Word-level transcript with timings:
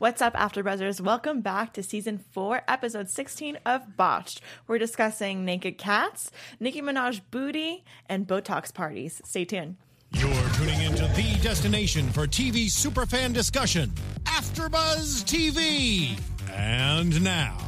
What's 0.00 0.22
up, 0.22 0.32
AfterBuzzers? 0.32 1.02
Welcome 1.02 1.42
back 1.42 1.74
to 1.74 1.82
season 1.82 2.24
four, 2.32 2.62
episode 2.66 3.10
16 3.10 3.58
of 3.66 3.98
Botched. 3.98 4.40
We're 4.66 4.78
discussing 4.78 5.44
naked 5.44 5.76
cats, 5.76 6.30
Nicki 6.58 6.80
Minaj 6.80 7.20
booty, 7.30 7.84
and 8.08 8.26
Botox 8.26 8.72
parties. 8.72 9.20
Stay 9.26 9.44
tuned. 9.44 9.76
You're 10.12 10.48
tuning 10.54 10.80
into 10.80 11.02
the 11.08 11.38
destination 11.42 12.08
for 12.12 12.26
TV 12.26 12.68
superfan 12.68 13.34
discussion, 13.34 13.92
AfterBuzz 14.24 15.24
TV. 15.26 16.18
And 16.50 17.22
now, 17.22 17.58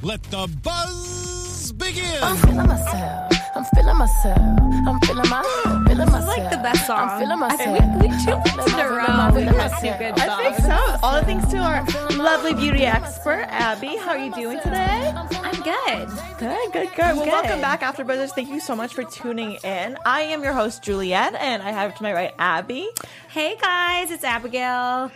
let 0.00 0.22
the 0.22 0.50
buzz 0.62 1.53
begin. 1.72 2.22
I'm 2.22 2.36
feeling 2.36 2.66
myself. 2.66 3.32
I'm 3.56 3.64
feeling 3.74 3.96
myself. 3.96 4.38
I'm 4.38 5.00
feeling 5.00 5.28
my 5.30 5.84
feeling 5.86 6.10
myself. 6.10 6.26
like 6.38 6.50
the 6.50 6.56
best 6.58 6.86
song. 6.86 6.98
I'm 7.08 7.20
feeling 7.20 7.38
myself. 7.38 7.80
I 7.80 7.98
think 7.98 8.02
we 8.02 8.24
two 8.24 8.32
I'm 8.32 8.68
in 8.68 8.80
a 8.80 8.88
row. 8.90 9.04
feeling 9.04 9.16
my- 9.16 9.30
feeling 9.30 9.48
We 9.54 9.60
have 9.60 9.80
two 9.80 9.86
myself. 9.86 9.98
good 9.98 10.18
I 10.18 10.52
think 10.52 10.66
so. 10.66 10.96
All 11.02 11.14
the 11.20 11.24
thanks 11.24 11.48
to 11.50 11.58
our 11.58 11.84
lovely 12.16 12.54
beauty 12.54 12.84
expert, 12.84 13.46
Abby. 13.48 13.96
How 13.96 14.10
are 14.10 14.18
you 14.18 14.32
doing 14.34 14.60
today? 14.60 15.12
I'm 15.14 15.62
good. 15.62 16.08
Good, 16.38 16.72
good, 16.72 16.88
good. 16.94 16.98
Well, 16.98 17.24
Good. 17.24 17.26
welcome 17.28 17.60
back, 17.60 17.80
AfterBuzzers. 17.82 18.30
Thank 18.30 18.48
you 18.50 18.60
so 18.60 18.74
much 18.74 18.92
for 18.92 19.04
tuning 19.04 19.52
in. 19.62 19.96
I 20.04 20.22
am 20.22 20.42
your 20.42 20.52
host, 20.52 20.82
Juliet, 20.82 21.34
and 21.36 21.62
I 21.62 21.70
have 21.70 21.94
to 21.96 22.02
my 22.02 22.12
right 22.12 22.34
Abby. 22.38 22.88
Hey 23.28 23.56
guys, 23.60 24.10
it's 24.10 24.24
Abigail. 24.24 25.10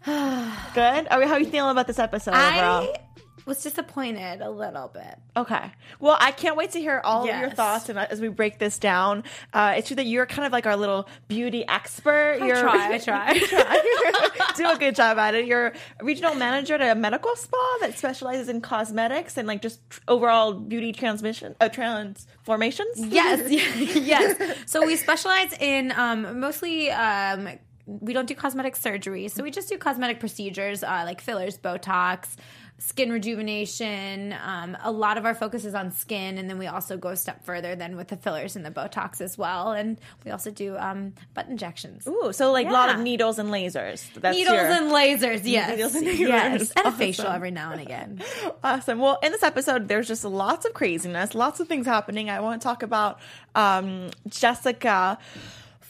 Good. 0.04 1.06
Are 1.10 1.18
we, 1.18 1.26
how 1.26 1.34
are 1.34 1.40
you 1.40 1.46
feeling 1.46 1.70
about 1.70 1.86
this 1.86 1.98
episode 1.98 2.34
overall? 2.34 2.94
Was 3.48 3.62
disappointed 3.62 4.42
a 4.42 4.50
little 4.50 4.88
bit. 4.88 5.18
Okay. 5.34 5.70
Well, 6.00 6.18
I 6.20 6.32
can't 6.32 6.54
wait 6.54 6.72
to 6.72 6.80
hear 6.80 7.00
all 7.02 7.26
of 7.26 7.34
your 7.34 7.48
thoughts 7.48 7.88
and 7.88 7.98
as 7.98 8.20
we 8.20 8.28
break 8.28 8.58
this 8.58 8.78
down. 8.78 9.24
Uh, 9.54 9.74
it's 9.78 9.86
true 9.86 9.96
that 9.96 10.04
you're 10.04 10.26
kind 10.26 10.44
of 10.44 10.52
like 10.52 10.66
our 10.66 10.76
little 10.76 11.08
beauty 11.28 11.66
expert. 11.66 12.40
I 12.42 12.46
you're, 12.46 12.60
try, 12.60 12.92
I 12.92 12.98
try. 13.08 13.38
Try. 13.38 14.52
Do 14.56 14.70
a 14.70 14.76
good 14.76 14.94
job 14.94 15.16
at 15.16 15.34
it. 15.34 15.46
You're 15.46 15.68
a 15.98 16.04
regional 16.04 16.34
manager 16.34 16.74
at 16.74 16.94
a 16.94 16.94
medical 16.94 17.34
spa 17.36 17.76
that 17.80 17.96
specializes 17.96 18.50
in 18.50 18.60
cosmetics 18.60 19.38
and 19.38 19.48
like 19.48 19.62
just 19.62 19.80
tr- 19.88 20.00
overall 20.08 20.52
beauty 20.52 20.92
transmission, 20.92 21.54
uh, 21.58 21.70
transformations. 21.70 22.98
Yes, 22.98 23.50
yes. 23.96 24.58
So 24.66 24.84
we 24.86 24.96
specialize 24.96 25.54
in 25.58 25.92
um, 25.96 26.38
mostly. 26.38 26.90
Um, 26.90 27.48
we 27.86 28.12
don't 28.12 28.28
do 28.28 28.34
cosmetic 28.34 28.76
surgery, 28.76 29.28
so 29.28 29.42
we 29.42 29.50
just 29.50 29.70
do 29.70 29.78
cosmetic 29.78 30.20
procedures 30.20 30.82
uh, 30.82 31.04
like 31.06 31.22
fillers, 31.22 31.56
Botox, 31.56 32.36
skin 32.78 33.10
rejuvenation. 33.10 34.34
Um, 34.44 34.76
a 34.82 34.90
lot 34.92 35.18
of 35.18 35.24
our 35.26 35.34
focus 35.34 35.64
is 35.64 35.74
on 35.74 35.90
skin, 35.92 36.38
and 36.38 36.48
then 36.48 36.58
we 36.58 36.66
also 36.66 36.96
go 36.96 37.08
a 37.08 37.16
step 37.16 37.44
further 37.44 37.74
then 37.76 37.96
with 37.96 38.08
the 38.08 38.16
fillers 38.16 38.54
and 38.56 38.64
the 38.64 38.70
Botox 38.70 39.20
as 39.20 39.36
well. 39.36 39.72
And 39.72 40.00
we 40.24 40.30
also 40.30 40.50
do 40.50 40.76
um, 40.76 41.12
butt 41.34 41.48
injections. 41.48 42.06
Ooh, 42.06 42.32
so 42.32 42.52
like 42.52 42.68
a 42.68 42.70
lot 42.70 42.94
of 42.94 43.00
needles 43.00 43.38
and 43.38 43.50
lasers. 43.50 44.08
That's 44.14 44.36
Needles 44.36 44.54
your- 44.56 44.66
and 44.66 44.92
lasers, 44.92 45.40
yes, 45.44 45.70
Needles 45.70 45.94
and 45.96 46.06
lasers. 46.06 46.18
yes, 46.18 46.72
and 46.76 46.86
a 46.86 46.92
facial 46.92 47.26
every 47.26 47.50
now 47.50 47.72
and 47.72 47.80
again. 47.80 48.22
Awesome. 48.64 48.98
Well, 48.98 49.18
in 49.22 49.32
this 49.32 49.42
episode, 49.42 49.88
there's 49.88 50.08
just 50.08 50.24
lots 50.24 50.64
of 50.66 50.74
craziness, 50.74 51.34
lots 51.34 51.60
of 51.60 51.68
things 51.68 51.86
happening. 51.86 52.28
I 52.30 52.40
want 52.40 52.60
to 52.60 52.66
talk 52.66 52.82
about 52.82 53.20
um, 53.54 54.10
Jessica 54.28 55.18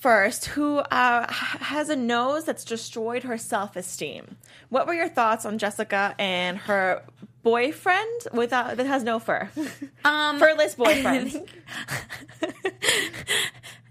first, 0.01 0.47
who 0.47 0.79
uh, 0.79 1.27
has 1.33 1.89
a 1.89 1.97
nose 1.97 2.45
that's 2.45 2.65
destroyed 2.65 3.25
her 3.25 3.39
self 3.39 3.77
esteem. 3.77 4.37
What 4.69 4.87
were 4.87 4.95
your 4.95 5.09
thoughts 5.09 5.45
on 5.47 5.59
Jessica 5.59 6.15
and 6.19 6.59
her 6.59 7.03
boyfriend 7.43 8.23
without 8.33 8.77
that 8.77 8.87
has 8.87 9.03
no 9.03 9.19
fur, 9.19 9.49
Um, 10.05 10.39
furless 10.39 10.75
boyfriend? 10.75 11.49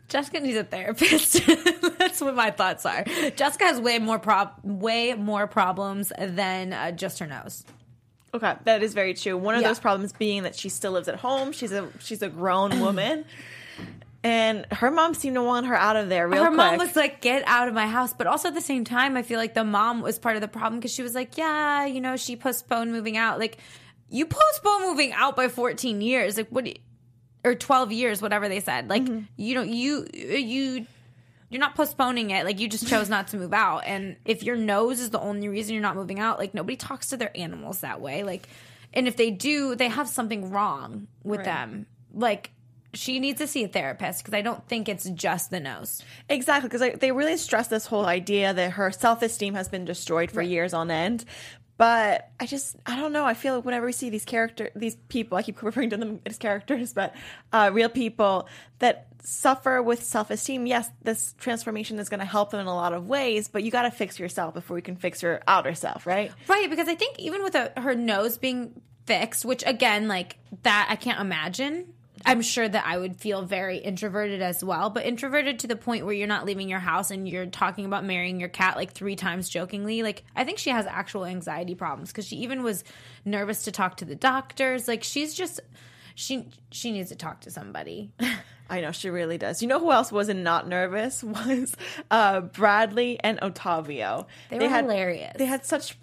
Jessica 0.09 0.40
needs 0.40 0.57
a 0.57 0.63
therapist. 0.63 1.41
That's 2.00 2.22
what 2.22 2.34
my 2.35 2.51
thoughts 2.51 2.85
are. 2.85 3.03
Jessica 3.35 3.66
has 3.66 3.79
way 3.81 4.00
more 4.00 4.19
prob- 4.19 4.53
way 4.63 5.13
more 5.16 5.47
problems 5.47 6.13
than 6.17 6.72
uh, 6.72 6.91
just 6.91 7.19
her 7.19 7.28
nose. 7.28 7.66
okay, 8.34 8.56
that 8.63 8.81
is 8.84 8.94
very 8.94 9.13
true. 9.13 9.35
One 9.38 9.56
of 9.56 9.62
Yeah. 9.62 9.67
those 9.67 9.79
problems 9.79 10.13
being 10.13 10.44
that 10.44 10.56
she 10.56 10.69
still 10.69 10.94
lives 10.94 11.09
at 11.09 11.16
home. 11.19 11.51
She's 11.51 11.73
a 11.73 11.90
she's 12.00 12.22
a 12.22 12.29
grown 12.29 12.79
woman. 12.79 13.25
And 14.23 14.66
her 14.72 14.91
mom 14.91 15.13
seemed 15.13 15.35
to 15.35 15.44
want 15.44 15.67
her 15.67 15.75
out 15.75 15.95
of 15.95 16.09
there 16.09 16.28
real 16.28 16.44
her 16.44 16.50
quick. 16.50 16.57
mom 16.57 16.78
was 16.78 16.95
like, 16.95 17.22
"Get 17.22 17.44
out 17.45 17.67
of 17.67 17.73
my 17.73 17.88
house," 17.88 18.13
but 18.13 18.28
also 18.28 18.50
at 18.50 18.55
the 18.55 18.61
same 18.61 18.83
time, 18.83 19.16
I 19.16 19.22
feel 19.22 19.38
like 19.39 19.53
the 19.53 19.63
mom 19.63 20.01
was 20.01 20.17
part 20.19 20.35
of 20.35 20.41
the 20.41 20.47
problem 20.47 20.79
because 20.79 20.91
she 20.94 21.03
was 21.03 21.13
like, 21.16 21.38
"Yeah, 21.38 21.85
you 21.85 22.01
know, 22.01 22.17
she 22.17 22.35
postponed 22.35 22.91
moving 22.91 23.16
out. 23.16 23.39
Like, 23.39 23.57
you 24.09 24.25
postpone 24.25 24.81
moving 24.81 25.13
out 25.13 25.35
by 25.35 25.47
14 25.47 26.01
years. 26.01 26.38
Like, 26.38 26.50
what? 26.50 26.67
or 27.45 27.55
12 27.55 27.91
years, 27.94 28.22
whatever 28.22 28.50
they 28.50 28.59
said. 28.59 28.89
Like, 28.89 29.03
mm-hmm. 29.03 29.25
you 29.38 29.55
know, 29.55 29.61
you 29.63 30.07
you." 30.13 30.85
You're 31.49 31.61
not 31.61 31.75
postponing 31.75 32.31
it. 32.31 32.44
Like 32.44 32.59
you 32.59 32.67
just 32.67 32.88
chose 32.89 33.07
not 33.07 33.29
to 33.29 33.38
move 33.38 33.53
out. 33.53 33.84
And 33.85 34.17
if 34.25 34.44
your 34.44 34.57
nose 34.57 34.99
is 34.99 35.11
the 35.11 35.19
only 35.22 35.47
reason 35.47 35.73
you're 35.75 35.81
not 35.81 35.95
moving 35.95 36.19
out, 36.19 36.39
like 36.39 36.53
nobody 36.53 36.75
talks 36.75 37.07
to 37.11 37.16
their 37.16 37.31
animals 37.38 37.79
that 37.79 38.01
way. 38.01 38.23
Like, 38.23 38.49
and 38.94 39.07
if 39.07 39.16
they 39.16 39.31
do, 39.31 39.73
they 39.73 39.88
have 39.88 40.09
something 40.09 40.51
wrong 40.51 41.07
with 41.23 41.38
Right. 41.38 41.45
them. 41.45 41.85
Like, 42.13 42.51
she 42.93 43.19
needs 43.19 43.39
to 43.39 43.47
see 43.47 43.63
a 43.63 43.67
therapist 43.67 44.23
because 44.23 44.33
I 44.33 44.41
don't 44.41 44.67
think 44.67 44.89
it's 44.89 45.09
just 45.09 45.51
the 45.51 45.59
nose. 45.59 46.01
Exactly, 46.29 46.69
because 46.69 46.99
they 46.99 47.11
really 47.11 47.37
stress 47.37 47.67
this 47.67 47.85
whole 47.85 48.05
idea 48.05 48.53
that 48.53 48.71
her 48.71 48.91
self 48.91 49.21
esteem 49.21 49.53
has 49.53 49.67
been 49.67 49.85
destroyed 49.85 50.31
for 50.31 50.41
years 50.41 50.73
on 50.73 50.89
end. 50.91 51.25
But 51.78 52.31
I 52.39 52.47
just, 52.47 52.75
I 52.87 52.95
don't 52.95 53.13
know. 53.13 53.23
I 53.23 53.35
feel 53.35 53.55
like 53.55 53.66
whenever 53.66 53.85
we 53.85 53.91
see 53.91 54.09
these 54.09 54.25
character, 54.25 54.72
these 54.75 54.95
people, 55.09 55.37
I 55.37 55.43
keep 55.43 55.61
referring 55.63 55.91
to 55.91 55.97
them 55.97 56.19
as 56.25 56.37
characters, 56.37 56.93
but 56.93 57.16
uh, 57.53 57.69
real 57.72 57.89
people 57.89 58.47
that 58.79 59.07
suffer 59.23 59.81
with 59.81 60.03
self 60.03 60.31
esteem. 60.31 60.66
Yes, 60.66 60.90
this 61.03 61.35
transformation 61.37 61.99
is 61.99 62.09
going 62.09 62.19
to 62.19 62.25
help 62.25 62.49
them 62.49 62.61
in 62.61 62.67
a 62.67 62.75
lot 62.75 62.93
of 62.93 63.07
ways, 63.07 63.47
but 63.47 63.63
you 63.63 63.69
got 63.69 63.83
to 63.83 63.91
fix 63.91 64.19
yourself 64.19 64.53
before 64.53 64.78
you 64.78 64.83
can 64.83 64.95
fix 64.95 65.22
your 65.22 65.41
outer 65.47 65.75
self, 65.75 66.07
right? 66.07 66.31
Right, 66.47 66.69
because 66.69 66.87
I 66.87 66.95
think 66.95 67.19
even 67.19 67.43
with 67.43 67.53
a, 67.53 67.72
her 67.78 67.93
nose 67.93 68.37
being 68.37 68.81
fixed, 69.05 69.45
which 69.45 69.63
again, 69.66 70.07
like 70.07 70.37
that, 70.63 70.87
I 70.90 70.95
can't 70.95 71.19
imagine. 71.19 71.93
I'm 72.28 72.41
sure 72.41 72.68
that 72.68 72.85
I 72.85 72.97
would 72.97 73.16
feel 73.16 73.41
very 73.44 73.78
introverted 73.78 74.41
as 74.41 74.64
well, 74.64 74.90
but 74.90 75.06
introverted 75.06 75.59
to 75.59 75.68
the 75.68 75.78
point 75.78 76.06
where 76.06 76.14
you're 76.14 76.28
not 76.28 76.46
leaving 76.46 76.68
your 76.68 76.79
house 76.79 77.09
and 77.09 77.28
you're 77.28 77.46
talking 77.46 77.85
about 77.85 78.03
marrying 78.03 78.40
your 78.40 78.50
cat 78.50 78.76
like 78.76 78.91
three 78.91 79.16
times 79.16 79.47
jokingly. 79.47 80.03
Like, 80.03 80.24
I 80.35 80.44
think 80.44 80.58
she 80.58 80.70
has 80.70 80.85
actual 80.85 81.26
anxiety 81.26 81.74
problems 81.74 82.12
because 82.12 82.28
she 82.28 82.35
even 82.38 82.64
was 82.64 82.84
nervous 83.24 83.64
to 83.64 83.72
talk 83.72 83.97
to 83.97 84.06
the 84.06 84.16
doctors. 84.16 84.88
Like, 84.88 85.03
she's 85.03 85.34
just. 85.34 85.62
she 86.16 86.50
she 86.70 86.91
needs 86.91 87.09
to 87.09 87.16
talk 87.16 87.41
to 87.41 87.52
somebody. 87.52 88.12
I 88.70 88.82
know 88.82 88.91
she 88.91 89.09
really 89.09 89.38
does. 89.38 89.62
You 89.62 89.68
know 89.68 89.79
who 89.79 89.91
else 89.91 90.12
wasn't 90.12 90.41
not 90.41 90.68
nervous 90.68 91.24
was 91.24 91.76
uh, 92.12 92.41
Bradley 92.41 93.20
and 93.24 93.40
Otavio. 93.40 94.26
They 94.50 94.59
were 94.59 94.68
had, 94.68 94.85
hilarious. 94.85 95.34
They 95.38 95.46
had 95.46 95.66
such 95.66 95.96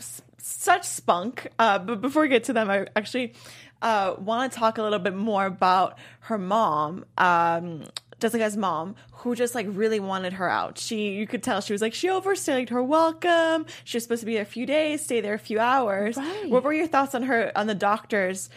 such 0.44 0.84
spunk. 0.84 1.48
Uh, 1.58 1.78
but 1.78 2.02
before 2.02 2.22
we 2.22 2.28
get 2.28 2.44
to 2.44 2.52
them, 2.52 2.68
I 2.68 2.86
actually 2.94 3.32
uh, 3.80 4.14
want 4.18 4.52
to 4.52 4.58
talk 4.58 4.76
a 4.76 4.82
little 4.82 4.98
bit 4.98 5.14
more 5.14 5.46
about 5.46 5.98
her 6.20 6.36
mom. 6.36 7.06
Um, 7.16 7.84
Jessica's 8.20 8.56
mom, 8.56 8.94
who 9.12 9.34
just 9.34 9.54
like 9.54 9.66
really 9.70 10.00
wanted 10.00 10.34
her 10.34 10.48
out. 10.48 10.78
She, 10.78 11.12
you 11.12 11.26
could 11.26 11.42
tell 11.42 11.62
she 11.62 11.72
was 11.72 11.80
like, 11.80 11.94
she 11.94 12.10
overstayed 12.10 12.68
her 12.68 12.82
welcome. 12.82 13.64
She 13.84 13.96
was 13.96 14.02
supposed 14.04 14.20
to 14.20 14.26
be 14.26 14.34
there 14.34 14.42
a 14.42 14.46
few 14.46 14.66
days, 14.66 15.02
stay 15.02 15.20
there 15.22 15.34
a 15.34 15.38
few 15.38 15.58
hours. 15.58 16.16
Right. 16.16 16.50
What 16.50 16.62
were 16.62 16.74
your 16.74 16.86
thoughts 16.86 17.14
on 17.14 17.22
her, 17.22 17.50
on 17.56 17.66
the 17.66 17.74
doctors 17.74 18.50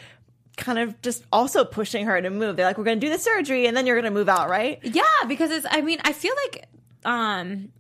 kind 0.58 0.80
of 0.80 1.02
just 1.02 1.24
also 1.32 1.64
pushing 1.64 2.06
her 2.06 2.22
to 2.22 2.30
move? 2.30 2.58
They're 2.58 2.66
like, 2.66 2.78
we're 2.78 2.84
going 2.84 3.00
to 3.00 3.06
do 3.06 3.12
the 3.12 3.20
surgery 3.20 3.66
and 3.66 3.76
then 3.76 3.86
you're 3.86 3.96
going 3.96 4.12
to 4.14 4.18
move 4.18 4.30
out, 4.30 4.50
right? 4.50 4.80
Yeah, 4.84 5.04
because 5.28 5.52
it's. 5.52 5.66
I 5.70 5.82
mean, 5.82 6.00
I 6.04 6.12
feel 6.12 6.34
like 6.46 6.66
um, 7.06 7.72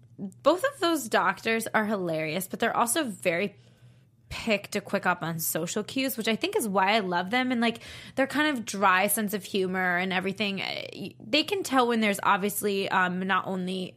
both 0.43 0.63
of 0.63 0.79
those 0.79 1.09
doctors 1.09 1.67
are 1.73 1.85
hilarious, 1.85 2.47
but 2.47 2.59
they're 2.59 2.75
also 2.75 3.03
very 3.03 3.55
pick 4.29 4.69
to 4.71 4.81
quick 4.81 5.05
up 5.05 5.23
on 5.23 5.39
social 5.39 5.83
cues, 5.83 6.17
which 6.17 6.27
I 6.27 6.35
think 6.35 6.55
is 6.55 6.67
why 6.67 6.91
I 6.93 6.99
love 6.99 7.29
them. 7.29 7.51
And 7.51 7.61
like 7.61 7.79
their 8.15 8.27
kind 8.27 8.57
of 8.57 8.65
dry 8.65 9.07
sense 9.07 9.33
of 9.33 9.43
humor 9.43 9.97
and 9.97 10.11
everything. 10.11 10.61
eh, 10.61 11.09
They 11.25 11.43
can 11.43 11.63
tell 11.63 11.87
when 11.87 12.01
there's 12.01 12.19
obviously 12.23 12.89
um, 12.89 13.19
not 13.25 13.47
only 13.47 13.95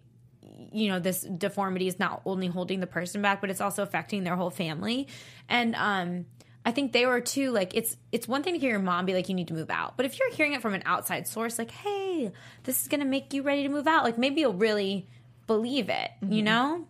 you 0.73 0.89
know 0.89 1.01
this 1.01 1.23
deformity 1.23 1.89
is 1.89 1.99
not 1.99 2.23
only 2.25 2.47
holding 2.47 2.79
the 2.81 2.87
person 2.87 3.23
back, 3.23 3.41
but 3.41 3.51
it's 3.51 3.61
also 3.61 3.83
affecting 3.83 4.23
their 4.25 4.37
whole 4.37 4.51
family. 4.51 5.09
And 5.49 5.75
um, 5.75 6.27
I 6.65 6.71
think 6.71 6.93
they 6.93 7.07
were 7.07 7.21
too 7.21 7.51
like 7.51 7.75
it's 7.75 7.97
it's 8.13 8.29
one 8.29 8.43
thing 8.45 8.55
to 8.55 8.61
hear 8.61 8.71
your 8.71 8.79
mom 8.79 9.05
be 9.07 9.15
like 9.15 9.29
you 9.29 9.35
need 9.35 9.49
to 9.49 9.55
move 9.55 9.71
out, 9.71 9.97
but 9.97 10.07
if 10.07 10.19
you're 10.19 10.31
hearing 10.33 10.53
it 10.53 10.63
from 10.63 10.75
an 10.75 10.83
outside 10.87 11.27
source, 11.27 11.59
like 11.59 11.71
hey, 11.73 12.31
this 12.65 12.83
is 12.83 12.89
gonna 12.89 13.05
make 13.05 13.33
you 13.35 13.43
ready 13.43 13.65
to 13.65 13.69
move 13.69 13.89
out, 13.89 14.05
like 14.05 14.17
maybe 14.19 14.43
you'll 14.43 14.53
really 14.53 15.09
believe 15.49 15.89
it, 15.89 16.11
you 16.29 16.43
know? 16.43 16.87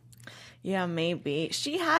Yeah, 0.62 0.84
maybe. 0.84 1.48
She 1.52 1.78
had 1.78 1.99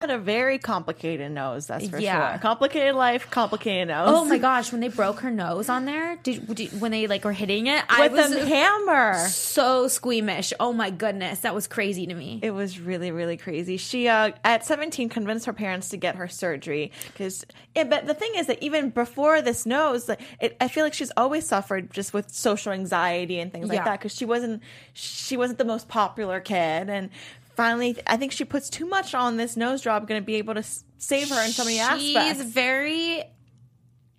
A 0.00 0.16
very 0.18 0.58
complicated 0.58 1.32
nose, 1.32 1.66
that's 1.66 1.88
for 1.88 1.98
Yeah. 1.98 2.32
sure. 2.34 2.38
Complicated 2.38 2.94
life, 2.94 3.28
complicated 3.30 3.88
nose. 3.88 4.08
Oh 4.08 4.24
my 4.24 4.38
gosh, 4.38 4.70
when 4.70 4.80
they 4.80 4.86
broke 4.88 5.20
her 5.20 5.30
nose 5.30 5.68
on 5.68 5.86
there, 5.86 6.14
did, 6.22 6.54
did 6.54 6.80
when 6.80 6.92
they 6.92 7.08
like 7.08 7.24
were 7.24 7.32
hitting 7.32 7.66
it, 7.66 7.82
I 7.88 8.02
With 8.06 8.12
was 8.12 8.32
a 8.32 8.46
hammer. 8.46 9.18
so 9.28 9.88
squeamish. 9.88 10.52
Oh 10.60 10.72
my 10.72 10.90
goodness, 10.90 11.40
that 11.40 11.52
was 11.52 11.66
crazy 11.66 12.06
to 12.06 12.14
me. 12.14 12.38
It 12.44 12.52
was 12.52 12.78
really, 12.78 13.10
really 13.10 13.36
crazy. 13.36 13.76
She, 13.76 14.06
uh, 14.06 14.30
at 14.44 14.64
17, 14.64 15.08
convinced 15.08 15.46
her 15.46 15.52
parents 15.52 15.88
to 15.88 15.96
get 15.96 16.14
her 16.14 16.28
surgery. 16.28 16.92
Because, 17.08 17.44
but 17.74 18.06
the 18.06 18.14
thing 18.14 18.30
is 18.36 18.46
that 18.46 18.62
even 18.62 18.90
before 18.90 19.42
this 19.42 19.66
nose, 19.66 20.08
like, 20.08 20.20
it, 20.40 20.56
I 20.60 20.68
feel 20.68 20.84
like 20.84 20.94
she's 20.94 21.10
always 21.16 21.44
suffered 21.44 21.92
just 21.92 22.14
with 22.14 22.30
social 22.32 22.72
anxiety 22.72 23.40
and 23.40 23.52
things 23.52 23.68
like 23.68 23.78
Yeah. 23.78 23.84
that. 23.86 23.98
Because 23.98 24.14
she 24.14 24.24
wasn't, 24.24 24.62
she 24.92 25.36
wasn't 25.36 25.58
the 25.58 25.64
most 25.64 25.88
popular 25.88 26.38
kid. 26.38 26.88
And 26.88 27.10
finally, 27.58 27.98
I 28.06 28.16
think 28.16 28.30
she 28.30 28.44
puts 28.44 28.70
too 28.70 28.86
much 28.86 29.14
on 29.14 29.36
this 29.36 29.56
nose 29.56 29.82
job, 29.82 30.06
going 30.06 30.22
to 30.22 30.24
be 30.24 30.36
able 30.36 30.54
to 30.54 30.60
s- 30.60 30.84
save 30.98 31.28
her 31.28 31.44
in 31.44 31.50
so 31.50 31.64
many 31.64 31.78
She's 31.98 32.14
aspects. 32.16 32.44
very 32.44 33.24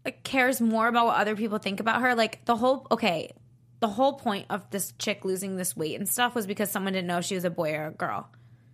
like, 0.03 0.23
cares 0.23 0.59
more 0.59 0.89
about 0.89 1.05
what 1.05 1.17
other 1.17 1.37
people 1.37 1.57
think 1.57 1.79
about 1.79 2.01
her. 2.01 2.15
Like 2.15 2.43
the 2.43 2.57
whole 2.57 2.85
okay, 2.91 3.31
the 3.79 3.87
whole 3.87 4.13
point 4.13 4.45
of 4.49 4.69
this 4.71 4.93
chick 4.99 5.23
losing 5.23 5.55
this 5.55 5.75
weight 5.77 5.95
and 5.95 6.07
stuff 6.07 6.35
was 6.35 6.45
because 6.45 6.69
someone 6.69 6.91
didn't 6.93 7.07
know 7.07 7.19
if 7.19 7.25
she 7.25 7.35
was 7.35 7.45
a 7.45 7.49
boy 7.49 7.73
or 7.73 7.87
a 7.87 7.91
girl. 7.91 8.27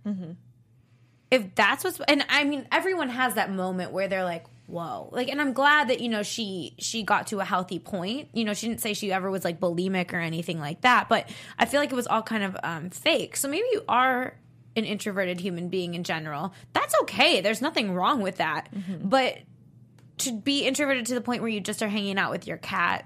Mm-hmm. 0.04 0.32
If 1.30 1.54
that's 1.54 1.84
what's 1.84 2.00
and 2.08 2.26
I 2.30 2.44
mean 2.44 2.68
everyone 2.72 3.10
has 3.10 3.36
that 3.36 3.52
moment 3.52 3.92
where 3.92 4.08
they're 4.08 4.24
like, 4.24 4.46
whoa, 4.66 5.10
like, 5.12 5.28
and 5.30 5.40
I'm 5.40 5.54
glad 5.54 5.90
that 5.90 6.02
you 6.02 6.10
know 6.10 6.24
she 6.24 6.74
she 6.80 7.04
got 7.04 7.28
to 7.28 7.40
a 7.40 7.46
healthy 7.46 7.78
point. 7.78 8.30
You 8.34 8.46
know, 8.46 8.56
she 8.56 8.68
didn't 8.68 8.82
say 8.82 8.96
she 8.96 9.12
ever 9.12 9.30
was 9.30 9.44
like 9.44 9.60
bulimic 9.60 10.12
or 10.12 10.20
anything 10.20 10.60
like 10.60 10.82
that, 10.82 11.08
but 11.08 11.30
I 11.60 11.66
feel 11.66 11.80
like 11.80 11.92
it 11.92 11.96
was 11.96 12.08
all 12.08 12.24
kind 12.24 12.44
of 12.44 12.58
um, 12.64 12.90
fake. 12.90 13.36
So 13.38 13.48
maybe 13.48 13.68
you 13.72 13.84
are 13.88 14.36
an 14.75 14.86
introverted 14.86 15.39
human 15.39 15.69
being 15.69 15.94
in 15.94 16.04
general. 16.04 16.54
That's 16.74 16.94
okay. 17.04 17.42
There's 17.42 17.62
nothing 17.62 17.94
wrong 17.94 18.22
with 18.22 18.38
that. 18.38 18.69
Mm-hmm. 18.74 19.07
But 19.10 19.38
to 20.19 20.33
be 20.33 20.66
introverted 20.66 21.07
to 21.07 21.13
the 21.13 21.22
point 21.22 21.42
where 21.42 21.50
you 21.50 21.62
just 21.62 21.81
are 21.83 21.88
hanging 21.88 22.18
out 22.18 22.31
with 22.31 22.48
your 22.48 22.57
cat. 22.57 23.06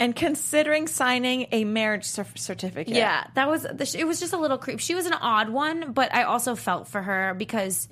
and 0.00 0.16
considering 0.16 0.88
signing 0.88 1.46
a 1.52 1.64
marriage 1.64 2.04
cer- 2.04 2.26
certificate. 2.34 2.94
Yeah, 2.94 3.24
that 3.34 3.48
was 3.48 3.64
it 3.94 4.06
was 4.06 4.20
just 4.20 4.32
a 4.32 4.36
little 4.38 4.58
creep. 4.58 4.80
She 4.80 4.94
was 4.94 5.06
an 5.06 5.12
odd 5.12 5.50
one, 5.50 5.92
but 5.92 6.12
I 6.14 6.24
also 6.24 6.56
felt 6.56 6.88
for 6.88 7.00
her 7.00 7.34
because 7.34 7.88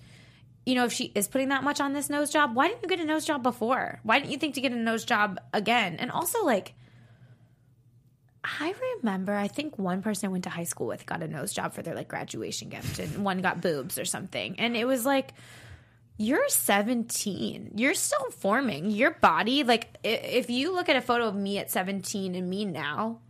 you 0.64 0.74
know, 0.76 0.84
if 0.84 0.92
she 0.92 1.10
is 1.14 1.26
putting 1.28 1.48
that 1.48 1.64
much 1.64 1.80
on 1.80 1.92
this 1.92 2.08
nose 2.08 2.30
job, 2.30 2.54
why 2.54 2.68
didn't 2.68 2.82
you 2.82 2.88
get 2.88 3.00
a 3.00 3.04
nose 3.04 3.24
job 3.24 3.42
before? 3.42 3.98
Why 4.04 4.18
didn't 4.20 4.30
you 4.30 4.38
think 4.38 4.54
to 4.54 4.60
get 4.60 4.70
a 4.72 4.76
nose 4.76 5.04
job 5.04 5.40
again? 5.52 5.96
And 5.98 6.10
also 6.10 6.44
like 6.44 6.74
I 8.44 8.74
remember, 9.02 9.34
I 9.34 9.48
think 9.48 9.78
one 9.78 10.02
person 10.02 10.28
I 10.28 10.32
went 10.32 10.44
to 10.44 10.50
high 10.50 10.64
school 10.64 10.88
with 10.88 11.06
got 11.06 11.22
a 11.22 11.28
nose 11.28 11.52
job 11.52 11.74
for 11.74 11.82
their 11.82 11.94
like 11.94 12.08
graduation 12.08 12.68
gift, 12.68 12.98
and 12.98 13.24
one 13.24 13.40
got 13.40 13.60
boobs 13.60 13.98
or 13.98 14.04
something. 14.04 14.58
And 14.58 14.76
it 14.76 14.84
was 14.84 15.06
like, 15.06 15.32
you're 16.18 16.48
17. 16.48 17.72
You're 17.76 17.94
still 17.94 18.30
forming 18.30 18.90
your 18.90 19.12
body. 19.12 19.62
Like, 19.64 19.96
if 20.02 20.50
you 20.50 20.72
look 20.72 20.88
at 20.88 20.96
a 20.96 21.00
photo 21.00 21.26
of 21.26 21.34
me 21.34 21.58
at 21.58 21.70
17 21.70 22.34
and 22.34 22.50
me 22.50 22.64
now, 22.64 23.20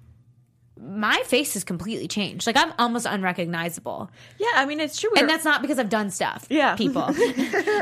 my 0.80 1.22
face 1.26 1.54
has 1.54 1.64
completely 1.64 2.08
changed. 2.08 2.46
Like, 2.46 2.56
I'm 2.56 2.72
almost 2.78 3.06
unrecognizable. 3.06 4.10
Yeah, 4.38 4.48
I 4.54 4.66
mean, 4.66 4.80
it's 4.80 5.00
true. 5.00 5.10
And 5.16 5.28
that's 5.28 5.44
not 5.44 5.62
because 5.62 5.78
I've 5.78 5.90
done 5.90 6.10
stuff. 6.10 6.46
Yeah. 6.50 6.74
people. 6.76 7.02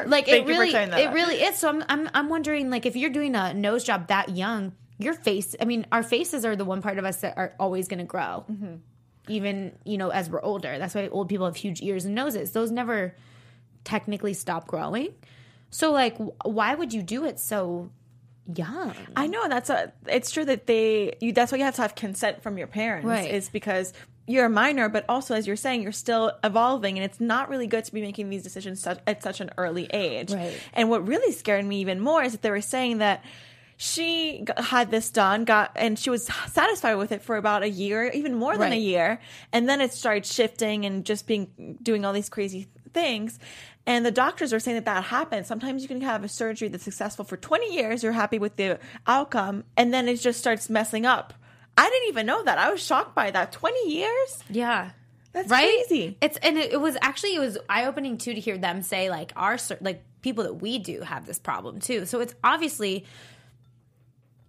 like 0.07 0.29
it 0.29 0.47
really, 0.47 0.75
it 0.75 1.13
really 1.13 1.37
is. 1.37 1.59
So 1.59 1.69
I'm, 1.69 1.85
I'm, 1.89 2.11
I'm 2.13 2.29
wondering, 2.29 2.71
like, 2.71 2.87
if 2.87 2.97
you're 2.97 3.11
doing 3.11 3.35
a 3.35 3.55
nose 3.55 3.85
job 3.85 4.09
that 4.09 4.31
young, 4.31 4.73
your 5.01 5.15
face. 5.15 5.57
I 5.61 5.65
mean, 5.65 5.87
our 5.91 6.03
faces 6.03 6.45
are 6.45 6.55
the 6.55 6.65
one 6.65 6.83
part 6.83 6.99
of 6.99 7.05
us 7.05 7.23
that 7.23 7.37
are 7.37 7.55
always 7.59 7.89
going 7.89 7.99
to 7.99 8.05
grow, 8.05 8.45
Mm-hmm. 8.51 8.75
even 9.29 9.73
you 9.85 9.99
know 9.99 10.11
as 10.11 10.29
we're 10.31 10.43
older. 10.43 10.79
That's 10.79 10.95
why 10.95 11.09
old 11.09 11.29
people 11.29 11.47
have 11.47 11.57
huge 11.57 11.81
ears 11.83 12.05
and 12.05 12.15
noses. 12.15 12.53
Those 12.53 12.71
never 12.71 13.15
technically 13.85 14.35
stop 14.35 14.67
growing. 14.67 15.15
So, 15.71 15.93
like, 15.93 16.17
why 16.45 16.75
would 16.75 16.93
you 16.93 17.03
do 17.03 17.25
it 17.25 17.39
so 17.39 17.91
young? 18.53 18.95
I 19.17 19.27
know 19.27 19.49
that's 19.49 19.71
a. 19.71 19.93
It's 20.07 20.31
true 20.31 20.45
that 20.45 20.67
they. 20.67 21.15
You. 21.21 21.33
That's 21.33 21.53
why 21.53 21.59
you 21.59 21.65
have 21.65 21.77
to 21.77 21.83
have 21.83 21.95
consent 21.95 22.43
from 22.43 22.59
your 22.59 22.67
parents. 22.67 23.07
Right. 23.07 23.31
Is 23.33 23.49
because 23.49 23.93
you're 24.27 24.47
a 24.47 24.51
minor, 24.51 24.89
but 24.89 25.05
also 25.09 25.35
as 25.35 25.47
you're 25.47 25.57
saying, 25.57 25.83
you're 25.83 25.93
still 25.93 26.33
evolving, 26.45 26.99
and 26.99 27.05
it's 27.05 27.21
not 27.21 27.49
really 27.49 27.67
good 27.67 27.85
to 27.85 27.93
be 27.93 28.01
making 28.01 28.31
these 28.31 28.43
decisions 28.43 28.81
such, 28.81 28.99
at 29.07 29.23
such 29.23 29.41
an 29.41 29.51
early 29.59 29.87
age. 29.93 30.33
Right. 30.33 30.57
And 30.73 30.89
what 30.91 31.07
really 31.07 31.33
scared 31.33 31.65
me 31.65 31.81
even 31.81 32.01
more 32.01 32.23
is 32.23 32.33
that 32.33 32.43
they 32.43 32.51
were 32.51 32.61
saying 32.61 32.99
that. 32.99 33.25
She 33.83 34.45
had 34.59 34.91
this 34.91 35.09
done, 35.09 35.47
got, 35.47 35.73
and 35.75 35.99
she 35.99 36.11
was 36.11 36.29
satisfied 36.49 36.97
with 36.97 37.13
it 37.13 37.23
for 37.23 37.39
about 37.39 37.63
a 37.63 37.71
year, 37.71 38.11
even 38.13 38.35
more 38.35 38.59
than 38.59 38.75
a 38.75 38.79
year. 38.79 39.21
And 39.55 39.67
then 39.67 39.81
it 39.81 39.95
started 39.95 40.27
shifting 40.27 40.85
and 40.85 41.03
just 41.03 41.27
being, 41.27 41.79
doing 41.83 42.05
all 42.05 42.13
these 42.13 42.29
crazy 42.29 42.69
things. 42.93 43.39
And 43.87 44.05
the 44.05 44.11
doctors 44.11 44.53
are 44.53 44.61
saying 44.61 44.75
that 44.75 44.85
that 44.85 45.05
happens. 45.05 45.47
Sometimes 45.47 45.81
you 45.81 45.89
can 45.89 46.03
have 46.03 46.23
a 46.25 46.29
surgery 46.29 46.69
that's 46.69 46.85
successful 46.85 47.25
for 47.25 47.39
20 47.39 47.75
years, 47.75 48.03
you're 48.03 48.13
happy 48.13 48.39
with 48.39 48.57
the 48.57 48.79
outcome, 49.07 49.65
and 49.79 49.95
then 49.95 50.09
it 50.09 50.17
just 50.17 50.39
starts 50.39 50.69
messing 50.69 51.07
up. 51.07 51.33
I 51.79 51.89
didn't 51.89 52.09
even 52.09 52.27
know 52.27 52.45
that. 52.45 52.59
I 52.59 52.71
was 52.71 52.85
shocked 52.85 53.15
by 53.15 53.31
that. 53.31 53.51
20 53.51 53.91
years? 53.91 54.45
Yeah. 54.51 54.91
That's 55.33 55.49
right? 55.49 55.87
crazy. 55.89 56.19
It's 56.21 56.37
and 56.43 56.59
it, 56.59 56.73
it 56.73 56.81
was 56.83 56.99
actually 57.01 57.35
it 57.35 57.41
was 57.41 57.57
eye 57.67 57.87
opening 57.87 58.19
too 58.19 58.35
to 58.35 58.41
hear 58.41 58.59
them 58.59 58.83
say 58.83 59.09
like 59.09 59.33
our 59.37 59.57
like 59.81 60.03
people 60.21 60.45
that 60.45 60.55
we 60.61 60.79
do 60.79 61.01
have 61.01 61.25
this 61.25 61.39
problem 61.39 61.81
too. 61.81 62.05
So 62.05 62.21
it's 62.21 62.35
obviously 62.45 63.07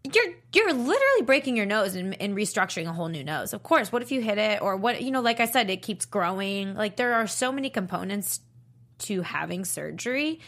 you're 0.04 0.34
you're 0.54 0.74
literally 0.74 1.22
breaking 1.26 1.56
your 1.56 1.66
nose 1.66 1.96
and, 1.96 2.20
and 2.22 2.36
restructuring 2.36 2.88
a 2.88 2.94
whole 2.94 3.08
new 3.08 3.24
nose. 3.24 3.54
Of 3.54 3.64
course, 3.64 3.92
what 3.92 4.02
if 4.02 4.12
you 4.12 4.22
hit 4.22 4.38
it 4.38 4.62
or 4.62 4.76
what 4.76 5.02
you 5.02 5.12
know? 5.12 5.22
Like 5.22 5.40
I 5.40 5.46
said, 5.46 5.70
it 5.70 5.82
keeps 5.82 6.06
growing. 6.06 6.76
Like 6.76 6.96
there 6.96 7.14
are 7.14 7.28
so 7.28 7.52
many 7.52 7.70
components 7.70 8.42
to 9.00 9.22
having 9.22 9.66
surgery. 9.66 10.40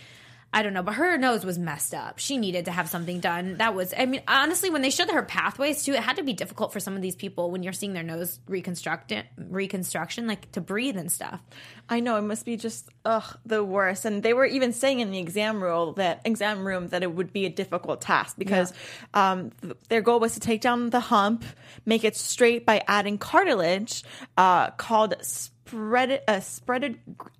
I 0.55 0.61
don't 0.61 0.73
know, 0.73 0.83
but 0.83 0.93
her 0.93 1.17
nose 1.17 1.43
was 1.43 1.57
messed 1.57 1.95
up. 1.95 2.19
She 2.19 2.37
needed 2.37 2.65
to 2.65 2.71
have 2.71 2.87
something 2.87 3.19
done. 3.19 3.57
That 3.57 3.73
was, 3.73 3.91
I 3.97 4.05
mean, 4.05 4.21
honestly, 4.27 4.69
when 4.69 4.83
they 4.83 4.91
showed 4.91 5.09
her 5.09 5.23
pathways 5.23 5.83
too, 5.83 5.93
it 5.93 6.03
had 6.03 6.17
to 6.17 6.23
be 6.23 6.33
difficult 6.33 6.71
for 6.71 6.79
some 6.79 6.95
of 6.95 7.01
these 7.01 7.15
people 7.15 7.49
when 7.49 7.63
you're 7.63 7.73
seeing 7.73 7.93
their 7.93 8.03
nose 8.03 8.39
reconstruct 8.47 9.11
reconstruction, 9.35 10.27
like 10.27 10.51
to 10.51 10.61
breathe 10.61 10.95
and 10.95 11.11
stuff. 11.11 11.41
I 11.93 11.99
know 11.99 12.17
it 12.17 12.23
must 12.23 12.43
be 12.43 12.57
just 12.57 12.89
ugh 13.05 13.37
the 13.45 13.63
worst. 13.63 14.03
And 14.05 14.23
they 14.23 14.33
were 14.33 14.45
even 14.45 14.73
saying 14.73 14.99
in 14.99 15.11
the 15.11 15.19
exam 15.19 15.61
room 15.61 15.93
that 15.97 16.21
exam 16.25 16.65
room 16.65 16.87
that 16.87 17.03
it 17.03 17.13
would 17.13 17.31
be 17.31 17.45
a 17.45 17.49
difficult 17.49 18.01
task 18.01 18.35
because 18.35 18.73
um, 19.13 19.51
th- 19.61 19.75
their 19.89 20.01
goal 20.01 20.19
was 20.19 20.33
to 20.33 20.39
take 20.39 20.61
down 20.61 20.89
the 20.89 20.99
hump, 20.99 21.45
make 21.85 22.03
it 22.03 22.17
straight 22.17 22.65
by 22.65 22.83
adding 22.87 23.19
cartilage 23.19 24.03
uh, 24.37 24.71
called 24.71 25.13
spread 25.21 26.21
uh, 26.27 26.33
spreaded 26.33 26.97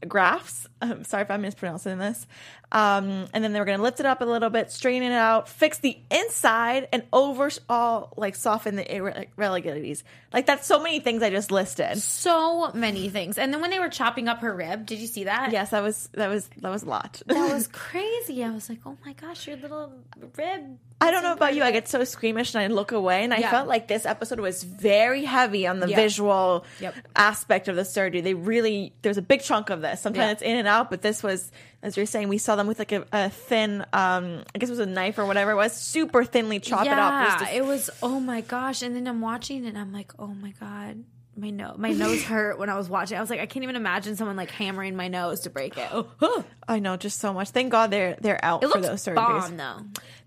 grafts. 0.08 0.68
I'm 0.82 1.04
sorry 1.04 1.24
if 1.24 1.32
I'm 1.32 1.42
mispronouncing 1.42 1.98
this. 1.98 2.28
Um, 2.72 3.28
and 3.34 3.44
then 3.44 3.54
they 3.54 3.60
were 3.60 3.66
going 3.66 3.78
to 3.78 3.84
lift 3.84 4.00
it 4.00 4.06
up 4.08 4.22
a 4.22 4.26
little 4.26 4.50
bit, 4.50 4.72
straighten 4.72 5.12
it 5.12 5.16
out, 5.16 5.48
fix 5.48 5.78
the 5.78 5.96
inside, 6.10 6.88
and 6.92 7.04
overall 7.14 8.12
like 8.18 8.36
soften 8.36 8.76
the 8.76 8.96
irregularities. 8.96 10.04
Like 10.34 10.48
that's 10.48 10.66
so 10.66 10.82
many 10.82 11.00
things 11.00 11.22
I 11.22 11.30
just 11.30 11.52
listed. 11.52 12.00
So 12.00 12.72
many 12.74 13.10
things. 13.10 13.38
And 13.38 13.54
then 13.54 13.62
when 13.62 13.70
they 13.70 13.80
were 13.80 13.90
chopping 13.90 14.28
up 14.28 14.42
her 14.44 14.56
rib, 14.56 14.86
did 14.86 15.00
you 15.00 15.08
see 15.08 15.24
that? 15.26 15.52
Yes, 15.52 15.72
that 15.72 15.82
was 15.84 16.10
that 16.14 16.28
was 16.30 16.50
that 16.62 16.70
was 16.70 16.84
a 16.84 16.88
lot. 16.90 17.22
That 17.28 17.54
was 17.54 17.68
crazy. 17.68 18.44
I 18.44 18.50
was 18.52 18.70
like, 18.70 18.80
oh 18.86 18.98
my 19.06 19.14
gosh, 19.14 19.48
your 19.48 19.58
little 19.58 19.92
rib. 20.38 20.78
I 21.02 21.12
don't 21.12 21.24
know 21.24 21.34
about 21.34 21.54
you. 21.54 21.64
I 21.64 21.72
get 21.72 21.90
so 21.90 22.02
squeamish 22.06 22.56
and 22.56 22.64
I 22.64 22.68
look 22.74 22.94
away, 22.94 23.24
and 23.26 23.34
I 23.34 23.40
Yeah. 23.40 23.52
felt 23.52 23.68
like 23.68 23.90
this 23.90 24.06
episode 24.06 24.40
was 24.40 24.64
very 24.64 25.26
heavy 25.26 25.68
on 25.68 25.80
the 25.82 25.90
Yeah. 25.90 25.98
visual 25.98 26.66
Yep. 26.80 26.96
aspect 27.16 27.68
of 27.68 27.76
the 27.76 27.84
surgery. 27.84 28.22
They 28.22 28.34
really 28.36 28.94
there's 29.02 29.18
a 29.18 29.22
big 29.22 29.42
chunk 29.42 29.70
of 29.70 29.82
this. 29.82 30.00
Sometimes 30.02 30.28
Yeah. 30.28 30.32
it's 30.32 30.42
in 30.42 30.58
and 30.58 30.68
out, 30.68 30.90
but 30.90 31.02
this 31.02 31.22
was, 31.22 31.52
as 31.82 31.98
you're 31.98 32.06
saying, 32.06 32.30
we 32.30 32.38
saw 32.38 32.56
them 32.56 32.68
with 32.68 32.80
like 32.80 32.94
a, 32.94 33.06
a 33.12 33.30
thin, 33.30 33.82
um, 33.92 34.44
I 34.56 34.60
guess 34.60 34.70
it 34.70 34.74
was 34.74 34.80
a 34.80 34.86
knife 34.86 35.18
or 35.20 35.26
whatever 35.26 35.52
it 35.52 35.56
was, 35.56 35.74
super 35.74 36.24
thinly 36.24 36.60
chop 36.62 36.86
it 36.86 36.92
up. 36.92 36.96
It 36.96 37.26
was 37.26 37.34
Yeah, 37.34 37.40
just- 37.40 37.54
it 37.54 37.66
was. 37.66 37.90
Oh 38.02 38.20
my 38.22 38.40
gosh! 38.40 38.82
And 38.82 38.96
then 38.96 39.06
I'm 39.08 39.20
watching, 39.20 39.66
and 39.66 39.78
I'm 39.78 39.92
like, 39.92 40.14
oh 40.20 40.28
my 40.28 40.54
god, 40.60 41.04
my 41.36 41.50
nose, 41.50 41.78
my 41.78 41.92
nose 41.94 42.24
hurt 42.24 42.60
when 42.60 42.70
I 42.70 42.78
was 42.78 42.90
watching. 42.90 43.18
I 43.18 43.22
was 43.22 43.30
like, 43.30 43.40
I 43.40 43.46
can't 43.46 43.64
even 43.64 43.76
imagine 43.76 44.16
someone 44.16 44.36
like 44.36 44.52
hammering 44.52 44.96
my 44.96 45.08
nose 45.08 45.42
to 45.42 45.50
break 45.50 45.78
it. 45.78 45.90
Oh, 45.92 46.46
I 46.68 46.80
know 46.80 46.98
just 46.98 47.20
so 47.20 47.34
much. 47.34 47.50
Thank 47.50 47.72
God 47.72 47.92
they're 47.92 48.18
they're 48.22 48.44
out 48.44 48.64
it 48.64 48.72
for 48.72 48.82
those 48.82 49.04
surgeries. 49.04 49.16
bomb 49.16 49.58
though. 49.58 49.78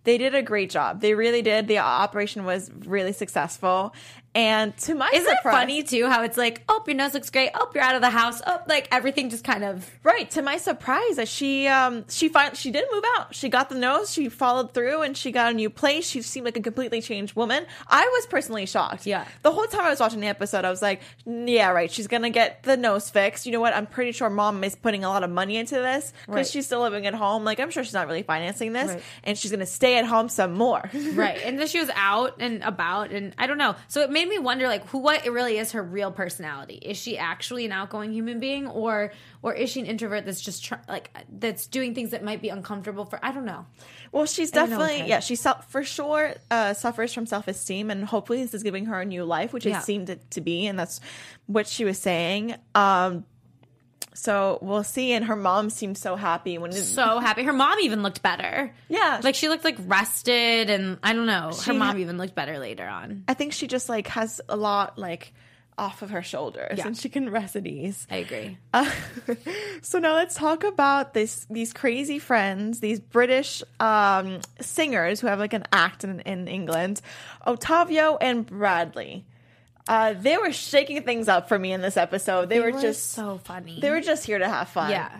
They 0.06 0.16
did 0.18 0.34
a 0.34 0.42
great 0.42 0.70
job. 0.70 1.00
They 1.02 1.12
really 1.14 1.42
did. 1.42 1.66
The 1.68 1.78
operation 1.78 2.44
was 2.46 2.70
really 2.86 3.12
successful. 3.12 3.92
And 4.34 4.76
to 4.80 4.94
my 4.94 5.10
Isn't 5.14 5.32
it 5.32 5.38
funny 5.42 5.82
too 5.82 6.10
how 6.10 6.22
it's 6.22 6.36
like, 6.36 6.62
oh, 6.68 6.82
your 6.86 6.94
nose 6.94 7.14
looks 7.14 7.30
great. 7.30 7.48
Oh, 7.54 7.70
you're 7.74 7.82
out 7.82 7.94
of 7.94 8.02
the 8.02 8.10
house. 8.10 8.42
Oh, 8.46 8.60
like 8.68 8.86
everything 8.92 9.30
just 9.30 9.44
kind 9.44 9.64
of. 9.64 9.90
Right. 10.02 10.30
To 10.32 10.42
my 10.42 10.58
surprise, 10.58 11.16
that 11.16 11.26
she 11.26 11.66
um 11.68 12.04
she 12.10 12.28
finally 12.28 12.54
she 12.54 12.70
did 12.70 12.84
move 12.92 13.02
out. 13.16 13.34
She 13.34 13.48
got 13.48 13.70
the 13.70 13.76
nose. 13.76 14.12
She 14.12 14.28
followed 14.28 14.74
through, 14.74 15.00
and 15.00 15.16
she 15.16 15.32
got 15.32 15.52
a 15.52 15.54
new 15.54 15.70
place. 15.70 16.06
She 16.06 16.20
seemed 16.20 16.44
like 16.44 16.58
a 16.58 16.60
completely 16.60 17.00
changed 17.00 17.34
woman. 17.34 17.64
I 17.88 18.04
was 18.06 18.26
personally 18.26 18.66
shocked. 18.66 19.06
Yeah. 19.06 19.24
The 19.42 19.50
whole 19.52 19.64
time 19.68 19.86
I 19.86 19.88
was 19.90 20.00
watching 20.00 20.20
the 20.20 20.26
episode, 20.26 20.66
I 20.66 20.70
was 20.70 20.82
like, 20.82 21.00
yeah, 21.24 21.70
right. 21.70 21.90
She's 21.90 22.06
gonna 22.06 22.28
get 22.28 22.62
the 22.62 22.76
nose 22.76 23.08
fixed. 23.08 23.46
You 23.46 23.52
know 23.52 23.60
what? 23.60 23.74
I'm 23.74 23.86
pretty 23.86 24.12
sure 24.12 24.28
mom 24.28 24.62
is 24.64 24.76
putting 24.76 25.02
a 25.02 25.08
lot 25.08 25.22
of 25.24 25.30
money 25.30 25.56
into 25.56 25.76
this 25.76 26.12
because 26.26 26.34
Right. 26.36 26.46
she's 26.46 26.66
still 26.66 26.82
living 26.82 27.06
at 27.06 27.14
home. 27.14 27.44
Like 27.44 27.58
I'm 27.58 27.70
sure 27.70 27.82
she's 27.84 27.94
not 27.94 28.06
really 28.06 28.22
financing 28.22 28.74
this, 28.74 28.90
Right. 28.90 29.02
and 29.24 29.38
she's 29.38 29.50
gonna 29.50 29.64
stay 29.64 29.95
at 29.96 30.04
home 30.06 30.28
some 30.28 30.52
more. 30.52 30.88
right 31.14 31.40
and 31.44 31.58
then 31.58 31.66
she 31.66 31.78
was 31.80 31.90
out 31.94 32.34
and 32.40 32.62
about 32.62 33.10
and 33.10 33.34
i 33.38 33.46
don't 33.46 33.58
know 33.58 33.74
so 33.88 34.00
it 34.02 34.10
made 34.10 34.28
me 34.28 34.38
wonder 34.38 34.66
like 34.68 34.86
who 34.88 34.98
what 34.98 35.24
it 35.26 35.30
really 35.30 35.58
is 35.58 35.72
her 35.72 35.82
real 35.82 36.10
personality 36.12 36.74
is 36.74 36.96
she 36.96 37.16
actually 37.18 37.64
an 37.66 37.72
outgoing 37.72 38.12
human 38.12 38.38
being 38.40 38.66
or 38.66 39.12
or 39.42 39.52
is 39.54 39.70
she 39.70 39.80
an 39.80 39.86
introvert 39.86 40.24
that's 40.24 40.40
just 40.40 40.64
try, 40.64 40.78
like 40.88 41.10
that's 41.38 41.66
doing 41.66 41.94
things 41.94 42.10
that 42.10 42.22
might 42.22 42.40
be 42.42 42.48
uncomfortable 42.48 43.04
for 43.04 43.18
i 43.24 43.32
don't 43.32 43.44
know 43.44 43.64
Well, 44.12 44.26
she's 44.26 44.52
I 44.52 44.60
don't 44.60 44.70
know, 44.70 44.78
definitely 44.78 45.08
yeah. 45.08 45.20
She 45.20 45.36
self, 45.36 45.70
for 45.70 45.82
sure 45.84 46.34
uh, 46.50 46.72
suffers 46.74 47.12
from 47.12 47.26
self 47.26 47.48
esteem, 47.48 47.90
and 47.90 48.04
hopefully 48.04 48.40
this 48.42 48.54
is 48.54 48.62
giving 48.62 48.86
her 48.86 49.00
a 49.00 49.04
new 49.04 49.24
life, 49.24 49.52
which 49.52 49.66
Yeah. 49.66 49.78
it 49.78 49.82
seemed 49.84 50.16
to 50.30 50.40
be, 50.40 50.66
and 50.66 50.78
that's 50.78 51.00
what 51.46 51.66
she 51.66 51.84
was 51.84 51.98
saying. 51.98 52.54
Um, 52.74 53.24
so 54.16 54.58
we'll 54.62 54.82
see. 54.84 55.12
And 55.12 55.24
her 55.26 55.36
mom 55.36 55.70
seemed 55.70 55.98
so 55.98 56.16
happy 56.16 56.58
when 56.58 56.70
it, 56.72 56.74
so 56.82 57.18
happy 57.20 57.42
her 57.44 57.52
mom 57.52 57.78
even 57.80 58.02
looked 58.02 58.22
better 58.22 58.74
yeah, 58.88 59.20
like 59.22 59.34
she 59.34 59.48
looked 59.48 59.64
like 59.64 59.76
rested 59.86 60.70
and 60.70 60.98
i 61.02 61.12
don't 61.12 61.26
know 61.26 61.52
her 61.64 61.72
mom 61.74 61.96
ha- 61.96 62.00
even 62.00 62.16
looked 62.18 62.34
better 62.34 62.58
later 62.58 62.86
on 62.86 63.24
I 63.28 63.34
think 63.34 63.52
she 63.52 63.66
just 63.66 63.88
like 63.88 64.08
has 64.08 64.40
a 64.48 64.56
lot 64.56 64.98
like 64.98 65.32
off 65.78 66.00
of 66.00 66.08
her 66.08 66.22
shoulders, 66.22 66.78
Yeah. 66.78 66.86
and 66.86 66.96
she 66.96 67.10
can 67.10 67.28
rest 67.28 67.54
at 67.54 67.66
ease. 67.66 68.06
i 68.10 68.16
agree 68.16 68.56
Uh, 68.72 68.90
so 69.82 69.98
now 69.98 70.14
let's 70.14 70.34
talk 70.34 70.64
about 70.64 71.12
this 71.12 71.46
these 71.50 71.74
crazy 71.74 72.18
friends, 72.18 72.80
these 72.80 72.98
British 72.98 73.62
um, 73.78 74.40
singers 74.60 75.20
who 75.20 75.26
have 75.26 75.38
like 75.38 75.52
an 75.52 75.64
act 75.72 76.02
in, 76.02 76.20
in 76.20 76.48
England, 76.48 77.02
Otavio 77.46 78.16
and 78.20 78.46
Bradley. 78.46 79.26
Uh, 79.88 80.14
they 80.14 80.36
were 80.36 80.52
shaking 80.52 81.02
things 81.02 81.28
up 81.28 81.48
for 81.48 81.58
me 81.58 81.72
in 81.72 81.80
this 81.80 81.96
episode. 81.96 82.48
They, 82.48 82.60
were, 82.60 82.72
just 82.72 83.12
so 83.12 83.38
funny 83.38 83.78
they 83.80 83.90
were 83.90 84.00
just 84.00 84.26
here 84.26 84.38
to 84.38 84.48
have 84.48 84.68
fun. 84.68 84.90
yeah 84.90 85.10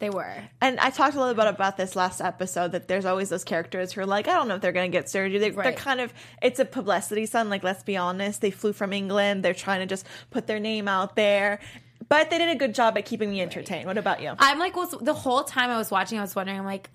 they 0.00 0.10
were 0.10 0.34
And 0.60 0.78
I 0.80 0.90
talked 0.90 1.14
a 1.14 1.18
little 1.20 1.34
bit 1.34 1.46
about 1.46 1.76
this 1.76 1.94
last 1.96 2.20
episode 2.20 2.72
that 2.72 2.88
there's 2.88 3.04
always 3.04 3.28
those 3.28 3.44
characters 3.44 3.92
who 3.92 4.00
are 4.02 4.06
like, 4.06 4.28
I 4.28 4.32
don't 4.32 4.48
know 4.48 4.56
if 4.56 4.60
they're 4.60 4.72
going 4.72 4.90
to 4.90 4.96
get 4.96 5.08
surgery. 5.08 5.38
They, 5.38 5.50
They're 5.50 5.64
Right. 5.64 5.76
kind 5.76 6.00
of, 6.00 6.12
it's 6.42 6.58
a 6.58 6.64
publicity 6.64 7.26
stunt. 7.26 7.48
Like, 7.48 7.62
let's 7.62 7.82
be 7.84 7.96
honest. 7.96 8.40
They 8.40 8.50
flew 8.50 8.72
from 8.72 8.92
England. 8.92 9.44
They're 9.44 9.54
trying 9.54 9.80
to 9.80 9.86
just 9.86 10.04
put 10.30 10.46
their 10.46 10.58
name 10.58 10.88
out 10.88 11.16
there. 11.16 11.60
But 12.08 12.28
they 12.28 12.38
did 12.38 12.50
a 12.50 12.58
good 12.58 12.74
job 12.74 12.98
at 12.98 13.06
keeping 13.06 13.30
me 13.30 13.40
entertained. 13.40 13.86
What 13.86 13.96
about 13.96 14.20
you? 14.20 14.34
I'm 14.38 14.58
like, 14.58 14.76
was 14.76 14.94
the 15.00 15.14
whole 15.14 15.44
time 15.44 15.70
I 15.70 15.78
was 15.78 15.90
watching, 15.90 16.18
I 16.18 16.22
was 16.22 16.34
wondering, 16.34 16.58
I'm 16.58 16.66
like, 16.66 16.90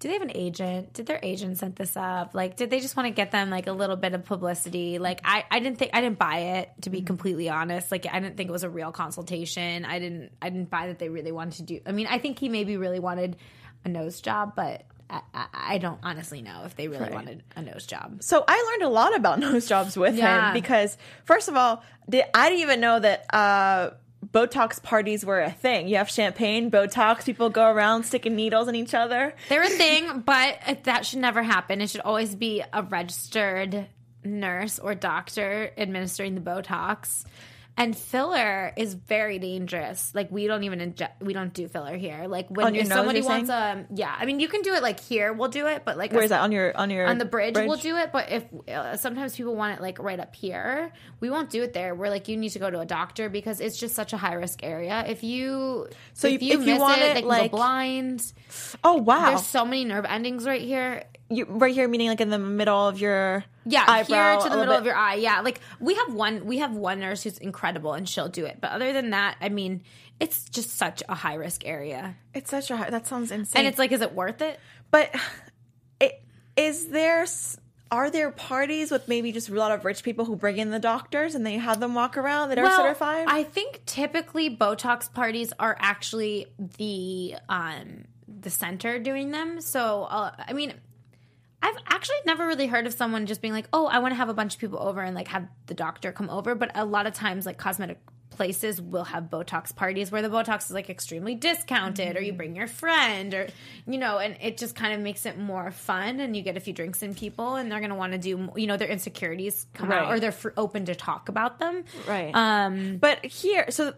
do 0.00 0.06
they 0.08 0.14
have 0.14 0.22
an 0.22 0.30
agent? 0.34 0.92
Did 0.92 1.06
their 1.06 1.18
agent 1.22 1.58
set 1.58 1.74
this 1.74 1.96
up? 1.96 2.32
Like, 2.34 2.56
did 2.56 2.70
they 2.70 2.78
just 2.80 2.96
want 2.96 3.06
to 3.08 3.10
get 3.12 3.32
them 3.32 3.50
like 3.50 3.66
a 3.66 3.72
little 3.72 3.96
bit 3.96 4.14
of 4.14 4.24
publicity? 4.24 4.98
Like, 4.98 5.20
I, 5.24 5.44
I 5.50 5.58
didn't 5.58 5.78
think 5.78 5.90
I 5.92 6.00
didn't 6.00 6.18
buy 6.18 6.38
it 6.38 6.70
to 6.82 6.90
be 6.90 7.02
completely 7.02 7.48
honest. 7.48 7.90
Like, 7.90 8.06
I 8.10 8.20
didn't 8.20 8.36
think 8.36 8.48
it 8.48 8.52
was 8.52 8.62
a 8.62 8.70
real 8.70 8.92
consultation. 8.92 9.84
I 9.84 9.98
didn't 9.98 10.30
I 10.40 10.50
didn't 10.50 10.70
buy 10.70 10.86
that 10.88 10.98
they 10.98 11.08
really 11.08 11.32
wanted 11.32 11.54
to 11.56 11.62
do. 11.64 11.80
I 11.86 11.92
mean, 11.92 12.06
I 12.06 12.18
think 12.18 12.38
he 12.38 12.48
maybe 12.48 12.76
really 12.76 13.00
wanted 13.00 13.36
a 13.84 13.88
nose 13.88 14.20
job, 14.20 14.52
but 14.54 14.84
I, 15.10 15.22
I, 15.34 15.46
I 15.52 15.78
don't 15.78 15.98
honestly 16.02 16.42
know 16.42 16.62
if 16.66 16.76
they 16.76 16.86
really 16.86 17.02
Right. 17.04 17.12
wanted 17.14 17.42
a 17.56 17.62
nose 17.62 17.86
job. 17.86 18.22
So 18.22 18.44
I 18.46 18.70
learned 18.70 18.82
a 18.90 18.92
lot 18.94 19.16
about 19.16 19.38
nose 19.40 19.66
jobs 19.66 19.96
with 19.96 20.14
Yeah. 20.16 20.48
him 20.48 20.52
because, 20.52 20.96
first 21.24 21.48
of 21.48 21.56
all, 21.56 21.82
did, 22.08 22.24
I 22.34 22.50
didn't 22.50 22.62
even 22.62 22.80
know 22.80 23.00
that 23.00 23.34
uh, 23.34 23.90
Botox 24.26 24.82
parties 24.82 25.24
were 25.24 25.40
a 25.40 25.50
thing. 25.50 25.88
You 25.88 25.96
have 25.96 26.10
champagne, 26.10 26.70
Botox, 26.70 27.24
people 27.24 27.50
go 27.50 27.70
around 27.70 28.04
sticking 28.04 28.36
needles 28.36 28.68
in 28.68 28.74
each 28.74 28.94
other. 28.94 29.34
They're 29.48 29.62
a 29.62 29.68
thing, 29.68 30.20
but 30.20 30.58
that 30.84 31.06
should 31.06 31.20
never 31.20 31.42
happen. 31.42 31.80
It 31.80 31.90
should 31.90 32.00
always 32.02 32.34
be 32.34 32.62
a 32.72 32.82
registered 32.82 33.86
nurse 34.24 34.78
or 34.78 34.94
doctor 34.94 35.70
administering 35.78 36.34
the 36.34 36.40
Botox. 36.40 37.24
And 37.78 37.96
filler 37.96 38.72
is 38.76 38.94
very 38.94 39.38
dangerous. 39.38 40.12
Like 40.14 40.30
we 40.30 40.46
don't 40.46 40.64
even 40.64 40.80
inject, 40.80 41.22
we 41.22 41.32
don't 41.32 41.54
do 41.54 41.68
filler 41.68 41.96
here. 41.96 42.26
Like 42.26 42.48
when 42.50 42.74
if 42.74 42.88
nose, 42.88 42.96
somebody 42.98 43.22
wants 43.22 43.48
a 43.50 43.86
yeah, 43.94 44.14
I 44.18 44.26
mean 44.26 44.40
you 44.40 44.48
can 44.48 44.62
do 44.62 44.74
it 44.74 44.82
like 44.82 45.00
here. 45.00 45.32
We'll 45.32 45.48
do 45.48 45.66
it, 45.68 45.82
but 45.84 45.96
like 45.96 46.10
Where 46.12 46.20
a- 46.20 46.24
is 46.24 46.30
that 46.30 46.40
on 46.42 46.52
your 46.52 46.76
on 46.76 46.90
your 46.90 47.06
on 47.06 47.18
the 47.18 47.24
bridge, 47.24 47.54
we'll 47.54 47.76
do 47.78 47.96
it. 47.96 48.10
But 48.12 48.30
if 48.32 48.44
uh, 48.68 48.96
sometimes 48.96 49.36
people 49.36 49.54
want 49.54 49.78
it 49.78 49.82
like 49.82 49.98
right 50.00 50.18
up 50.20 50.34
here, 50.34 50.92
we 51.20 51.30
won't 51.30 51.50
do 51.50 51.62
it 51.62 51.72
there. 51.72 51.94
We're 51.94 52.10
like 52.10 52.28
you 52.28 52.36
need 52.36 52.50
to 52.50 52.58
go 52.58 52.68
to 52.68 52.80
a 52.80 52.86
doctor 52.86 53.28
because 53.28 53.60
it's 53.60 53.78
just 53.78 53.94
such 53.94 54.12
a 54.12 54.16
high 54.16 54.34
risk 54.34 54.64
area. 54.64 55.04
If 55.06 55.22
you 55.22 55.88
So 56.14 56.28
if 56.28 56.42
you- 56.42 56.48
you 56.48 56.60
if 56.60 56.66
you 56.66 56.72
miss 56.74 56.80
want 56.80 57.00
it, 57.00 57.04
it, 57.04 57.14
they 57.14 57.20
can 57.20 57.28
like- 57.28 57.50
go 57.52 57.56
blind. 57.58 58.32
Oh 58.82 58.94
wow! 58.96 59.26
There's 59.30 59.46
so 59.46 59.64
many 59.64 59.84
nerve 59.84 60.04
endings 60.04 60.44
right 60.46 60.60
here. 60.62 61.04
You, 61.30 61.44
right 61.48 61.74
here, 61.74 61.88
meaning 61.88 62.08
like 62.08 62.20
in 62.20 62.30
the 62.30 62.38
middle 62.38 62.88
of 62.88 63.00
your 63.00 63.44
Yeah, 63.66 63.84
eyebrow, 63.86 64.40
here 64.40 64.42
to 64.44 64.48
the 64.50 64.56
middle 64.56 64.74
bit. 64.74 64.80
of 64.80 64.86
your 64.86 64.94
eye. 64.96 65.14
Yeah, 65.16 65.40
like 65.40 65.60
we 65.80 65.94
have 65.94 66.12
one 66.14 66.46
we 66.46 66.58
have 66.58 66.74
one 66.74 67.00
nurse 67.00 67.22
who's 67.22 67.38
incredible 67.38 67.92
and 67.92 68.08
she'll 68.08 68.28
do 68.28 68.44
it. 68.46 68.58
But 68.60 68.70
other 68.72 68.92
than 68.92 69.10
that, 69.10 69.36
I 69.40 69.48
mean, 69.48 69.82
it's 70.20 70.48
just 70.48 70.70
such 70.76 71.02
a 71.08 71.14
high 71.14 71.34
risk 71.34 71.66
area. 71.66 72.16
It's 72.34 72.50
such 72.50 72.70
a 72.70 72.76
high, 72.76 72.90
that 72.90 73.06
sounds 73.06 73.30
insane. 73.30 73.60
And 73.60 73.66
it's 73.68 73.78
like, 73.78 73.92
is 73.92 74.00
it 74.00 74.14
worth 74.14 74.40
it? 74.42 74.58
but 74.90 75.14
it, 76.00 76.22
is 76.56 76.88
there 76.88 77.26
are 77.90 78.10
there 78.10 78.30
parties 78.30 78.90
with 78.90 79.08
maybe 79.08 79.32
just 79.32 79.48
a 79.48 79.54
lot 79.54 79.72
of 79.72 79.84
rich 79.84 80.02
people 80.02 80.24
who 80.24 80.36
bring 80.36 80.58
in 80.58 80.70
the 80.70 80.78
doctors 80.78 81.34
and 81.34 81.46
they 81.46 81.54
have 81.54 81.80
them 81.80 81.94
walk 81.94 82.16
around 82.16 82.50
that 82.50 82.58
are 82.58 82.70
certified? 82.76 83.26
I 83.28 83.44
think 83.44 83.82
typically 83.86 84.54
Botox 84.54 85.12
parties 85.12 85.52
are 85.58 85.76
actually 85.78 86.46
the 86.78 87.36
um 87.48 88.04
the 88.26 88.50
center 88.50 88.98
doing 88.98 89.30
them. 89.30 89.60
So 89.60 90.04
uh, 90.04 90.32
I 90.46 90.52
mean, 90.52 90.74
I've 91.62 91.76
actually 91.88 92.16
never 92.24 92.46
really 92.46 92.66
heard 92.66 92.86
of 92.86 92.92
someone 92.94 93.26
just 93.26 93.40
being 93.40 93.52
like, 93.52 93.68
"Oh, 93.72 93.86
I 93.86 93.98
want 93.98 94.12
to 94.12 94.16
have 94.16 94.28
a 94.28 94.34
bunch 94.34 94.54
of 94.54 94.60
people 94.60 94.78
over 94.80 95.00
and 95.00 95.14
like 95.14 95.28
have 95.28 95.48
the 95.66 95.74
doctor 95.74 96.12
come 96.12 96.30
over." 96.30 96.54
But 96.54 96.70
a 96.74 96.84
lot 96.84 97.06
of 97.06 97.14
times, 97.14 97.46
like 97.46 97.58
cosmetic 97.58 97.98
places 98.30 98.80
will 98.80 99.02
have 99.02 99.24
Botox 99.24 99.74
parties 99.74 100.12
where 100.12 100.22
the 100.22 100.28
Botox 100.28 100.66
is 100.66 100.70
like 100.70 100.88
extremely 100.88 101.34
discounted, 101.34 102.16
or 102.16 102.20
you 102.22 102.32
bring 102.32 102.54
your 102.54 102.68
friend, 102.68 103.34
or 103.34 103.48
you 103.88 103.98
know, 103.98 104.18
and 104.18 104.36
it 104.40 104.56
just 104.56 104.76
kind 104.76 104.94
of 104.94 105.00
makes 105.00 105.26
it 105.26 105.36
more 105.36 105.72
fun. 105.72 106.20
And 106.20 106.36
you 106.36 106.42
get 106.42 106.56
a 106.56 106.60
few 106.60 106.72
drinks 106.72 107.02
in 107.02 107.16
people, 107.16 107.56
and 107.56 107.70
they're 107.72 107.80
gonna 107.80 107.96
want 107.96 108.12
to 108.12 108.18
do, 108.18 108.50
you 108.54 108.68
know, 108.68 108.76
their 108.76 108.88
insecurities 108.88 109.66
come 109.74 109.90
out, 109.90 110.12
or 110.12 110.20
they're 110.20 110.34
open 110.56 110.84
to 110.84 110.94
talk 110.94 111.28
about 111.28 111.58
them. 111.58 111.84
right. 112.06 112.32
Um, 112.34 112.98
but 112.98 113.24
here, 113.26 113.66
so 113.70 113.94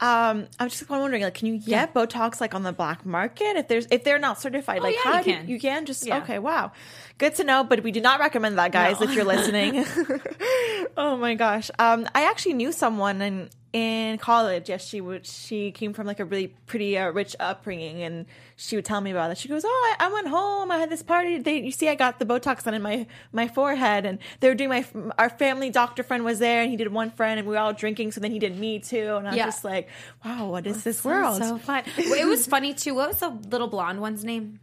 Um, 0.00 0.48
I'm 0.58 0.68
just 0.68 0.86
kind 0.88 0.98
of 0.98 1.02
wondering, 1.02 1.22
like, 1.22 1.34
can 1.34 1.46
you 1.46 1.56
get 1.58 1.94
Botox 1.94 2.40
like 2.40 2.52
on 2.52 2.64
the 2.64 2.72
black 2.72 3.06
market 3.06 3.56
if 3.56 3.68
there's 3.68 3.86
if 3.92 4.02
they're 4.02 4.18
not 4.18 4.40
certified? 4.40 4.82
like, 4.82 4.96
Oh, 4.98 5.08
yeah, 5.08 5.12
how 5.12 5.18
you 5.18 5.24
do 5.24 5.30
can. 5.32 5.48
you 5.48 5.60
can 5.60 5.86
just 5.86 6.04
Yeah. 6.04 6.18
okay, 6.18 6.40
wow, 6.40 6.72
good 7.18 7.34
to 7.36 7.44
know. 7.44 7.64
But 7.64 7.82
we 7.82 7.90
do 7.92 8.00
not 8.00 8.20
recommend 8.20 8.58
that, 8.58 8.72
guys, 8.72 9.00
No. 9.00 9.06
if 9.08 9.14
you're 9.14 9.24
listening. 9.24 9.84
oh 10.96 11.16
my 11.16 11.34
gosh, 11.34 11.70
um, 11.78 12.06
I 12.14 12.24
actually 12.28 12.54
knew 12.54 12.72
someone 12.72 13.20
in 13.22 13.50
in 13.72 14.18
college. 14.18 14.68
Yes, 14.68 14.86
she 14.86 15.00
would. 15.00 15.26
She 15.26 15.72
came 15.72 15.94
from 15.94 16.06
like 16.06 16.20
a 16.20 16.24
really 16.24 16.48
pretty 16.66 16.96
uh, 16.96 17.10
rich 17.10 17.34
upbringing, 17.40 18.02
and 18.04 18.26
she 18.54 18.76
would 18.76 18.84
tell 18.84 19.00
me 19.00 19.10
about 19.10 19.32
it. 19.32 19.38
She 19.38 19.48
goes, 19.48 19.64
"Oh, 19.66 19.94
I, 19.98 20.06
I 20.06 20.12
went 20.12 20.28
home. 20.28 20.70
I 20.70 20.78
had 20.78 20.90
this 20.90 21.02
party. 21.02 21.38
They, 21.38 21.60
you 21.60 21.72
see, 21.72 21.88
I 21.88 21.96
got 21.96 22.20
the 22.20 22.24
Botox 22.24 22.62
done 22.62 22.74
in 22.74 22.82
my 22.82 23.06
my 23.32 23.48
forehead, 23.48 24.06
and 24.06 24.20
they 24.38 24.48
were 24.48 24.54
doing 24.54 24.70
my 24.70 24.84
our 25.18 25.28
family 25.28 25.70
doctor 25.70 26.04
friend 26.04 26.24
was 26.24 26.38
there, 26.38 26.62
and 26.62 26.70
he 26.70 26.76
did 26.76 26.92
one 26.92 27.10
friend, 27.10 27.40
and 27.40 27.48
we 27.48 27.54
were 27.54 27.60
all 27.60 27.72
drinking. 27.72 28.12
So 28.12 28.20
then 28.20 28.30
he 28.30 28.38
did 28.38 28.56
me 28.56 28.78
too, 28.78 29.16
and 29.16 29.26
I'm 29.26 29.34
Yeah. 29.34 29.46
just 29.46 29.64
like, 29.64 29.88
wow, 30.24 30.50
what 30.50 30.66
is 30.68 30.84
this 30.84 31.00
Sounds 31.00 31.40
world? 31.40 31.42
So 31.42 31.58
fun. 31.58 31.82
It 31.96 32.26
was 32.28 32.46
funny 32.46 32.74
too. 32.74 32.94
What 32.94 33.08
was 33.08 33.18
the 33.18 33.30
little 33.30 33.66
blonde 33.68 34.00
one's 34.00 34.24
name? 34.24 34.60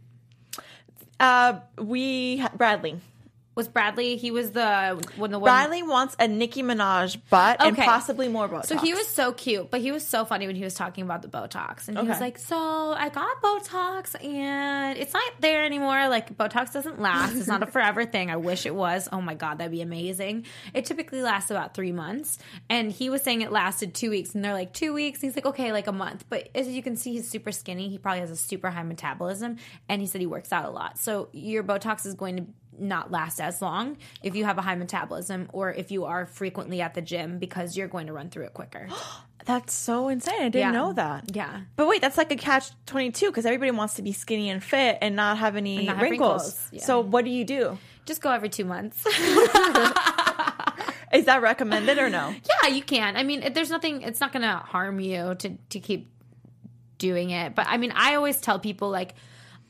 Uh, 1.22 1.60
we 1.78 2.44
Bradley. 2.56 3.00
Was 3.54 3.68
Bradley? 3.68 4.16
He 4.16 4.30
was 4.30 4.52
the 4.52 4.98
when 5.16 5.30
the 5.30 5.38
one. 5.38 5.48
Bradley 5.50 5.82
wants 5.82 6.16
a 6.18 6.26
Nicki 6.26 6.62
Minaj 6.62 7.18
butt 7.28 7.58
and 7.60 7.76
possibly 7.76 8.28
more 8.28 8.48
Botox. 8.48 8.66
So 8.66 8.78
he 8.78 8.94
was 8.94 9.06
so 9.08 9.32
cute, 9.32 9.70
but 9.70 9.82
he 9.82 9.92
was 9.92 10.06
so 10.06 10.24
funny 10.24 10.46
when 10.46 10.56
he 10.56 10.64
was 10.64 10.72
talking 10.72 11.04
about 11.04 11.20
the 11.20 11.28
Botox. 11.28 11.88
And 11.88 11.98
he 11.98 12.06
was 12.08 12.18
like, 12.20 12.38
So 12.38 12.56
I 12.56 13.10
got 13.10 13.42
Botox 13.42 14.14
and 14.24 14.96
it's 14.98 15.12
not 15.12 15.32
there 15.40 15.64
anymore. 15.66 16.08
Like, 16.08 16.36
Botox 16.36 16.72
doesn't 16.72 16.98
last. 17.00 17.36
It's 17.36 17.46
not 17.46 17.62
a 17.62 17.66
forever 17.72 18.06
thing. 18.06 18.30
I 18.30 18.36
wish 18.36 18.64
it 18.64 18.74
was. 18.74 19.06
Oh 19.12 19.20
my 19.20 19.34
God, 19.34 19.58
that'd 19.58 19.70
be 19.70 19.82
amazing. 19.82 20.46
It 20.72 20.86
typically 20.86 21.20
lasts 21.20 21.50
about 21.50 21.74
three 21.74 21.92
months. 21.92 22.38
And 22.70 22.90
he 22.90 23.10
was 23.10 23.20
saying 23.20 23.42
it 23.42 23.52
lasted 23.52 23.94
two 23.94 24.08
weeks. 24.08 24.34
And 24.34 24.42
they're 24.42 24.54
like, 24.54 24.72
Two 24.72 24.94
weeks? 24.94 25.22
And 25.22 25.28
he's 25.30 25.36
like, 25.36 25.46
Okay, 25.46 25.72
like 25.72 25.88
a 25.88 25.92
month. 25.92 26.24
But 26.30 26.48
as 26.54 26.68
you 26.68 26.82
can 26.82 26.96
see, 26.96 27.12
he's 27.12 27.28
super 27.28 27.52
skinny. 27.52 27.90
He 27.90 27.98
probably 27.98 28.20
has 28.20 28.30
a 28.30 28.36
super 28.36 28.70
high 28.70 28.82
metabolism. 28.82 29.56
And 29.90 30.00
he 30.00 30.06
said 30.06 30.22
he 30.22 30.26
works 30.26 30.52
out 30.52 30.64
a 30.64 30.70
lot. 30.70 30.98
So 30.98 31.28
your 31.32 31.62
Botox 31.62 32.06
is 32.06 32.14
going 32.14 32.36
to 32.36 32.46
not 32.78 33.10
last 33.10 33.40
as 33.40 33.60
long 33.62 33.96
if 34.22 34.34
you 34.34 34.44
have 34.44 34.58
a 34.58 34.62
high 34.62 34.74
metabolism 34.74 35.48
or 35.52 35.72
if 35.72 35.90
you 35.90 36.04
are 36.04 36.24
frequently 36.26 36.80
at 36.80 36.94
the 36.94 37.02
gym 37.02 37.38
because 37.38 37.76
you're 37.76 37.88
going 37.88 38.06
to 38.06 38.12
run 38.12 38.30
through 38.30 38.44
it 38.44 38.54
quicker. 38.54 38.88
That's 39.44 39.74
so 39.74 40.08
insane. 40.08 40.34
I 40.40 40.48
didn't 40.50 40.54
Yeah. 40.54 40.70
know 40.70 40.92
that. 40.92 41.34
Yeah. 41.34 41.62
But 41.74 41.88
wait, 41.88 42.00
that's 42.00 42.16
like 42.16 42.30
a 42.30 42.36
catch 42.36 42.70
22 42.86 43.26
because 43.26 43.44
everybody 43.44 43.72
wants 43.72 43.94
to 43.94 44.02
be 44.02 44.12
skinny 44.12 44.48
and 44.50 44.62
fit 44.62 44.98
and 45.02 45.16
not 45.16 45.38
have 45.38 45.56
any 45.56 45.84
not 45.84 45.96
have 45.96 46.02
wrinkles. 46.02 46.42
wrinkles, 46.42 46.68
yeah. 46.70 46.84
So 46.84 47.00
what 47.00 47.24
do 47.24 47.32
you 47.32 47.44
do? 47.44 47.76
Just 48.06 48.20
go 48.22 48.30
every 48.30 48.48
two 48.48 48.64
months. 48.64 49.04
Is 51.12 51.26
that 51.26 51.40
recommended 51.42 51.98
or 51.98 52.08
no? 52.08 52.34
yeah, 52.62 52.68
you 52.70 52.82
can. 52.82 53.16
I 53.16 53.22
mean, 53.22 53.52
there's 53.52 53.68
nothing. 53.70 54.02
It's 54.02 54.20
not 54.20 54.32
going 54.32 54.42
to 54.42 54.56
harm 54.56 54.98
you 55.00 55.34
to 55.34 55.58
to 55.70 55.80
keep 55.80 56.10
doing 56.98 57.30
it. 57.30 57.54
But 57.54 57.66
I 57.68 57.76
mean, 57.76 57.92
I 57.94 58.14
always 58.14 58.40
tell 58.40 58.58
people 58.58 58.88
like, 58.90 59.14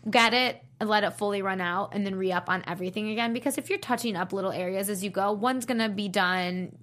get 0.08 0.34
it 0.34 0.62
and 0.82 0.90
let 0.90 1.04
it 1.04 1.12
fully 1.12 1.42
run 1.42 1.60
out, 1.60 1.90
and 1.94 2.04
then 2.04 2.16
re 2.16 2.32
up 2.32 2.50
on 2.50 2.64
everything 2.66 3.08
again. 3.10 3.32
Because 3.32 3.56
if 3.56 3.70
you're 3.70 3.78
touching 3.78 4.16
up 4.16 4.32
little 4.32 4.50
areas 4.50 4.90
as 4.90 5.04
you 5.04 5.10
go, 5.10 5.30
one's 5.30 5.64
going 5.64 5.78
to 5.78 5.88
be 5.88 6.08
done 6.08 6.76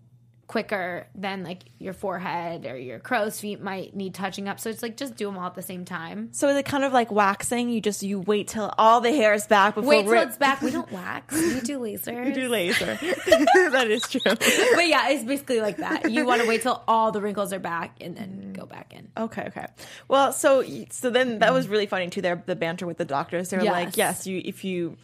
quicker 0.49 1.05
than 1.13 1.43
like 1.43 1.59
your 1.77 1.93
forehead 1.93 2.65
or 2.65 2.75
your 2.75 2.97
crow's 2.97 3.39
feet 3.39 3.61
might 3.61 3.95
need 3.95 4.15
touching 4.15 4.49
up. 4.49 4.59
So 4.59 4.71
it's 4.71 4.81
like 4.81 4.97
just 4.97 5.15
do 5.15 5.27
them 5.27 5.37
all 5.37 5.45
at 5.45 5.53
the 5.53 5.61
same 5.61 5.85
time. 5.85 6.29
So 6.31 6.49
is 6.49 6.57
it 6.57 6.65
kind 6.65 6.83
of 6.83 6.91
like 6.91 7.11
waxing? 7.11 7.69
You 7.69 7.79
just 7.79 8.01
you 8.01 8.19
wait 8.19 8.47
till 8.47 8.73
all 8.75 8.99
the 8.99 9.11
hair 9.11 9.35
is 9.35 9.45
back 9.45 9.75
before 9.75 9.87
Wait 9.87 10.03
till 10.03 10.11
rip- 10.11 10.29
it's 10.29 10.37
back. 10.37 10.63
We 10.63 10.71
don't 10.71 10.91
wax. 10.91 11.35
We 11.35 11.61
do 11.61 11.77
laser. 11.83 12.23
We 12.23 12.31
do 12.31 12.49
laser. 12.49 12.85
that 12.95 13.87
is 13.89 14.01
true. 14.09 14.21
but 14.25 14.87
yeah, 14.87 15.09
it's 15.09 15.23
basically 15.23 15.61
like 15.61 15.77
that. 15.77 16.09
You 16.09 16.25
want 16.25 16.41
to 16.41 16.47
wait 16.47 16.63
till 16.63 16.83
all 16.87 17.11
the 17.11 17.21
wrinkles 17.21 17.53
are 17.53 17.59
back 17.59 17.97
and 18.01 18.17
then 18.17 18.45
mm. 18.47 18.57
go 18.57 18.65
back 18.65 18.91
in. 18.95 19.07
Okay, 19.15 19.43
okay. 19.49 19.67
Well, 20.07 20.33
so 20.33 20.63
so 20.89 21.11
then 21.11 21.39
that 21.39 21.53
was 21.53 21.67
really 21.67 21.85
funny 21.85 22.09
too. 22.09 22.23
There 22.23 22.41
the 22.43 22.55
banter 22.55 22.87
with 22.87 22.97
the 22.97 23.05
doctors. 23.05 23.51
They're 23.51 23.63
Yes. 23.63 23.71
like, 23.71 23.97
yes, 23.97 24.25
you 24.25 24.41
if 24.43 24.63
you. 24.63 24.97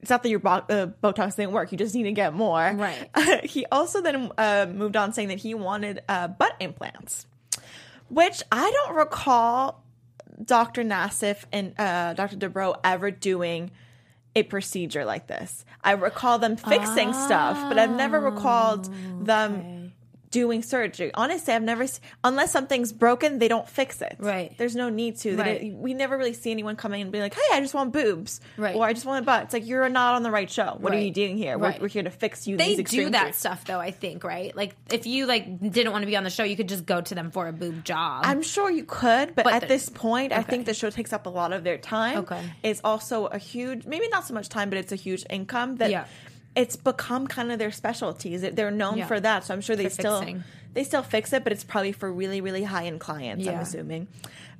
It's 0.00 0.10
not 0.10 0.22
that 0.22 0.28
your 0.28 0.38
bo- 0.38 0.64
uh, 0.68 0.86
Botox 1.02 1.36
didn't 1.36 1.52
work. 1.52 1.72
You 1.72 1.78
just 1.78 1.94
need 1.94 2.04
to 2.04 2.12
get 2.12 2.32
more. 2.32 2.72
Right. 2.74 3.44
he 3.44 3.66
also 3.66 4.00
then 4.00 4.30
uh, 4.38 4.66
moved 4.72 4.96
on 4.96 5.12
saying 5.12 5.28
that 5.28 5.38
he 5.38 5.54
wanted 5.54 6.02
uh, 6.08 6.28
butt 6.28 6.54
implants, 6.60 7.26
which 8.08 8.42
I 8.52 8.70
don't 8.70 8.96
recall 8.96 9.82
Dr. 10.44 10.84
Nassif 10.84 11.44
and 11.52 11.74
uh, 11.78 12.14
Dr. 12.14 12.36
Dubrow 12.36 12.76
ever 12.84 13.10
doing 13.10 13.70
a 14.36 14.44
procedure 14.44 15.04
like 15.04 15.26
this. 15.26 15.64
I 15.82 15.92
recall 15.92 16.38
them 16.38 16.56
fixing 16.56 17.12
stuff, 17.12 17.56
but 17.68 17.78
I've 17.78 17.90
never 17.94 18.20
recalled 18.20 18.88
them 19.24 19.77
doing 20.30 20.62
surgery. 20.62 21.10
Honestly, 21.14 21.54
I've 21.54 21.62
never, 21.62 21.86
unless 22.24 22.52
something's 22.52 22.92
broken, 22.92 23.38
they 23.38 23.48
don't 23.48 23.68
fix 23.68 24.02
it. 24.02 24.16
Right. 24.18 24.54
There's 24.58 24.76
no 24.76 24.88
need 24.88 25.16
to. 25.18 25.36
Right. 25.36 25.60
don't- 25.60 25.78
we 25.78 25.94
never 25.94 26.16
really 26.18 26.34
see 26.34 26.50
anyone 26.50 26.76
come 26.76 26.92
in 26.94 27.00
and 27.02 27.12
be 27.12 27.20
like, 27.20 27.34
hey, 27.34 27.40
I 27.52 27.60
just 27.60 27.74
want 27.74 27.92
boobs. 27.92 28.40
Right. 28.56 28.76
Or 28.76 28.84
I 28.84 28.92
just 28.92 29.06
want 29.06 29.22
a 29.22 29.26
butt. 29.26 29.44
It's 29.44 29.52
like, 29.54 29.66
you're 29.66 29.88
not 29.88 30.14
on 30.14 30.22
the 30.22 30.30
right 30.30 30.50
show. 30.50 30.76
What 30.78 30.92
are 30.92 30.98
you 30.98 31.10
doing 31.10 31.36
here? 31.36 31.56
Right. 31.56 31.78
We're, 31.80 31.84
we're 31.84 31.88
here 31.88 32.02
to 32.02 32.10
fix 32.10 32.46
you. 32.46 32.56
They 32.56 32.76
these 32.76 32.90
do 32.90 33.10
that 33.10 33.22
truths. 33.22 33.38
stuff 33.38 33.64
though, 33.64 33.80
I 33.80 33.90
think, 33.90 34.24
right? 34.24 34.54
Like 34.56 34.76
if 34.92 35.06
you 35.06 35.26
like 35.26 35.60
didn't 35.60 35.92
want 35.92 36.02
to 36.02 36.06
be 36.06 36.16
on 36.16 36.24
the 36.24 36.30
show, 36.30 36.44
you 36.44 36.56
could 36.56 36.68
just 36.68 36.84
go 36.86 37.00
to 37.00 37.14
them 37.14 37.30
for 37.30 37.48
a 37.48 37.52
boob 37.52 37.84
job. 37.84 38.22
I'm 38.26 38.42
sure 38.42 38.70
you 38.70 38.84
could, 38.84 39.34
but, 39.34 39.44
But 39.44 39.54
at 39.54 39.68
this 39.68 39.88
point, 39.88 40.32
I 40.32 40.42
think 40.42 40.66
the 40.66 40.74
show 40.74 40.90
takes 40.90 41.12
up 41.12 41.26
a 41.26 41.30
lot 41.30 41.52
of 41.52 41.64
their 41.64 41.78
time. 41.78 42.18
Okay. 42.18 42.42
It's 42.62 42.80
also 42.84 43.26
a 43.26 43.38
huge, 43.38 43.86
maybe 43.86 44.08
not 44.08 44.26
so 44.26 44.34
much 44.34 44.48
time, 44.48 44.68
but 44.70 44.78
it's 44.78 44.92
a 44.92 44.96
huge 44.96 45.24
income 45.30 45.76
that 45.76 45.90
Yeah. 45.90 46.04
It's 46.58 46.76
become 46.76 47.26
kind 47.28 47.50
of 47.52 47.58
their 47.58 47.70
specialties. 47.70 48.42
They're 48.42 48.70
known 48.70 48.98
Yeah. 48.98 49.06
for 49.06 49.18
that. 49.20 49.44
So 49.44 49.54
I'm 49.54 49.60
sure 49.60 49.76
they 49.76 49.84
For 49.84 49.90
still, 49.90 50.18
fixing. 50.20 50.44
they 50.74 50.84
still 50.84 51.02
fix 51.04 51.32
it, 51.32 51.44
but 51.44 51.52
it's 51.52 51.64
probably 51.64 51.92
for 51.92 52.12
really, 52.12 52.40
really 52.40 52.64
high 52.64 52.86
end 52.86 53.00
clients, 53.00 53.46
I'm 53.46 53.60
assuming. 53.60 54.08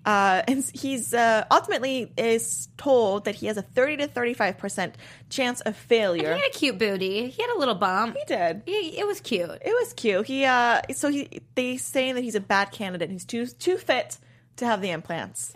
Uh, 0.07 0.43
and 0.47 0.65
he's 0.73 1.13
uh, 1.13 1.45
ultimately 1.51 2.11
is 2.17 2.69
told 2.79 3.25
that 3.25 3.35
he 3.35 3.47
has 3.49 3.57
a 3.57 3.63
30 3.63 3.97
to 3.99 4.07
35% 4.09 4.93
chance 5.29 5.61
of 5.63 5.77
failure. 5.77 6.35
he 6.35 6.41
had 6.41 6.49
a 6.49 6.55
cute 6.57 6.79
booty. 6.79 7.29
He 7.29 7.43
had 7.43 7.51
a 7.51 7.59
little 7.59 7.75
bump. 7.75 8.17
He 8.17 8.25
did. 8.25 8.63
He, 8.65 8.97
it 8.97 9.07
was 9.07 9.21
cute. 9.21 9.51
It 9.51 9.75
was 9.81 9.93
cute. 9.95 10.25
He 10.27 10.45
uh 10.45 10.83
so 10.95 11.11
he 11.11 11.43
they 11.57 11.77
saying 11.77 12.15
that 12.15 12.23
he's 12.23 12.37
a 12.37 12.41
bad 12.41 12.71
candidate. 12.71 13.11
He's 13.11 13.25
too 13.25 13.47
too 13.49 13.77
fit 13.77 14.19
to 14.57 14.65
have 14.67 14.81
the 14.81 14.91
implants. 14.91 15.53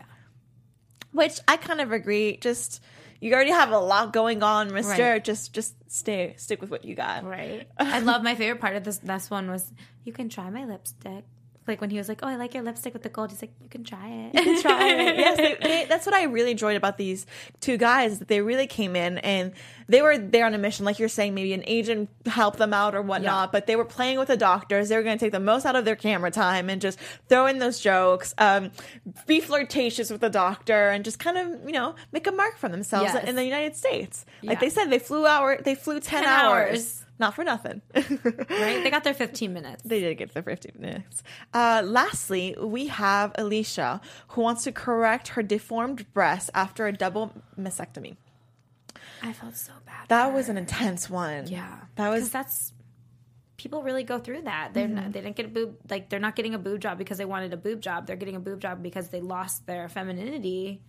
Which 1.13 1.39
I 1.47 1.57
kind 1.57 1.81
of 1.81 1.93
agree. 1.93 2.37
Just 2.39 2.83
you 3.23 3.33
already 3.33 3.53
have 3.53 3.71
a 3.71 3.79
lot 3.79 4.13
going 4.13 4.43
on, 4.43 4.73
Mister. 4.75 5.13
Right. 5.13 5.25
Just 5.25 5.53
just 5.53 5.75
stay 5.91 6.35
stick 6.37 6.61
with 6.61 6.71
what 6.71 6.85
you 6.85 6.97
got. 6.97 7.25
Right. 7.25 7.69
I 7.79 8.01
love 8.01 8.25
my 8.25 8.35
favorite 8.35 8.61
part 8.61 8.75
of 8.75 8.83
this 8.83 8.99
this 8.99 9.31
one 9.31 9.49
was 9.49 9.73
you 10.05 10.13
can 10.13 10.29
try 10.29 10.51
my 10.51 10.65
lipstick. 10.65 11.25
Like 11.67 11.81
when 11.81 11.91
he 11.91 11.99
was 11.99 12.09
like, 12.09 12.21
"Oh, 12.25 12.29
I 12.29 12.35
like 12.37 12.55
your 12.55 12.63
lipstick 12.65 12.93
with 12.93 13.03
the 13.03 13.09
gold." 13.09 13.31
He's 13.31 13.41
like, 13.41 13.53
"You 13.63 13.69
can 13.69 13.85
try 13.85 14.09
it." 14.09 14.35
You 14.35 14.43
can 14.43 14.63
try 14.63 14.89
it. 14.89 15.17
yes, 15.19 15.37
they, 15.37 15.57
they, 15.63 15.85
that's 15.89 16.07
what 16.07 16.15
I 16.15 16.25
really 16.25 16.51
enjoyed 16.51 16.77
about 16.77 16.99
these 16.99 17.25
two 17.61 17.77
guys. 17.77 18.19
That 18.19 18.27
they 18.29 18.41
really 18.41 18.67
came 18.67 18.97
in 18.97 19.19
and 19.19 19.53
they 19.89 20.03
were 20.03 20.19
there 20.19 20.45
on 20.47 20.55
a 20.55 20.59
mission, 20.59 20.85
like 20.85 20.99
you're 20.99 21.09
saying. 21.09 21.35
Maybe 21.35 21.53
an 21.53 21.63
agent 21.67 22.11
helped 22.27 22.59
them 22.59 22.75
out 22.75 22.95
or 22.97 23.03
whatnot, 23.03 23.49
Yeah. 23.49 23.53
but 23.53 23.67
they 23.69 23.77
were 23.77 23.85
playing 23.85 24.19
with 24.19 24.29
the 24.29 24.37
doctors. 24.37 24.89
They 24.89 24.97
were 24.97 25.03
going 25.05 25.17
to 25.19 25.25
take 25.25 25.33
the 25.33 25.39
most 25.41 25.65
out 25.65 25.77
of 25.77 25.85
their 25.85 25.95
camera 25.97 26.31
time 26.33 26.69
and 26.69 26.81
just 26.81 26.99
throw 27.29 27.47
in 27.47 27.59
those 27.61 27.79
jokes, 27.79 28.35
um, 28.39 28.73
be 29.27 29.39
flirtatious 29.41 30.11
with 30.11 30.21
the 30.21 30.31
doctor, 30.31 30.89
and 30.89 31.05
just 31.05 31.19
kind 31.21 31.39
of 31.39 31.65
you 31.67 31.73
know 31.73 31.95
make 32.11 32.27
a 32.27 32.33
mark 32.33 32.57
for 32.59 32.69
themselves 32.69 33.13
Yes. 33.15 33.29
in 33.29 33.37
the 33.37 33.45
United 33.45 33.77
States. 33.77 34.25
Like 34.43 34.59
they 34.59 34.69
said, 34.71 34.87
they 34.91 34.99
flew 34.99 35.27
hour, 35.27 35.59
they 35.63 35.77
flew 35.77 36.01
ten, 36.01 36.25
10 36.25 36.33
hours. 36.33 36.69
hours. 36.71 37.02
Not 37.23 37.35
for 37.37 37.45
nothing. 37.45 37.81
right? 37.95 38.83
They 38.83 38.91
got 38.91 39.05
their 39.05 39.15
15 39.15 39.53
minutes. 39.53 39.85
They 39.85 40.01
did 40.01 40.19
get 40.19 40.35
their 40.35 40.43
15 40.43 40.73
minutes. 40.77 41.23
Uh, 41.55 41.81
lastly, 41.85 42.57
we 42.61 42.89
have 42.89 43.31
Alicia, 43.39 44.01
who 44.31 44.41
wants 44.41 44.65
to 44.65 44.73
correct 44.73 45.29
her 45.29 45.43
deformed 45.45 46.13
breast 46.13 46.51
after 46.53 46.89
a 46.89 46.93
double 46.93 47.31
mastectomy. 47.57 48.17
I 49.23 49.33
felt 49.33 49.57
so 49.57 49.73
bad. 49.87 50.09
That 50.09 50.35
was 50.35 50.49
an 50.49 50.59
intense 50.59 51.09
one. 51.09 51.47
Yeah, 51.47 51.77
That 51.95 52.09
was- 52.09 52.31
that's 52.31 52.73
people 53.57 53.85
really 53.85 54.03
go 54.03 54.19
through 54.19 54.43
that. 54.43 54.75
They're 54.75 54.89
not, 54.89 55.13
they 55.13 55.21
didn't 55.21 55.37
get 55.37 55.47
a 55.47 55.49
boob 55.49 55.77
like 55.89 56.09
they're 56.09 56.19
not 56.19 56.35
getting 56.35 56.55
a 56.57 56.59
boob 56.59 56.81
job 56.81 56.99
because 56.99 57.19
they 57.19 57.25
wanted 57.25 57.53
a 57.53 57.57
boob 57.57 57.81
job. 57.81 58.09
They're 58.09 58.17
getting 58.17 58.35
a 58.35 58.41
boob 58.41 58.61
job 58.61 58.83
because 58.83 59.11
they 59.11 59.21
lost 59.21 59.65
their 59.67 59.89
femininity. 59.89 60.83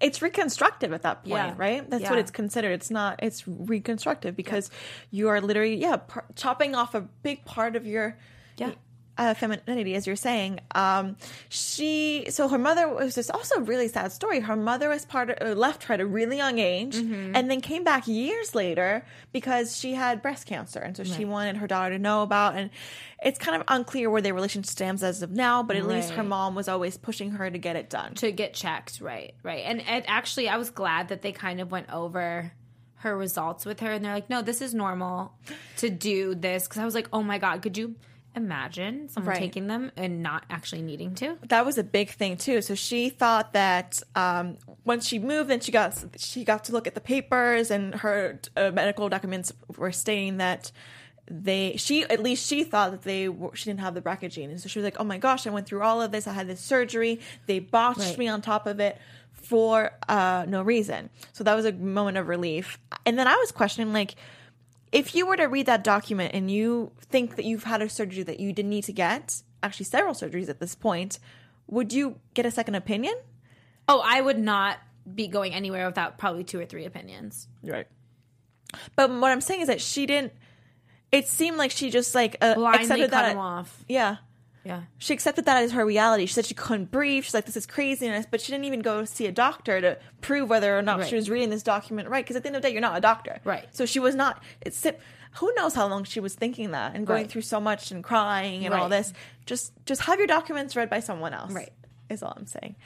It's 0.00 0.20
reconstructive 0.20 0.92
at 0.92 1.02
that 1.02 1.22
point, 1.22 1.30
Yeah. 1.30 1.54
right? 1.56 1.88
That's 1.88 2.08
what 2.10 2.18
it's 2.18 2.30
considered. 2.32 2.72
It's 2.72 2.90
not, 2.90 3.20
it's 3.22 3.46
reconstructive 3.46 4.34
because 4.34 4.70
you 5.10 5.28
are 5.28 5.40
literally, 5.40 5.76
yeah, 5.76 5.96
par- 5.98 6.24
chopping 6.34 6.74
off 6.74 6.94
a 6.94 7.02
big 7.22 7.44
part 7.44 7.76
of 7.76 7.86
your. 7.86 8.18
Yeah. 8.56 8.72
Uh, 9.18 9.34
femininity, 9.34 9.96
as 9.96 10.06
you're 10.06 10.14
saying, 10.14 10.60
um, 10.76 11.16
she 11.48 12.26
so 12.30 12.46
her 12.46 12.56
mother 12.58 12.88
was 12.88 13.16
just 13.16 13.32
also 13.32 13.56
a 13.56 13.62
really 13.62 13.88
sad 13.88 14.12
story. 14.12 14.38
Her 14.38 14.54
mother 14.54 14.88
was 14.88 15.04
part 15.04 15.30
of, 15.30 15.36
uh, 15.40 15.54
left 15.58 15.82
her 15.84 15.94
at 15.94 16.00
a 16.00 16.06
really 16.06 16.36
young 16.36 16.60
age, 16.60 16.94
Mm-hmm. 16.94 17.34
and 17.34 17.50
then 17.50 17.60
came 17.60 17.82
back 17.82 18.06
years 18.06 18.54
later 18.54 19.04
because 19.32 19.76
she 19.76 19.94
had 19.94 20.22
breast 20.22 20.46
cancer, 20.46 20.78
and 20.78 20.96
so 20.96 21.02
she 21.02 21.24
wanted 21.24 21.56
her 21.56 21.66
daughter 21.66 21.96
to 21.96 21.98
know 21.98 22.22
about. 22.22 22.54
And 22.56 22.70
it's 23.20 23.40
kind 23.40 23.56
of 23.60 23.64
unclear 23.66 24.08
where 24.08 24.22
their 24.22 24.34
relationship 24.34 24.70
stands 24.70 25.02
as 25.02 25.20
of 25.22 25.32
now, 25.32 25.64
but 25.64 25.74
at 25.76 25.86
least 25.88 26.10
her 26.10 26.22
mom 26.22 26.54
was 26.54 26.68
always 26.68 26.96
pushing 26.96 27.32
her 27.32 27.50
to 27.50 27.58
get 27.58 27.74
it 27.74 27.90
done. 27.90 28.14
to 28.14 28.30
get 28.30 28.54
checked 28.54 29.00
right 29.00 29.34
right 29.42 29.64
and, 29.66 29.80
and 29.80 30.04
actually 30.06 30.48
i 30.48 30.56
was 30.56 30.70
glad 30.70 31.08
that 31.08 31.22
they 31.22 31.32
kind 31.32 31.60
of 31.60 31.70
went 31.72 31.90
over 31.92 32.52
her 32.96 33.16
results 33.16 33.64
with 33.66 33.80
her 33.80 33.90
and 33.92 34.04
they're 34.04 34.14
like 34.14 34.30
no 34.30 34.42
this 34.42 34.60
is 34.62 34.74
normal 34.74 35.32
to 35.76 35.88
do 35.90 36.34
this 36.34 36.66
because 36.68 36.80
i 36.80 36.84
was 36.84 36.94
like 36.94 37.08
oh 37.12 37.22
my 37.22 37.38
god 37.38 37.62
could 37.62 37.76
you 37.76 37.94
imagine 38.38 39.08
someone 39.10 39.30
Right. 39.32 39.38
taking 39.38 39.66
them 39.66 39.92
and 39.96 40.22
not 40.22 40.44
actually 40.48 40.80
needing 40.82 41.14
to? 41.16 41.36
that 41.48 41.66
was 41.66 41.76
a 41.76 41.84
big 41.84 42.10
thing 42.10 42.36
too. 42.38 42.62
So 42.62 42.74
she 42.74 43.10
thought 43.10 43.52
that 43.52 44.02
um, 44.14 44.56
when 44.84 45.00
she 45.00 45.18
moved, 45.18 45.50
and 45.50 45.62
she 45.62 45.70
got 45.72 46.02
she 46.16 46.44
got 46.44 46.64
to 46.64 46.72
look 46.72 46.86
at 46.86 46.94
the 46.94 47.00
papers, 47.02 47.70
and 47.70 47.94
her 47.96 48.40
uh, 48.56 48.70
medical 48.72 49.08
documents 49.10 49.52
were 49.76 49.92
stating 49.92 50.38
that 50.38 50.72
they 51.30 51.74
she 51.76 52.04
at 52.04 52.22
least 52.22 52.46
she 52.48 52.64
thought 52.64 52.90
that 52.92 53.02
they 53.02 53.28
were, 53.28 53.54
she 53.54 53.66
didn't 53.68 53.80
have 53.80 53.92
the 53.94 54.00
BRCA 54.00 54.30
gene, 54.30 54.50
and 54.50 54.60
so 54.60 54.68
she 54.68 54.78
was 54.78 54.84
like, 54.84 54.96
"Oh 54.98 55.04
my 55.04 55.18
gosh, 55.18 55.46
I 55.46 55.50
went 55.50 55.66
through 55.66 55.82
all 55.82 56.00
of 56.00 56.10
this. 56.10 56.26
I 56.26 56.32
had 56.32 56.46
this 56.48 56.60
surgery. 56.60 57.20
They 57.46 57.58
botched 57.58 58.00
Right. 58.00 58.18
me 58.18 58.28
on 58.28 58.40
top 58.40 58.66
of 58.66 58.80
it." 58.80 58.96
For 59.34 59.92
uh, 60.08 60.44
no 60.48 60.60
reason. 60.62 61.08
So 61.32 61.42
that 61.44 61.54
was 61.54 61.64
a 61.64 61.72
moment 61.72 62.18
of 62.18 62.28
relief. 62.28 62.78
And 63.06 63.18
then 63.18 63.26
I 63.26 63.34
was 63.36 63.50
questioning, 63.50 63.94
like, 63.94 64.14
if 64.92 65.14
you 65.14 65.26
were 65.26 65.36
to 65.36 65.46
read 65.46 65.66
that 65.66 65.84
document 65.84 66.34
and 66.34 66.50
you 66.50 66.92
think 67.00 67.36
that 67.36 67.44
you've 67.44 67.64
had 67.64 67.82
a 67.82 67.88
surgery 67.88 68.22
that 68.22 68.40
you 68.40 68.52
didn't 68.52 68.70
need 68.70 68.84
to 68.84 68.92
get, 68.92 69.42
actually 69.62 69.84
several 69.84 70.14
surgeries 70.14 70.48
at 70.48 70.60
this 70.60 70.74
point, 70.74 71.18
would 71.66 71.92
you 71.92 72.18
get 72.34 72.46
a 72.46 72.50
second 72.50 72.74
opinion? 72.74 73.14
Oh, 73.88 74.02
I 74.04 74.20
would 74.20 74.38
not 74.38 74.78
be 75.14 75.28
going 75.28 75.54
anywhere 75.54 75.86
without 75.86 76.18
probably 76.18 76.44
two 76.44 76.60
or 76.60 76.66
three 76.66 76.84
opinions. 76.84 77.48
Right. 77.62 77.86
But 78.96 79.10
what 79.10 79.30
I'm 79.30 79.40
saying 79.40 79.62
is 79.62 79.68
that 79.68 79.80
she 79.80 80.06
didn't. 80.06 80.32
It 81.10 81.26
seemed 81.26 81.56
like 81.56 81.70
she 81.70 81.90
just 81.90 82.14
like 82.14 82.36
uh, 82.42 82.54
Blindly 82.54 82.82
accepted 82.82 83.10
cut 83.10 83.22
that. 83.22 83.32
him 83.32 83.38
off. 83.38 83.84
Yeah. 83.88 84.16
Yeah. 84.68 84.82
She 84.98 85.14
accepted 85.14 85.46
that 85.46 85.62
as 85.64 85.72
her 85.72 85.84
reality. 85.84 86.26
She 86.26 86.34
said 86.34 86.44
she 86.44 86.52
couldn't 86.54 86.90
breathe. 86.90 87.24
She's 87.24 87.32
like, 87.32 87.46
this 87.46 87.56
is 87.56 87.64
craziness. 87.66 88.26
But 88.30 88.40
she 88.42 88.52
didn't 88.52 88.66
even 88.66 88.80
go 88.80 89.04
see 89.06 89.26
a 89.26 89.32
doctor 89.32 89.80
to 89.80 89.98
prove 90.20 90.50
whether 90.50 90.76
or 90.78 90.82
not 90.82 90.98
Right. 90.98 91.08
she 91.08 91.16
was 91.16 91.30
reading 91.30 91.48
this 91.48 91.62
document 91.62 92.08
right. 92.08 92.22
Because 92.24 92.36
at 92.36 92.42
the 92.42 92.48
end 92.48 92.56
of 92.56 92.60
the 92.62 92.68
day, 92.68 92.72
you're 92.72 92.82
not 92.82 92.96
a 92.96 93.00
doctor. 93.00 93.40
Right. 93.44 93.66
So 93.72 93.86
she 93.86 93.98
was 93.98 94.14
not. 94.14 94.42
It's 94.60 94.86
who 95.36 95.52
knows 95.56 95.74
how 95.74 95.86
long 95.88 96.04
she 96.04 96.20
was 96.20 96.34
thinking 96.34 96.72
that 96.72 96.94
and 96.94 97.06
going 97.06 97.22
Right. 97.22 97.30
through 97.30 97.42
so 97.42 97.60
much 97.60 97.90
and 97.90 98.04
crying 98.04 98.66
and 98.66 98.74
all 98.74 98.88
this. 98.90 99.12
Just 99.46 99.72
just 99.86 100.02
have 100.02 100.18
your 100.18 100.26
documents 100.26 100.76
read 100.76 100.90
by 100.90 101.00
someone 101.00 101.32
else. 101.32 101.52
Right. 101.52 101.72
Is 102.10 102.22
all 102.22 102.34
I'm 102.36 102.46
saying. 102.46 102.76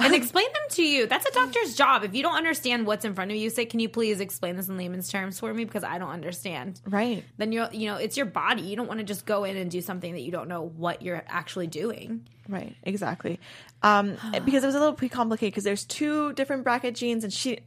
And 0.00 0.14
explain 0.14 0.46
them 0.46 0.62
to 0.70 0.82
you. 0.82 1.06
That's 1.06 1.26
a 1.26 1.32
doctor's 1.32 1.74
job. 1.74 2.04
If 2.04 2.14
you 2.14 2.22
don't 2.22 2.36
understand 2.36 2.86
what's 2.86 3.04
in 3.04 3.14
front 3.14 3.30
of 3.30 3.36
you, 3.36 3.50
say, 3.50 3.64
"Can 3.64 3.80
you 3.80 3.88
please 3.88 4.20
explain 4.20 4.56
this 4.56 4.68
in 4.68 4.76
layman's 4.76 5.08
terms 5.08 5.40
for 5.40 5.52
me?" 5.52 5.64
Because 5.64 5.82
I 5.82 5.98
don't 5.98 6.10
understand. 6.10 6.80
Right. 6.86 7.24
Then 7.36 7.50
you're, 7.52 7.68
you 7.72 7.86
know, 7.86 7.96
it's 7.96 8.16
your 8.16 8.26
body. 8.26 8.62
You 8.62 8.76
don't 8.76 8.86
want 8.86 9.00
to 9.00 9.04
just 9.04 9.26
go 9.26 9.44
in 9.44 9.56
and 9.56 9.70
do 9.70 9.80
something 9.80 10.12
that 10.12 10.20
you 10.20 10.30
don't 10.30 10.48
know 10.48 10.62
what 10.76 11.02
you're 11.02 11.24
actually 11.26 11.66
doing. 11.66 12.26
Right, 12.48 12.74
exactly. 12.82 13.38
Um, 13.82 14.16
because 14.44 14.62
it 14.62 14.66
was 14.66 14.74
a 14.74 14.80
little 14.80 14.94
pre 14.94 15.08
complicated 15.08 15.52
because 15.52 15.64
there's 15.64 15.84
two 15.84 16.32
different 16.32 16.64
BRCA 16.64 16.94
genes, 16.94 17.24
and 17.24 17.32
she 17.32 17.58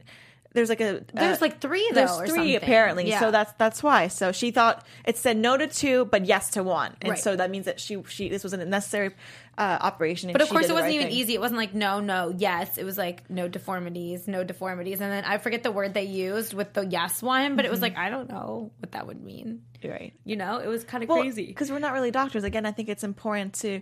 there's 0.54 0.68
like 0.68 0.80
a 0.80 1.02
There's 1.12 1.38
uh, 1.38 1.40
like 1.40 1.60
three 1.60 1.86
though. 1.90 1.94
there's 1.94 2.10
or 2.10 2.26
three 2.26 2.34
something. 2.36 2.56
apparently. 2.56 3.08
Yeah. 3.08 3.20
So 3.20 3.30
that's 3.30 3.52
that's 3.58 3.82
why. 3.82 4.08
So 4.08 4.32
she 4.32 4.50
thought 4.50 4.86
it 5.04 5.16
said 5.16 5.36
no 5.36 5.56
to 5.56 5.66
two, 5.66 6.04
but 6.06 6.26
yes 6.26 6.50
to 6.50 6.62
one, 6.62 6.94
and 7.00 7.10
Right. 7.12 7.18
so 7.18 7.36
that 7.36 7.50
means 7.50 7.66
that 7.66 7.80
she 7.80 8.02
she 8.08 8.28
this 8.28 8.42
wasn't 8.44 8.62
a 8.62 8.66
necessary 8.66 9.14
uh, 9.58 9.78
operation. 9.80 10.32
But 10.32 10.40
of 10.42 10.48
course, 10.48 10.68
it 10.68 10.72
wasn't 10.72 10.90
right 10.90 10.94
even 10.94 11.08
thing. 11.08 11.16
easy. 11.16 11.34
It 11.34 11.40
wasn't 11.40 11.58
like 11.58 11.74
no, 11.74 12.00
no, 12.00 12.34
yes. 12.36 12.78
It 12.78 12.84
was 12.84 12.96
like 12.96 13.28
no 13.30 13.48
deformities, 13.48 14.26
no 14.28 14.44
deformities, 14.44 15.00
and 15.00 15.10
then 15.12 15.24
I 15.24 15.38
forget 15.38 15.62
the 15.62 15.72
word 15.72 15.94
they 15.94 16.04
used 16.04 16.54
with 16.54 16.72
the 16.72 16.86
yes 16.86 17.22
one, 17.22 17.56
but 17.56 17.64
it 17.64 17.70
was 17.70 17.80
Mm-hmm. 17.80 17.96
like 17.96 17.98
I 17.98 18.10
don't 18.10 18.28
know 18.28 18.70
what 18.78 18.92
that 18.92 19.06
would 19.06 19.22
mean. 19.22 19.62
Right. 19.84 20.12
You 20.24 20.36
know, 20.36 20.58
it 20.58 20.68
was 20.68 20.84
kind 20.84 21.02
of 21.02 21.08
Well, 21.08 21.20
crazy. 21.20 21.46
because 21.46 21.70
we're 21.70 21.80
not 21.80 21.92
really 21.92 22.10
doctors. 22.12 22.44
Again, 22.44 22.64
I 22.66 22.72
think 22.72 22.88
it's 22.88 23.02
important 23.04 23.54
to. 23.54 23.80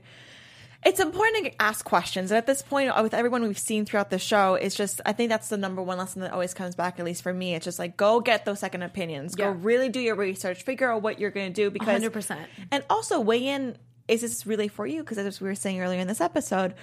It's 0.83 0.99
important 0.99 1.45
to 1.45 1.62
ask 1.62 1.85
questions, 1.85 2.31
and 2.31 2.38
at 2.38 2.47
this 2.47 2.62
point, 2.62 2.88
uh, 2.90 3.01
with 3.03 3.12
everyone 3.12 3.43
we've 3.43 3.59
seen 3.59 3.85
throughout 3.85 4.09
the 4.09 4.19
show, 4.19 4.55
it's 4.55 4.75
just 4.75 5.01
I 5.05 5.12
think 5.12 5.29
that's 5.29 5.49
the 5.49 5.59
number 5.59 5.83
one 5.83 5.99
lesson 5.99 6.23
that 6.23 6.33
always 6.33 6.55
comes 6.55 6.75
back, 6.75 6.99
at 6.99 7.05
least 7.05 7.23
for 7.23 7.35
me. 7.35 7.55
It's 7.55 7.64
just 7.66 7.79
like 7.79 7.99
go 7.99 8.21
get 8.21 8.47
those 8.47 8.61
second 8.61 8.83
opinions, 8.83 9.35
go 9.35 9.51
really 9.51 9.90
do 9.90 10.01
your 10.01 10.14
research, 10.14 10.62
figure 10.62 10.90
out 10.90 11.03
what 11.03 11.19
you're 11.21 11.31
going 11.31 11.53
to 11.53 11.62
do 11.62 11.71
because 11.71 12.03
100%. 12.03 12.38
and 12.71 12.83
also 12.88 13.21
weigh 13.21 13.47
in. 13.47 13.77
Is 14.09 14.23
this 14.23 14.47
really 14.47 14.69
for 14.69 14.87
you? 14.87 15.03
Because 15.03 15.19
as 15.19 15.40
we 15.40 15.49
were 15.49 15.55
saying 15.55 15.81
earlier 15.81 16.01
in 16.01 16.09
this 16.09 16.21
episode, 16.21 16.75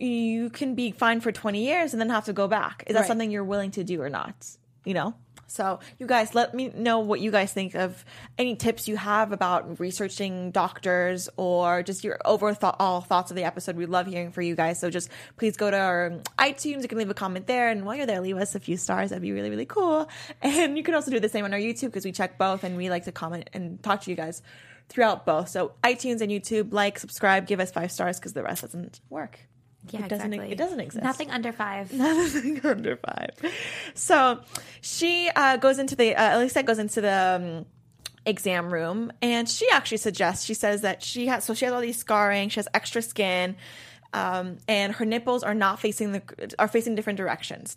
you 0.00 0.50
can 0.50 0.74
be 0.74 0.90
fined 0.90 1.22
for 1.22 1.30
20 1.30 1.64
years 1.64 1.92
and 1.92 2.00
then 2.00 2.08
have 2.10 2.24
to 2.24 2.32
go 2.32 2.48
back. 2.48 2.84
Is 2.86 2.94
that 2.94 3.00
Right. 3.00 3.06
something 3.06 3.30
you're 3.30 3.44
willing 3.44 3.70
to 3.72 3.84
do 3.84 4.00
or 4.02 4.08
not? 4.08 4.34
You 4.84 4.94
know? 4.94 5.14
So, 5.54 5.78
you 5.98 6.06
guys, 6.06 6.34
let 6.34 6.52
me 6.52 6.72
know 6.74 6.98
what 6.98 7.20
you 7.20 7.30
guys 7.30 7.52
think 7.52 7.76
of 7.76 8.04
any 8.36 8.56
tips 8.56 8.88
you 8.88 8.96
have 8.96 9.30
about 9.30 9.78
researching 9.78 10.50
doctors 10.50 11.28
or 11.36 11.84
just 11.84 12.02
your 12.02 12.18
overall 12.24 13.00
thoughts 13.00 13.30
of 13.30 13.36
the 13.36 13.44
episode. 13.44 13.76
We 13.76 13.86
love 13.86 14.08
hearing 14.08 14.32
from 14.32 14.42
you 14.44 14.56
guys. 14.56 14.80
So, 14.80 14.90
just 14.90 15.08
please 15.36 15.56
go 15.56 15.70
to 15.70 15.78
our 15.78 16.10
iTunes. 16.38 16.82
You 16.82 16.88
can 16.88 16.98
leave 16.98 17.10
a 17.10 17.14
comment 17.14 17.46
there. 17.46 17.68
And 17.68 17.86
while 17.86 17.94
you're 17.94 18.06
there, 18.06 18.20
leave 18.20 18.36
us 18.36 18.56
a 18.56 18.60
few 18.60 18.76
stars. 18.76 19.10
That'd 19.10 19.22
be 19.22 19.32
really, 19.32 19.50
really 19.50 19.66
cool. 19.66 20.08
And 20.42 20.76
you 20.76 20.82
can 20.82 20.94
also 20.94 21.10
do 21.10 21.20
the 21.20 21.28
same 21.28 21.44
on 21.44 21.52
our 21.54 21.60
YouTube 21.60 21.86
because 21.86 22.04
we 22.04 22.12
check 22.12 22.36
both 22.36 22.64
and 22.64 22.76
we 22.76 22.90
like 22.90 23.04
to 23.04 23.12
comment 23.12 23.48
and 23.52 23.82
talk 23.82 24.02
to 24.02 24.10
you 24.10 24.16
guys 24.16 24.42
throughout 24.88 25.24
both. 25.24 25.48
So, 25.48 25.72
iTunes 25.84 26.20
and 26.20 26.32
YouTube, 26.32 26.72
like, 26.72 26.98
subscribe, 26.98 27.46
give 27.46 27.60
us 27.60 27.70
five 27.70 27.92
stars 27.92 28.18
because 28.18 28.32
the 28.32 28.42
rest 28.42 28.62
doesn't 28.62 29.00
work. 29.08 29.38
Yeah, 29.90 30.04
it 30.04 30.08
doesn't. 30.08 30.32
exactly. 30.32 30.52
It 30.52 30.58
doesn't 30.58 30.80
exist. 30.80 31.04
Nothing 31.04 31.30
under 31.30 31.52
five. 31.52 31.92
Nothing 31.94 32.60
under 32.64 32.96
five. 32.96 33.30
So 33.94 34.40
she 34.80 35.30
uh, 35.34 35.56
goes 35.58 35.78
into 35.78 35.96
the. 35.96 36.14
Uh, 36.14 36.38
Elisa 36.38 36.62
goes 36.62 36.78
into 36.78 37.00
the. 37.00 37.40
Um, 37.40 37.66
exam 38.26 38.72
room 38.72 39.12
and 39.20 39.46
she 39.46 39.68
actually 39.68 39.98
suggests 39.98 40.46
she 40.46 40.54
says 40.54 40.80
that 40.80 41.02
she 41.02 41.26
has 41.26 41.44
so 41.44 41.52
she 41.52 41.66
has 41.66 41.74
all 41.74 41.82
these 41.82 41.98
scarring 41.98 42.48
she 42.48 42.56
has 42.58 42.66
extra 42.72 43.02
skin 43.02 43.54
um, 44.14 44.56
and 44.66 44.94
her 44.94 45.04
nipples 45.04 45.42
are 45.42 45.52
not 45.52 45.78
facing 45.78 46.12
the 46.12 46.22
are 46.58 46.66
facing 46.66 46.94
different 46.94 47.18
directions 47.18 47.76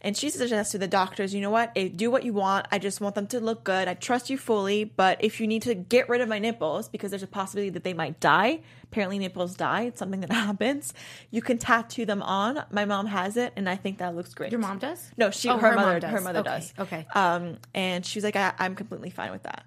and 0.00 0.16
she 0.16 0.30
suggests 0.30 0.72
to 0.72 0.78
the 0.78 0.86
doctors, 0.88 1.34
you 1.34 1.40
know 1.40 1.50
what? 1.50 1.72
Eh, 1.76 1.88
Do 1.94 2.10
what 2.10 2.24
you 2.24 2.32
want. 2.32 2.66
I 2.70 2.78
just 2.78 3.00
want 3.00 3.14
them 3.14 3.26
to 3.28 3.40
look 3.40 3.64
good. 3.64 3.88
I 3.88 3.94
trust 3.94 4.30
you 4.30 4.38
fully. 4.38 4.84
But 4.84 5.22
if 5.24 5.40
you 5.40 5.46
need 5.46 5.62
to 5.62 5.74
get 5.74 6.08
rid 6.08 6.20
of 6.20 6.28
my 6.28 6.38
nipples 6.38 6.88
because 6.88 7.10
there's 7.10 7.22
a 7.22 7.26
possibility 7.26 7.70
that 7.70 7.84
they 7.84 7.94
might 7.94 8.20
die, 8.20 8.60
apparently 8.84 9.18
nipples 9.18 9.54
die. 9.56 9.82
It's 9.82 9.98
something 9.98 10.20
that 10.20 10.30
happens. 10.46 10.94
You 11.30 11.42
can 11.42 11.58
tattoo 11.58 12.04
them 12.06 12.22
on. 12.22 12.62
My 12.70 12.84
mom 12.84 13.06
has 13.06 13.36
it, 13.36 13.52
and 13.56 13.68
I 13.68 13.76
think 13.76 13.98
that 13.98 14.14
looks 14.14 14.34
great. 14.34 14.52
Your 14.52 14.60
mom 14.60 14.78
does? 14.78 15.10
No, 15.16 15.30
she. 15.30 15.48
Oh, 15.48 15.58
her, 15.58 15.70
her 15.70 15.74
mom 15.76 15.84
mother. 15.86 16.00
does. 16.00 16.10
Her 16.12 16.20
mother 16.20 16.38
Okay, 16.40 16.48
does. 16.50 16.74
okay. 16.78 17.06
Um, 17.14 17.56
and 17.74 18.06
she 18.06 18.18
was 18.18 18.24
like, 18.24 18.36
I, 18.36 18.52
I'm 18.58 18.74
completely 18.74 19.10
fine 19.10 19.32
with 19.32 19.42
that. 19.42 19.64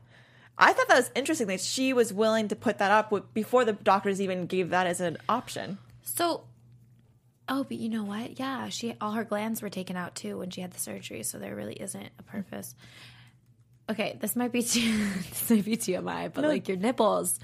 I 0.58 0.74
thought 0.74 0.88
that 0.90 0.98
was 0.98 1.12
interesting 1.16 1.48
that 1.48 1.60
she 1.62 1.92
was 1.92 2.14
willing 2.14 2.48
to 2.50 2.56
put 2.56 2.78
that 2.78 2.92
up 2.92 3.12
with, 3.12 3.34
before 3.34 3.66
the 3.66 3.74
doctors 3.74 4.22
even 4.22 4.46
gave 4.46 4.70
that 4.70 4.86
as 4.86 5.02
an 5.02 5.18
option. 5.28 5.80
So, 6.04 6.44
oh, 7.52 7.64
but 7.66 7.78
you 7.78 7.90
know 7.90 8.04
what? 8.04 8.40
Yeah, 8.40 8.70
she 8.70 8.96
all 9.00 9.12
her 9.12 9.26
glands 9.26 9.62
were 9.62 9.70
taken 9.70 9.96
out 9.96 10.16
too 10.16 10.38
when 10.38 10.50
she 10.50 10.62
had 10.62 10.72
the 10.72 10.80
surgery, 10.80 11.22
so 11.24 11.38
there 11.38 11.56
really 11.56 11.74
isn't 11.74 12.10
a 12.18 12.24
purpose. 12.24 12.74
Okay, 13.90 14.18
this 14.20 14.36
might 14.36 14.52
be 14.52 14.64
too, 14.64 14.98
this 15.30 15.50
might 15.50 15.66
be 15.66 15.78
TMI, 15.78 16.34
but 16.34 16.46
like 16.46 16.68
your 16.68 16.78
nipples 16.78 17.40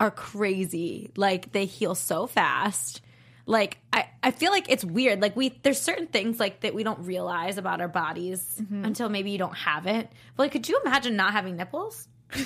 are 0.00 0.10
crazy. 0.10 1.12
Like 1.16 1.52
they 1.52 1.64
heal 1.64 1.94
so 1.94 2.26
fast. 2.26 3.00
Like 3.46 3.78
I, 3.92 4.08
I 4.22 4.32
feel 4.32 4.50
like 4.50 4.68
it's 4.68 4.84
weird. 4.84 5.22
Like 5.22 5.36
we 5.36 5.58
there's 5.62 5.80
certain 5.80 6.08
things 6.08 6.40
like 6.40 6.60
that 6.60 6.74
we 6.74 6.82
don't 6.82 7.06
realize 7.06 7.56
about 7.56 7.80
our 7.80 7.88
bodies 7.88 8.56
mm-hmm. 8.60 8.84
until 8.84 9.08
maybe 9.08 9.30
you 9.30 9.38
don't 9.38 9.56
have 9.56 9.86
it. 9.86 10.10
But 10.36 10.42
like 10.42 10.52
could 10.52 10.68
you 10.68 10.80
imagine 10.84 11.14
not 11.16 11.32
having 11.32 11.56
nipples? 11.56 12.08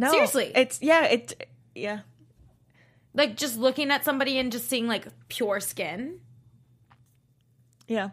No, 0.00 0.10
Seriously. 0.12 0.50
it's 0.54 0.80
yeah, 0.80 1.04
it 1.04 1.50
yeah. 1.74 2.00
Like 3.14 3.36
just 3.36 3.58
looking 3.58 3.90
at 3.90 4.04
somebody 4.04 4.38
and 4.38 4.52
just 4.52 4.68
seeing 4.68 4.86
like 4.86 5.06
pure 5.28 5.60
skin. 5.60 6.20
Yeah. 7.88 8.10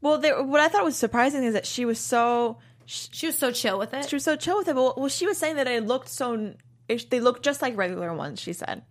Well, 0.00 0.18
there, 0.18 0.42
what 0.42 0.60
I 0.60 0.68
thought 0.68 0.84
was 0.84 0.96
surprising 0.96 1.44
is 1.44 1.54
that 1.54 1.64
she 1.66 1.86
was 1.86 1.98
so 1.98 2.58
She 2.84 3.26
was 3.26 3.38
so 3.38 3.50
chill 3.50 3.78
with 3.78 3.94
it. 3.94 4.08
she 4.08 4.16
was 4.16 4.24
so 4.24 4.36
chill 4.36 4.58
with 4.58 4.68
it. 4.68 4.74
Well, 4.74 4.94
well 4.96 5.08
she 5.08 5.26
was 5.26 5.38
saying 5.38 5.56
that 5.56 5.66
it 5.66 5.86
looked 5.86 6.08
so 6.08 6.54
it, 6.88 7.08
they 7.10 7.20
looked 7.20 7.42
just 7.42 7.62
like 7.62 7.76
regular 7.76 8.12
ones. 8.12 8.40
She 8.40 8.52
said. 8.52 8.82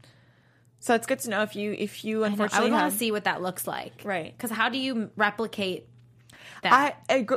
So 0.80 0.96
it's 0.96 1.06
good 1.06 1.20
to 1.20 1.30
know 1.30 1.44
if 1.44 1.56
you 1.56 1.74
if 1.78 2.04
you 2.04 2.18
I, 2.18 2.20
know, 2.20 2.26
I 2.26 2.28
unfortunately 2.30 2.72
would 2.72 2.78
want 2.78 2.92
to 2.92 2.98
see 2.98 3.12
what 3.12 3.26
that 3.26 3.42
looks 3.42 3.68
like. 3.68 4.02
Right. 4.04 4.36
Because 4.36 4.50
how 4.50 4.70
do 4.70 4.78
you 4.80 5.12
replicate 5.16 5.88
that? 6.64 6.96
I, 7.08 7.14
I 7.14 7.28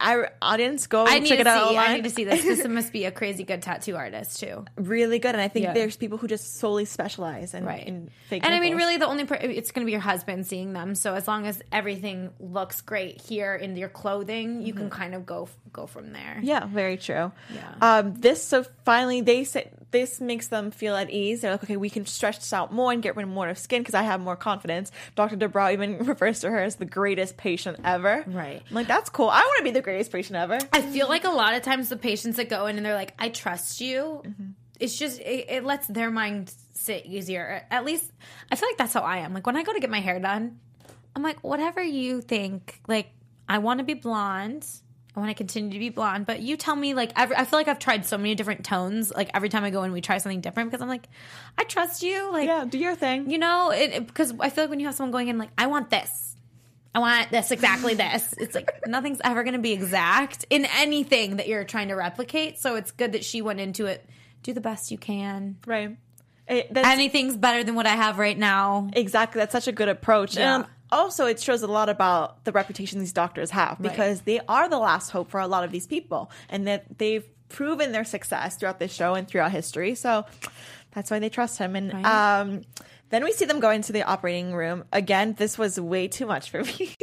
our 0.00 0.30
audience 0.40 0.86
go 0.86 1.04
I 1.04 1.20
check 1.20 1.40
it 1.40 1.46
out 1.46 1.62
see. 1.62 1.68
online. 1.76 1.90
I 1.90 1.94
need 1.96 2.04
to 2.04 2.10
see 2.10 2.24
this. 2.24 2.42
This 2.42 2.66
must 2.68 2.92
be 2.92 3.04
a 3.04 3.10
crazy 3.10 3.44
good 3.44 3.62
tattoo 3.62 3.96
artist 3.96 4.40
too. 4.40 4.64
really 4.76 5.18
good, 5.18 5.34
and 5.34 5.40
I 5.40 5.48
think 5.48 5.64
Yeah. 5.64 5.72
there's 5.74 5.96
people 5.96 6.18
who 6.18 6.26
just 6.26 6.58
solely 6.58 6.84
specialize 6.84 7.54
in, 7.54 7.64
Right. 7.64 7.86
in 7.86 8.10
fake. 8.28 8.44
and 8.44 8.54
I 8.54 8.60
mean, 8.60 8.76
really, 8.76 8.96
the 8.96 9.06
only 9.06 9.24
per- 9.24 9.34
it's 9.36 9.70
going 9.72 9.84
to 9.84 9.86
be 9.86 9.92
your 9.92 10.00
husband 10.00 10.46
seeing 10.46 10.72
them. 10.72 10.94
So 10.94 11.14
as 11.14 11.28
long 11.28 11.46
as 11.46 11.62
everything 11.70 12.30
looks 12.40 12.80
great 12.80 13.20
here 13.20 13.54
in 13.54 13.76
your 13.76 13.88
clothing, 13.88 14.62
you 14.62 14.72
can 14.72 14.90
kind 14.90 15.14
of 15.14 15.26
go 15.26 15.48
go 15.72 15.86
from 15.86 16.12
there. 16.12 16.36
Mm-hmm. 16.38 16.46
Yeah, 16.46 16.66
very 16.66 16.96
true. 16.96 17.30
Yeah. 17.54 17.74
Um, 17.80 18.14
this 18.14 18.42
so 18.42 18.64
finally 18.84 19.20
they 19.20 19.44
say 19.44 19.70
this 19.92 20.20
makes 20.20 20.48
them 20.48 20.70
feel 20.70 20.94
at 20.96 21.10
ease. 21.10 21.40
They're 21.40 21.50
like, 21.50 21.64
okay, 21.64 21.76
we 21.76 21.90
can 21.90 22.06
stretch 22.06 22.36
this 22.38 22.52
out 22.52 22.72
more 22.72 22.92
and 22.92 23.02
get 23.02 23.16
rid 23.16 23.24
of 23.24 23.28
more 23.28 23.48
of 23.48 23.58
skin 23.58 23.82
because 23.82 23.94
I 23.94 24.02
have 24.02 24.20
more 24.20 24.36
confidence. 24.36 24.90
Dr. 25.16 25.36
Dubrow 25.36 25.72
even 25.72 25.98
refers 26.06 26.40
to 26.40 26.50
her 26.50 26.60
as 26.60 26.76
the 26.76 26.84
greatest 26.84 27.36
patient 27.36 27.78
ever. 27.84 28.24
Right. 28.26 28.62
I'm 28.68 28.74
like, 28.74 28.86
that's 28.86 29.10
cool. 29.10 29.28
I 29.28 29.40
want 29.40 29.58
to 29.58 29.64
be 29.64 29.70
the 29.72 29.80
greatest 29.82 29.89
patient 30.08 30.36
ever. 30.36 30.58
I 30.72 30.82
feel 30.82 31.08
like 31.08 31.24
a 31.24 31.30
lot 31.30 31.54
of 31.54 31.62
times 31.62 31.88
the 31.88 31.96
patients 31.96 32.36
that 32.36 32.48
go 32.48 32.66
in 32.66 32.76
and 32.76 32.84
they're 32.86 32.94
like, 32.94 33.14
"I 33.18 33.28
trust 33.28 33.80
you," 33.80 34.22
Mm-hmm. 34.26 34.50
it's 34.78 34.98
just 34.98 35.20
it, 35.20 35.46
it 35.48 35.64
lets 35.64 35.86
their 35.86 36.10
mind 36.10 36.52
sit 36.74 37.06
easier. 37.06 37.64
At 37.70 37.84
least 37.84 38.10
I 38.50 38.56
feel 38.56 38.68
like 38.68 38.78
that's 38.78 38.94
how 38.94 39.02
I 39.02 39.18
am. 39.18 39.34
Like 39.34 39.46
when 39.46 39.56
I 39.56 39.62
go 39.62 39.72
to 39.72 39.80
get 39.80 39.90
my 39.90 40.00
hair 40.00 40.18
done, 40.20 40.58
I'm 41.14 41.22
like, 41.22 41.42
whatever 41.44 41.82
you 41.82 42.20
think. 42.22 42.80
Like 42.88 43.10
I 43.48 43.58
want 43.58 43.78
to 43.78 43.84
be 43.84 43.94
blonde. 43.94 44.66
I 45.16 45.18
want 45.18 45.30
to 45.30 45.34
continue 45.34 45.72
to 45.72 45.78
be 45.80 45.88
blonde, 45.88 46.24
but 46.24 46.40
you 46.40 46.56
tell 46.56 46.76
me 46.76 46.94
like 46.94 47.10
every, 47.16 47.34
I 47.34 47.44
feel 47.44 47.58
like 47.58 47.66
I've 47.66 47.80
tried 47.80 48.06
so 48.06 48.16
many 48.16 48.36
different 48.36 48.64
tones. 48.64 49.10
Like 49.10 49.28
every 49.34 49.48
time 49.48 49.64
I 49.64 49.70
go 49.70 49.82
and 49.82 49.92
we 49.92 50.00
try 50.00 50.18
something 50.18 50.40
different 50.40 50.70
because 50.70 50.80
I'm 50.80 50.88
like, 50.88 51.08
I 51.58 51.64
trust 51.64 52.04
you. 52.04 52.30
Like, 52.30 52.46
Yeah, 52.46 52.64
do 52.64 52.78
your 52.78 52.94
thing. 52.94 53.28
you 53.28 53.36
know, 53.38 53.72
because 54.06 54.32
I 54.38 54.50
feel 54.50 54.64
like 54.64 54.70
when 54.70 54.78
you 54.78 54.86
have 54.86 54.94
someone 54.94 55.10
going 55.10 55.26
in 55.26 55.36
like, 55.36 55.50
I 55.58 55.66
want 55.66 55.90
this, 55.90 56.36
I 56.94 56.98
want 56.98 57.30
this 57.30 57.50
exactly 57.50 57.94
this. 57.94 58.34
It's 58.38 58.54
like 58.54 58.82
nothing's 58.86 59.20
ever 59.22 59.42
going 59.44 59.54
to 59.54 59.60
be 59.60 59.72
exact 59.72 60.44
in 60.50 60.66
anything 60.76 61.36
that 61.36 61.46
you're 61.46 61.64
trying 61.64 61.88
to 61.88 61.94
replicate. 61.94 62.58
So 62.58 62.76
it's 62.76 62.90
good 62.90 63.12
that 63.12 63.24
she 63.24 63.42
went 63.42 63.60
into 63.60 63.86
it. 63.86 64.04
Do 64.42 64.52
the 64.52 64.60
best 64.60 64.90
you 64.90 64.98
can. 64.98 65.56
Right. 65.66 65.96
It, 66.48 66.72
that's, 66.74 66.88
Anything's 66.88 67.36
better 67.36 67.62
than 67.62 67.76
what 67.76 67.86
I 67.86 67.94
have 67.94 68.18
right 68.18 68.36
now. 68.36 68.90
Exactly. 68.92 69.38
That's 69.38 69.52
such 69.52 69.68
a 69.68 69.72
good 69.72 69.88
approach. 69.88 70.36
Yeah. 70.36 70.56
And 70.56 70.64
um, 70.64 70.70
also, 70.90 71.26
it 71.26 71.38
shows 71.40 71.62
a 71.62 71.68
lot 71.68 71.88
about 71.88 72.44
the 72.44 72.50
reputation 72.50 72.98
these 72.98 73.12
doctors 73.12 73.50
have 73.50 73.80
because 73.80 74.22
they 74.22 74.40
are 74.48 74.68
the 74.68 74.78
last 74.78 75.10
hope 75.10 75.30
for 75.30 75.38
a 75.38 75.46
lot 75.46 75.62
of 75.62 75.70
these 75.70 75.86
people 75.86 76.30
and 76.48 76.66
that 76.66 76.98
they've 76.98 77.24
proven 77.48 77.92
their 77.92 78.04
success 78.04 78.56
throughout 78.56 78.80
this 78.80 78.92
show 78.92 79.14
and 79.14 79.28
throughout 79.28 79.52
history. 79.52 79.94
So 79.94 80.24
that's 80.92 81.08
why 81.10 81.20
they 81.20 81.28
trust 81.28 81.58
him. 81.58 81.76
And 81.76 81.92
Right. 81.92 82.40
um, 82.40 82.62
then 83.10 83.24
we 83.24 83.32
see 83.32 83.44
them 83.44 83.60
go 83.60 83.70
into 83.70 83.92
the 83.92 84.02
operating 84.02 84.54
room. 84.54 84.84
Again, 84.92 85.34
this 85.36 85.58
was 85.58 85.78
way 85.78 86.08
too 86.08 86.26
much 86.26 86.50
for 86.50 86.62
me. 86.78 86.96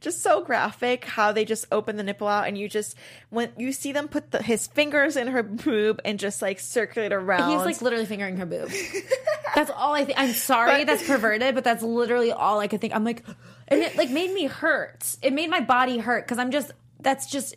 just 0.00 0.22
so 0.22 0.42
graphic 0.42 1.04
how 1.04 1.32
they 1.32 1.44
just 1.44 1.66
open 1.72 1.96
the 1.96 2.02
nipple 2.02 2.28
out 2.28 2.46
and 2.46 2.56
you 2.56 2.68
just, 2.68 2.96
when 3.30 3.50
you 3.56 3.72
see 3.72 3.92
them 3.92 4.08
put 4.08 4.30
the, 4.30 4.42
his 4.42 4.66
fingers 4.66 5.16
in 5.16 5.28
her 5.28 5.42
boob 5.42 6.00
and 6.04 6.18
just 6.18 6.40
like 6.42 6.60
circulate 6.60 7.12
around. 7.12 7.50
He's 7.50 7.64
like 7.64 7.82
literally 7.82 8.06
fingering 8.06 8.36
her 8.36 8.46
boob. 8.46 8.70
that's 9.54 9.70
all 9.70 9.94
I 9.94 10.04
think. 10.04 10.18
I'm 10.18 10.32
sorry, 10.32 10.84
that's 10.84 11.06
perverted, 11.06 11.54
but 11.54 11.64
that's 11.64 11.82
literally 11.82 12.32
all 12.32 12.60
I 12.60 12.68
could 12.68 12.80
think. 12.80 12.94
I'm 12.94 13.04
like, 13.04 13.24
and 13.68 13.80
it 13.80 13.96
like 13.96 14.10
made 14.10 14.32
me 14.32 14.46
hurt. 14.46 15.16
It 15.22 15.32
made 15.32 15.50
my 15.50 15.60
body 15.60 15.98
hurt 15.98 16.24
because 16.24 16.38
I'm 16.38 16.50
just. 16.50 16.72
That's 17.00 17.26
just. 17.26 17.54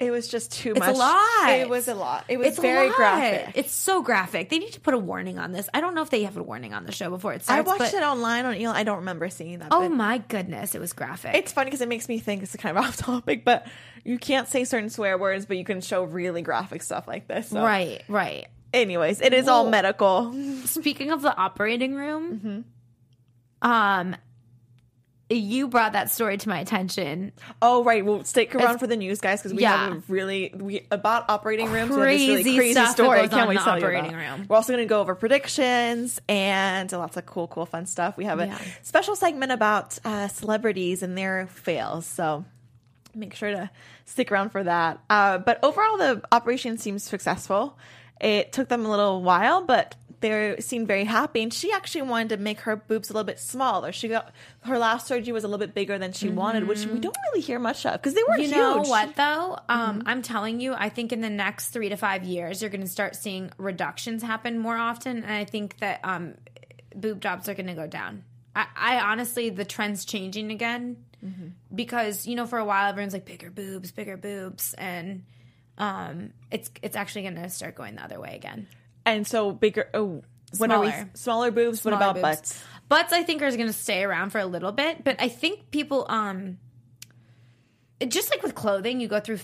It 0.00 0.12
was 0.12 0.28
just 0.28 0.52
too 0.52 0.70
It's 0.70 0.78
much. 0.78 0.94
a 0.94 0.98
lot. 0.98 1.50
It 1.50 1.68
was 1.68 1.88
a 1.88 1.94
lot. 1.94 2.24
It 2.28 2.36
was 2.36 2.46
It's 2.48 2.58
very 2.60 2.88
graphic. 2.90 3.50
It's 3.56 3.72
so 3.72 4.00
graphic. 4.00 4.48
They 4.48 4.60
need 4.60 4.72
to 4.74 4.80
put 4.80 4.94
a 4.94 4.98
warning 4.98 5.40
on 5.40 5.50
this. 5.50 5.68
I 5.74 5.80
don't 5.80 5.94
know 5.96 6.02
if 6.02 6.10
they 6.10 6.22
have 6.22 6.36
a 6.36 6.42
warning 6.42 6.72
on 6.72 6.86
the 6.86 6.92
show 6.92 7.10
before 7.10 7.32
it 7.32 7.42
starts. 7.42 7.68
I 7.68 7.78
watched 7.78 7.94
it 7.94 8.02
online 8.04 8.44
on 8.44 8.54
Elon. 8.54 8.76
I 8.76 8.84
don't 8.84 8.98
remember 8.98 9.28
seeing 9.28 9.58
that. 9.58 9.68
Oh 9.72 9.88
my 9.88 10.18
goodness, 10.18 10.76
it 10.76 10.80
was 10.80 10.92
graphic. 10.92 11.34
It's 11.34 11.52
funny 11.52 11.66
because 11.66 11.80
it 11.80 11.88
makes 11.88 12.08
me 12.08 12.20
think 12.20 12.44
it's 12.44 12.54
kind 12.54 12.78
of 12.78 12.84
off 12.86 12.96
topic, 12.96 13.44
but 13.44 13.66
you 14.04 14.18
can't 14.18 14.46
say 14.46 14.62
certain 14.62 14.88
swear 14.88 15.18
words, 15.18 15.46
but 15.46 15.56
you 15.56 15.64
can 15.64 15.80
show 15.80 16.04
really 16.04 16.42
graphic 16.42 16.82
stuff 16.82 17.08
like 17.08 17.26
this. 17.26 17.48
so- 17.48 17.60
right, 17.64 18.02
right. 18.08 18.46
Anyways, 18.72 19.20
it 19.20 19.32
is 19.32 19.48
all 19.48 19.68
medical. 19.68 20.32
Speaking 20.66 21.10
of 21.10 21.22
the 21.22 21.34
operating 21.36 21.94
room, 21.96 22.64
Mm-hmm. 23.62 23.68
um, 23.68 24.16
you 25.30 25.68
brought 25.68 25.92
that 25.92 26.10
story 26.10 26.38
to 26.38 26.48
my 26.48 26.58
attention. 26.60 27.32
Oh 27.60 27.84
right, 27.84 28.04
well 28.04 28.24
stick 28.24 28.54
around 28.54 28.62
It's- 28.64 28.80
for 28.80 28.86
the 28.86 28.96
news, 28.96 29.20
guys, 29.20 29.40
because 29.40 29.52
we 29.54 29.62
Yeah. 29.62 29.76
have 29.88 29.92
a 29.98 30.02
really 30.08 30.52
we 30.56 30.86
about 30.90 31.28
operating 31.28 31.70
rooms. 31.70 31.90
this 31.90 31.98
really 31.98 32.32
Crazy 32.34 32.56
crazy 32.56 32.86
story. 32.86 33.28
Can't 33.28 33.48
wait 33.48 33.58
to 33.58 33.64
tell 33.64 33.78
you 33.78 33.84
operating 33.84 34.14
about. 34.14 34.38
room. 34.38 34.46
We're 34.48 34.56
also 34.56 34.72
going 34.72 34.84
to 34.84 34.88
go 34.88 35.00
over 35.00 35.14
predictions 35.14 36.20
and 36.28 36.90
lots 36.92 37.16
of 37.16 37.26
cool, 37.26 37.46
cool, 37.48 37.66
fun 37.66 37.86
stuff. 37.86 38.16
We 38.16 38.24
have 38.24 38.40
a 38.40 38.46
Yeah. 38.46 38.58
special 38.82 39.16
segment 39.16 39.52
about 39.52 39.98
uh, 40.04 40.28
celebrities 40.28 41.02
and 41.02 41.16
their 41.16 41.46
fails. 41.48 42.06
So 42.06 42.44
make 43.14 43.34
sure 43.34 43.50
to 43.50 43.70
stick 44.06 44.32
around 44.32 44.50
for 44.50 44.62
that. 44.64 44.98
Uh, 45.10 45.38
but 45.38 45.58
overall, 45.62 45.96
the 45.98 46.22
operation 46.32 46.78
seems 46.78 47.02
successful. 47.04 47.76
It 48.20 48.52
took 48.52 48.68
them 48.68 48.86
a 48.86 48.88
little 48.90 49.22
while, 49.22 49.62
but 49.64 49.94
they 50.20 50.56
seemed 50.60 50.86
very 50.88 51.04
happy. 51.04 51.42
And 51.42 51.52
she 51.52 51.72
actually 51.72 52.02
wanted 52.02 52.30
to 52.30 52.36
make 52.38 52.60
her 52.60 52.76
boobs 52.76 53.10
a 53.10 53.12
little 53.12 53.24
bit 53.26 53.38
smaller. 53.38 53.92
She 53.92 54.08
got 54.08 54.32
her 54.62 54.78
last 54.78 55.06
surgery 55.06 55.32
was 55.32 55.44
a 55.44 55.48
little 55.48 55.64
bit 55.64 55.74
bigger 55.74 55.98
than 55.98 56.12
she 56.12 56.28
wanted, 56.28 56.66
which 56.66 56.84
we 56.86 56.98
don't 56.98 57.16
really 57.30 57.40
hear 57.42 57.58
much 57.58 57.86
of 57.86 57.94
because 57.94 58.14
they 58.14 58.22
were 58.28 58.36
You 58.36 58.44
huge. 58.44 58.56
know 58.56 58.78
what 58.82 59.16
though? 59.16 59.58
Um, 59.68 59.98
Mm-hmm. 60.00 60.08
I'm 60.08 60.22
telling 60.22 60.60
you, 60.60 60.74
I 60.74 60.88
think 60.88 61.12
in 61.12 61.20
the 61.20 61.30
next 61.30 61.68
three 61.68 61.88
to 61.90 61.96
five 61.96 62.24
years, 62.24 62.60
you're 62.60 62.70
going 62.70 62.80
to 62.82 62.88
start 62.88 63.16
seeing 63.16 63.50
reductions 63.58 64.22
happen 64.22 64.58
more 64.58 64.76
often, 64.76 65.18
and 65.22 65.32
I 65.32 65.44
think 65.44 65.78
that 65.78 66.00
um, 66.04 66.34
boob 66.94 67.20
jobs 67.20 67.48
are 67.48 67.54
going 67.54 67.66
to 67.68 67.74
go 67.74 67.86
down. 67.86 68.24
I, 68.56 68.66
I 68.76 69.00
honestly, 69.00 69.50
the 69.50 69.64
trend's 69.64 70.04
changing 70.04 70.50
again 70.50 70.96
Mm-hmm. 71.24 71.48
because 71.74 72.28
you 72.28 72.36
know 72.36 72.46
for 72.46 72.60
a 72.60 72.64
while 72.64 72.88
everyone's 72.88 73.12
like 73.12 73.24
bigger 73.24 73.50
boobs, 73.50 73.90
bigger 73.90 74.16
boobs, 74.16 74.72
and 74.74 75.24
um, 75.76 76.30
it's 76.52 76.70
it's 76.80 76.94
actually 76.94 77.22
going 77.22 77.34
to 77.34 77.48
start 77.50 77.74
going 77.74 77.96
the 77.96 78.04
other 78.04 78.20
way 78.20 78.36
again. 78.36 78.68
And 79.14 79.26
so 79.26 79.52
bigger. 79.52 79.88
Oh, 79.94 80.22
when 80.56 80.70
are 80.70 80.80
we 80.80 80.88
Smaller. 80.88 81.10
smaller 81.14 81.50
boobs? 81.50 81.84
what 81.84 81.94
about 81.94 82.14
boobs. 82.14 82.22
butts? 82.22 82.64
Butts, 82.88 83.12
I 83.12 83.22
think, 83.22 83.42
are 83.42 83.50
going 83.50 83.66
to 83.66 83.72
stay 83.72 84.02
around 84.02 84.30
for 84.30 84.38
a 84.38 84.46
little 84.46 84.72
bit, 84.72 85.04
but 85.04 85.16
I 85.20 85.28
think 85.28 85.70
people, 85.70 86.06
um, 86.08 86.58
just 88.06 88.30
like 88.30 88.42
with 88.42 88.54
clothing, 88.54 88.98
you 89.00 89.08
go 89.08 89.20
through 89.20 89.40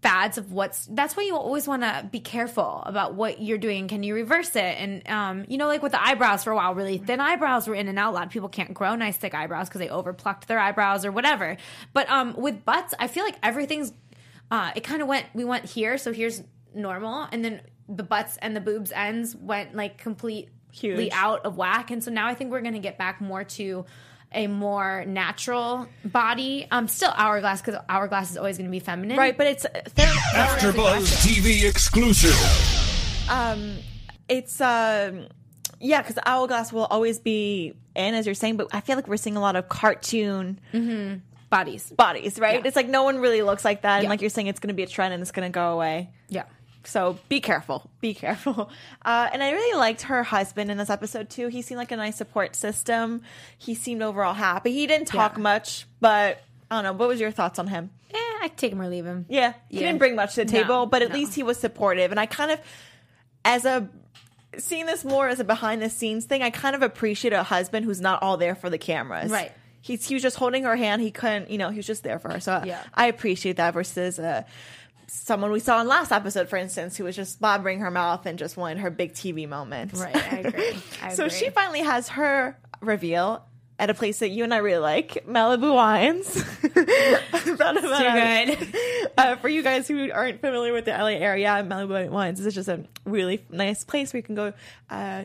fads 0.00 0.38
of 0.38 0.52
what's. 0.52 0.86
That's 0.86 1.16
why 1.16 1.24
you 1.24 1.36
always 1.36 1.68
want 1.68 1.82
to 1.82 2.08
be 2.10 2.20
careful 2.20 2.82
about 2.86 3.14
what 3.14 3.42
you're 3.42 3.58
doing. 3.58 3.88
Can 3.88 4.02
you 4.02 4.14
reverse 4.14 4.56
it? 4.56 4.60
And 4.78 5.06
um, 5.08 5.44
you 5.48 5.58
know, 5.58 5.66
like 5.66 5.82
with 5.82 5.92
the 5.92 6.02
eyebrows 6.02 6.44
for 6.44 6.52
a 6.52 6.56
while, 6.56 6.74
really 6.74 6.96
thin 6.98 7.20
eyebrows 7.20 7.66
were 7.68 7.74
in 7.74 7.88
and 7.88 7.98
out. 7.98 8.12
A 8.12 8.14
lot 8.14 8.26
of 8.26 8.30
people 8.30 8.48
can't 8.48 8.72
grow 8.72 8.94
nice 8.94 9.16
thick 9.16 9.34
eyebrows 9.34 9.68
because 9.68 9.80
they 9.80 9.88
overplucked 9.90 10.48
their 10.48 10.58
eyebrows 10.58 11.04
or 11.04 11.12
whatever. 11.12 11.56
But 11.92 12.08
um, 12.08 12.34
with 12.38 12.64
butts, 12.64 12.94
I 12.98 13.08
feel 13.08 13.24
like 13.24 13.36
everything's. 13.42 13.92
Uh, 14.50 14.70
it 14.74 14.82
kind 14.82 15.02
of 15.02 15.08
went. 15.08 15.26
We 15.34 15.44
went 15.44 15.66
here, 15.66 15.98
so 15.98 16.12
here's 16.12 16.42
normal, 16.74 17.28
and 17.30 17.44
then 17.44 17.60
the 17.88 18.02
butts 18.02 18.36
and 18.42 18.54
the 18.54 18.60
boobs 18.60 18.92
ends 18.92 19.34
went 19.34 19.74
like 19.74 19.98
completely 19.98 20.50
Huge. 20.72 21.10
out 21.12 21.44
of 21.46 21.56
whack. 21.56 21.90
And 21.90 22.02
so 22.04 22.10
now 22.10 22.26
I 22.26 22.34
think 22.34 22.50
we're 22.50 22.60
going 22.60 22.74
to 22.74 22.78
get 22.80 22.98
back 22.98 23.20
more 23.20 23.44
to 23.44 23.86
a 24.32 24.46
more 24.46 25.04
natural 25.06 25.88
body. 26.04 26.66
Um, 26.70 26.86
still 26.88 27.12
hourglass 27.16 27.62
because 27.62 27.80
hourglass 27.88 28.30
is 28.30 28.36
always 28.36 28.58
going 28.58 28.66
to 28.66 28.70
be 28.70 28.78
feminine, 28.80 29.16
Right, 29.16 29.36
but 29.36 29.46
it's 29.46 29.64
AfterBuzz 29.64 31.26
TV 31.26 31.68
exclusive. 31.68 32.34
um, 33.30 33.76
it's 34.28 34.60
um, 34.60 35.28
yeah, 35.80 36.02
because 36.02 36.18
hourglass 36.26 36.72
will 36.72 36.84
always 36.86 37.18
be 37.18 37.72
in, 37.94 38.14
as 38.14 38.26
you're 38.26 38.34
saying. 38.34 38.56
But 38.58 38.68
I 38.72 38.80
feel 38.80 38.96
like 38.96 39.08
we're 39.08 39.16
seeing 39.16 39.36
a 39.36 39.40
lot 39.40 39.56
of 39.56 39.68
cartoon 39.68 40.60
Bodies. 41.50 41.90
bodies, 41.96 42.38
right? 42.38 42.56
Yeah. 42.60 42.66
It's 42.66 42.76
like 42.76 42.88
no 42.88 43.04
one 43.04 43.18
really 43.20 43.40
looks 43.40 43.64
like 43.64 43.82
that, 43.82 44.00
and 44.00 44.08
like 44.10 44.20
you're 44.20 44.28
saying, 44.30 44.48
it's 44.48 44.60
going 44.60 44.68
to 44.68 44.74
be 44.74 44.82
a 44.82 44.86
trend 44.86 45.14
and 45.14 45.22
it's 45.22 45.32
going 45.32 45.50
to 45.50 45.54
go 45.54 45.72
away. 45.72 46.10
Yeah. 46.28 46.44
So 46.88 47.18
be 47.28 47.40
careful. 47.40 47.90
Be 48.00 48.14
careful. 48.14 48.70
Uh, 49.04 49.28
and 49.32 49.42
I 49.42 49.52
really 49.52 49.78
liked 49.78 50.02
her 50.02 50.22
husband 50.22 50.70
in 50.70 50.76
this 50.76 50.90
episode 50.90 51.30
too. 51.30 51.48
He 51.48 51.62
seemed 51.62 51.78
like 51.78 51.92
a 51.92 51.96
nice 51.96 52.16
support 52.16 52.54
system. 52.54 53.22
He 53.56 53.74
seemed 53.74 54.02
overall 54.02 54.34
happy. 54.34 54.72
He 54.72 54.86
didn't 54.86 55.06
talk 55.08 55.36
Yeah. 55.36 55.42
much, 55.42 55.86
but 56.00 56.42
I 56.70 56.74
don't 56.76 56.84
know. 56.84 56.92
What 56.92 57.08
was 57.08 57.18
your 57.20 57.30
thoughts 57.30 57.58
on 57.58 57.68
him? 57.68 57.90
Eh, 58.12 58.16
I 58.42 58.48
take 58.54 58.72
him 58.72 58.82
or 58.82 58.88
leave 58.88 59.06
him. 59.06 59.24
Yeah, 59.30 59.54
he 59.70 59.78
Yeah. 59.80 59.86
didn't 59.86 59.98
bring 59.98 60.14
much 60.14 60.34
to 60.34 60.44
the 60.44 60.52
No, 60.52 60.60
table, 60.62 60.86
but 60.86 61.00
at 61.00 61.08
no. 61.10 61.14
least 61.14 61.34
he 61.34 61.42
was 61.42 61.58
supportive. 61.58 62.10
And 62.10 62.20
I 62.20 62.26
kind 62.26 62.50
of, 62.50 62.60
as 63.46 63.64
a 63.64 63.88
seeing 64.58 64.84
this 64.86 65.04
more 65.04 65.28
as 65.28 65.40
a 65.40 65.44
behind 65.44 65.80
the 65.80 65.88
scenes 65.90 66.26
thing, 66.26 66.42
I 66.42 66.50
kind 66.50 66.74
of 66.76 66.82
appreciate 66.82 67.32
a 67.32 67.42
husband 67.44 67.86
who's 67.86 68.00
not 68.00 68.22
all 68.22 68.36
there 68.36 68.54
for 68.54 68.68
the 68.68 68.78
cameras. 68.78 69.30
Right. 69.30 69.52
He's 69.80 70.06
he 70.06 70.14
was 70.14 70.22
just 70.22 70.36
holding 70.36 70.64
her 70.64 70.76
hand. 70.76 71.00
He 71.00 71.10
couldn't, 71.12 71.50
you 71.50 71.56
know, 71.56 71.70
he 71.70 71.76
was 71.78 71.86
just 71.86 72.02
there 72.02 72.18
for 72.18 72.30
her. 72.32 72.40
So 72.40 72.62
Yeah. 72.64 72.82
I 72.92 73.06
appreciate 73.06 73.56
that 73.56 73.72
versus 73.72 74.18
uh, 74.18 74.42
someone 75.08 75.50
we 75.50 75.60
saw 75.60 75.80
in 75.80 75.88
last 75.88 76.12
episode, 76.12 76.48
for 76.48 76.56
instance, 76.56 76.96
who 76.96 77.04
was 77.04 77.16
just 77.16 77.40
blabbering 77.40 77.80
her 77.80 77.90
mouth 77.90 78.26
and 78.26 78.38
just 78.38 78.56
wanted 78.56 78.78
her 78.78 78.90
big 78.90 79.14
TV 79.14 79.48
moment. 79.48 79.92
Right. 79.94 80.16
I 80.16 80.36
agree. 80.38 80.72
I 81.02 81.14
so 81.14 81.26
agree. 81.26 81.38
she 81.38 81.50
finally 81.50 81.80
has 81.80 82.10
her 82.10 82.56
reveal 82.80 83.44
at 83.78 83.90
a 83.90 83.94
place 83.94 84.18
that 84.18 84.30
you 84.30 84.44
and 84.44 84.52
I 84.52 84.58
really 84.58 84.78
like, 84.78 85.24
Malibu 85.26 85.72
Wines. 85.72 86.34
Too 86.62 86.68
good. 86.74 87.20
uh, 89.18 89.36
for 89.36 89.48
you 89.48 89.62
guys 89.62 89.86
who 89.86 90.10
aren't 90.10 90.40
familiar 90.40 90.72
with 90.72 90.84
the 90.84 90.90
LA 90.90 91.10
area, 91.10 91.64
Malibu 91.66 92.10
Wines 92.10 92.44
is 92.44 92.54
just 92.54 92.68
a 92.68 92.84
really 93.04 93.44
nice 93.50 93.84
place 93.84 94.12
where 94.12 94.18
you 94.18 94.24
can 94.24 94.34
go 94.34 94.52
uh, 94.90 95.24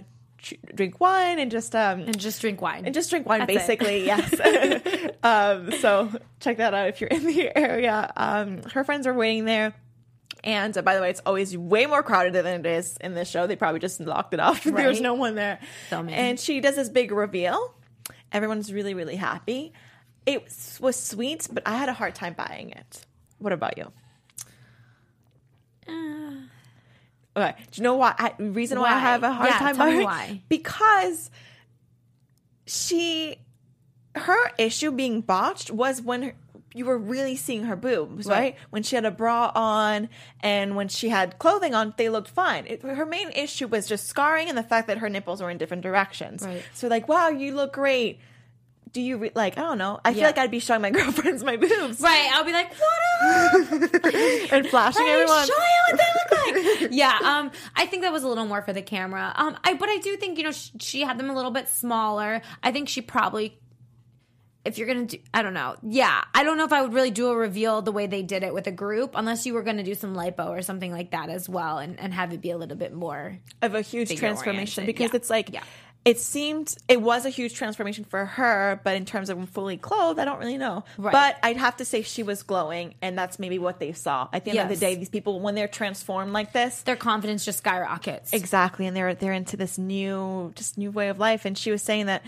drink 0.76 1.00
wine 1.00 1.40
and 1.40 1.50
just 1.52 1.76
um, 1.76 2.02
and 2.02 2.20
just 2.20 2.42
drink 2.42 2.62
wine. 2.62 2.86
and 2.86 2.94
just 2.94 3.10
drink 3.10 3.28
wine, 3.28 3.40
That's 3.42 3.54
basically. 3.54 4.06
Yes. 4.06 5.10
um, 5.24 5.72
so 5.80 6.10
check 6.40 6.58
that 6.58 6.74
out 6.74 6.90
if 6.90 7.02
you're 7.02 7.10
in 7.10 7.26
the 7.26 7.52
area. 7.58 8.12
Um, 8.16 8.62
her 8.74 8.84
friends 8.84 9.08
are 9.08 9.14
waiting 9.14 9.46
there. 9.46 9.74
And 10.44 10.78
uh, 10.78 10.82
by 10.82 10.96
the 10.96 11.02
way, 11.02 11.10
it's 11.10 11.22
always 11.26 11.56
way 11.58 11.86
more 11.86 12.04
crowded 12.04 12.34
than 12.34 12.60
it 12.60 12.66
is 12.66 12.98
in 12.98 13.14
this 13.14 13.30
show. 13.30 13.48
They 13.48 13.56
probably 13.56 13.80
just 13.80 14.02
locked 14.02 14.34
it 14.34 14.42
off. 14.42 14.64
There's 14.64 15.00
no 15.00 15.14
one 15.14 15.36
there. 15.36 15.60
Filming. 15.90 16.14
And 16.14 16.38
she 16.40 16.60
does 16.60 16.76
this 16.76 16.90
big 16.90 17.12
reveal. 17.14 17.74
Everyone's 18.32 18.74
really, 18.74 18.94
really 18.94 19.16
happy. 19.16 19.72
It 20.26 20.44
was- 20.44 20.78
was 20.82 20.96
sweet, 20.98 21.48
but 21.52 21.64
I 21.66 21.78
had 21.78 21.88
a 21.88 21.94
hard 21.94 22.16
time 22.16 22.34
buying 22.34 22.72
it. 22.72 23.06
What 23.40 23.54
about 23.54 23.78
you? 23.78 23.92
Okay. 27.36 27.56
Do 27.72 27.82
you 27.82 27.84
know 27.84 27.96
why? 27.96 28.14
I, 28.18 28.34
reason 28.40 28.80
why? 28.80 28.90
I 28.90 28.96
Uh. 28.96 29.00
Have 29.00 29.24
a 29.24 29.32
hard 29.32 29.50
Yeah, 29.50 29.58
time 29.60 29.76
tell 29.76 29.92
me 29.92 30.04
why. 30.04 30.42
Because 30.50 31.30
she, 32.66 33.38
her 34.16 34.52
issue 34.58 34.92
being 34.92 35.22
botched 35.22 35.72
was 35.72 36.02
when 36.02 36.22
her, 36.24 36.34
you 36.76 36.86
were 36.86 36.98
really 36.98 37.36
seeing 37.36 37.64
her 37.66 37.76
boobs, 37.76 38.26
right. 38.26 38.36
Right. 38.40 38.56
When 38.72 38.82
she 38.84 38.96
had 38.96 39.06
a 39.06 39.12
bra 39.12 39.52
on 39.54 40.10
and 40.42 40.76
when 40.76 40.88
she 40.88 41.10
had 41.10 41.38
clothing 41.40 41.76
on, 41.76 41.94
they 41.98 42.10
looked 42.10 42.30
fine. 42.30 42.66
It, 42.68 42.82
her 42.82 43.06
main 43.06 43.30
issue 43.32 43.68
was 43.68 43.88
just 43.88 44.08
scarring 44.08 44.50
and 44.50 44.58
the 44.58 44.64
fact 44.64 44.88
that 44.88 44.98
her 45.00 45.10
nipples 45.10 45.42
were 45.42 45.50
in 45.52 45.58
different 45.58 45.84
directions. 45.84 46.44
Right. 46.44 46.64
So 46.74 46.88
like, 46.88 47.08
wow, 47.08 47.30
you 47.30 47.54
look 47.54 47.74
great. 47.74 48.20
do 48.92 49.02
you 49.02 49.18
re- 49.18 49.32
like? 49.36 49.58
I 49.58 49.62
don't 49.62 49.78
know. 49.80 50.00
I 50.06 50.14
feel 50.14 50.24
like 50.24 50.38
I'd 50.38 50.52
be 50.52 50.60
showing 50.60 50.82
my 50.82 50.90
girlfriends 50.98 51.44
my 51.44 51.58
boobs, 51.58 52.00
Right. 52.00 52.30
I'll 52.34 52.44
be 52.46 52.54
like, 52.54 52.72
what 52.74 53.02
up? 53.24 53.54
and 54.54 54.68
flashing 54.68 55.06
everyone 55.08 55.48
you 55.48 55.54
what 55.90 55.98
they 55.98 56.12
look 56.16 56.32
like. 56.32 56.43
yeah, 56.92 57.18
um, 57.24 57.52
I 57.76 57.86
think 57.86 58.04
that 58.04 58.12
was 58.12 58.24
a 58.24 58.28
little 58.28 58.46
more 58.46 58.62
for 58.62 58.74
the 58.74 58.82
camera. 58.82 59.32
Um, 59.36 59.58
I 59.64 59.74
but 59.74 59.90
I 59.90 59.98
do 59.98 60.16
think 60.18 60.38
you 60.38 60.44
know 60.46 60.52
sh- 60.52 60.72
she 60.80 61.02
had 61.02 61.18
them 61.18 61.30
a 61.30 61.36
little 61.36 61.52
bit 61.52 61.68
smaller. 61.70 62.42
I 62.62 62.72
think 62.72 62.90
she 62.90 63.02
probably, 63.02 63.58
if 64.66 64.78
you're 64.78 64.88
gonna 64.88 65.06
do, 65.06 65.18
I 65.34 65.42
don't 65.42 65.54
know. 65.54 65.76
Yeah, 65.84 66.24
I 66.34 66.44
don't 66.44 66.58
know 66.58 66.66
if 66.66 66.74
I 66.74 66.82
would 66.82 66.94
really 66.94 67.12
do 67.12 67.28
a 67.30 67.36
reveal 67.36 67.82
the 67.82 67.92
way 67.92 68.08
they 68.08 68.24
did 68.24 68.44
it 68.44 68.54
with 68.54 68.68
a 68.68 68.72
group, 68.72 69.12
unless 69.16 69.46
you 69.46 69.54
were 69.54 69.64
gonna 69.64 69.84
do 69.84 69.96
some 69.96 70.16
lipo 70.16 70.50
or 70.50 70.62
something 70.62 70.92
like 70.92 71.12
that 71.12 71.30
as 71.30 71.50
well, 71.50 71.78
and 71.80 72.00
and 72.00 72.14
have 72.14 72.32
it 72.34 72.42
be 72.42 72.52
a 72.52 72.58
little 72.58 72.78
bit 72.78 72.94
more. 72.94 73.38
of 73.62 73.76
a 73.76 73.82
huge 73.82 74.16
transformation 74.16 74.84
oriented. 74.84 74.86
because 74.86 75.12
Yeah. 75.14 75.18
it's 75.18 75.30
like 75.30 75.50
Yeah. 75.54 75.64
It 76.06 76.20
seemed 76.20 76.76
it 76.90 77.02
was 77.02 77.26
a 77.26 77.30
huge 77.30 77.54
transformation 77.54 78.04
for 78.04 78.26
her, 78.26 78.80
but 78.84 78.96
in 78.98 79.06
terms 79.06 79.30
of 79.30 79.50
fully 79.50 79.78
clothed, 79.78 80.20
I 80.20 80.26
don't 80.26 80.40
really 80.40 80.58
know. 80.58 80.84
Right. 80.98 81.12
But 81.14 81.38
I'd 81.44 81.58
have 81.58 81.78
to 81.78 81.86
say 81.86 82.02
she 82.02 82.24
was 82.24 82.44
glowing, 82.44 82.96
and 83.02 83.18
that's 83.18 83.40
maybe 83.40 83.58
what 83.58 83.80
they 83.80 83.94
saw. 83.94 84.28
At 84.34 84.44
the 84.44 84.52
end 84.52 84.60
of 84.60 84.68
the 84.70 84.76
day, 84.76 84.96
these 84.96 85.10
people 85.10 85.40
when 85.40 85.56
they're 85.56 85.68
transformed 85.68 86.34
like 86.34 86.52
this, 86.52 86.82
Their 86.82 86.96
confidence 86.98 87.46
just 87.46 87.60
skyrockets. 87.60 88.34
exactly, 88.34 88.86
and 88.86 88.96
they're 88.98 89.16
they're 89.16 89.34
into 89.34 89.56
this 89.56 89.78
new 89.78 90.52
just 90.56 90.78
new 90.78 90.92
way 90.92 91.10
of 91.10 91.20
life. 91.20 91.46
And 91.46 91.58
she 91.58 91.72
was 91.72 91.82
saying 91.82 92.08
that. 92.08 92.24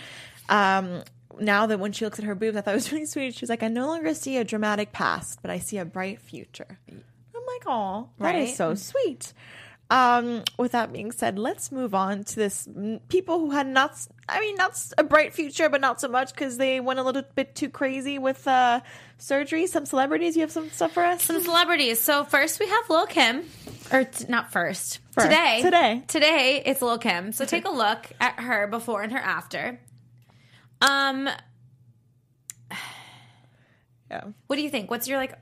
um 0.49 1.03
now 1.37 1.65
that 1.65 1.81
when 1.81 1.91
she 1.91 2.05
looks 2.05 2.17
at 2.17 2.23
her 2.23 2.33
boobs, 2.33 2.55
I 2.55 2.61
thought 2.61 2.71
it 2.71 2.75
was 2.75 2.91
really 2.93 3.05
sweet. 3.05 3.33
She 3.35 3.41
was 3.41 3.49
like, 3.49 3.61
I 3.61 3.67
no 3.67 3.87
longer 3.87 4.13
see 4.13 4.37
a 4.37 4.45
dramatic 4.45 4.93
past, 4.93 5.39
but 5.41 5.51
I 5.51 5.59
see 5.59 5.77
a 5.77 5.83
bright 5.83 6.21
future. 6.21 6.79
I'm 6.89 7.03
like, 7.45 7.63
oh, 7.67 8.07
that 8.19 8.35
is 8.35 8.47
Right? 8.51 8.55
so 8.55 8.73
sweet. 8.75 9.33
Um, 9.91 10.43
with 10.57 10.71
that 10.71 10.91
being 10.91 11.11
said, 11.11 11.37
let's 11.37 11.71
move 11.71 11.93
on 11.93 12.23
to 12.23 12.35
this 12.35 12.67
people 13.07 13.39
who 13.39 13.51
had 13.51 13.67
not, 13.67 13.95
I 14.27 14.39
mean, 14.39 14.55
not 14.55 14.83
a 14.97 15.03
bright 15.03 15.31
future, 15.33 15.69
but 15.69 15.79
not 15.79 16.01
so 16.01 16.07
much 16.07 16.33
because 16.33 16.57
they 16.57 16.79
went 16.79 16.97
a 16.97 17.03
little 17.03 17.21
bit 17.35 17.53
too 17.53 17.69
crazy 17.69 18.17
with 18.17 18.47
uh, 18.47 18.79
surgery. 19.19 19.67
Some 19.67 19.85
celebrities, 19.85 20.35
you 20.35 20.41
have 20.41 20.51
some 20.51 20.71
stuff 20.71 20.93
for 20.93 21.03
us? 21.03 21.21
Some 21.21 21.39
celebrities. 21.43 21.99
So 21.99 22.23
first 22.23 22.59
we 22.59 22.67
have 22.67 22.89
Lil 22.89 23.05
Kim, 23.05 23.43
or 23.91 24.05
t- 24.05 24.25
not 24.27 24.51
first. 24.51 24.99
First. 25.11 25.27
Today, 25.27 25.59
Today. 25.61 26.03
today 26.07 26.63
it's 26.65 26.81
Lil 26.81 26.97
Kim. 26.97 27.31
So 27.31 27.45
take 27.45 27.65
a 27.67 27.71
look 27.71 28.11
at 28.19 28.39
her 28.39 28.65
before 28.65 29.03
and 29.03 29.11
her 29.13 29.19
after. 29.19 29.79
Um, 30.81 31.29
Yeah. 34.09 34.23
what 34.47 34.55
do 34.55 34.61
you 34.61 34.69
think? 34.69 34.89
What's 34.91 35.07
your 35.07 35.17
like 35.17 35.33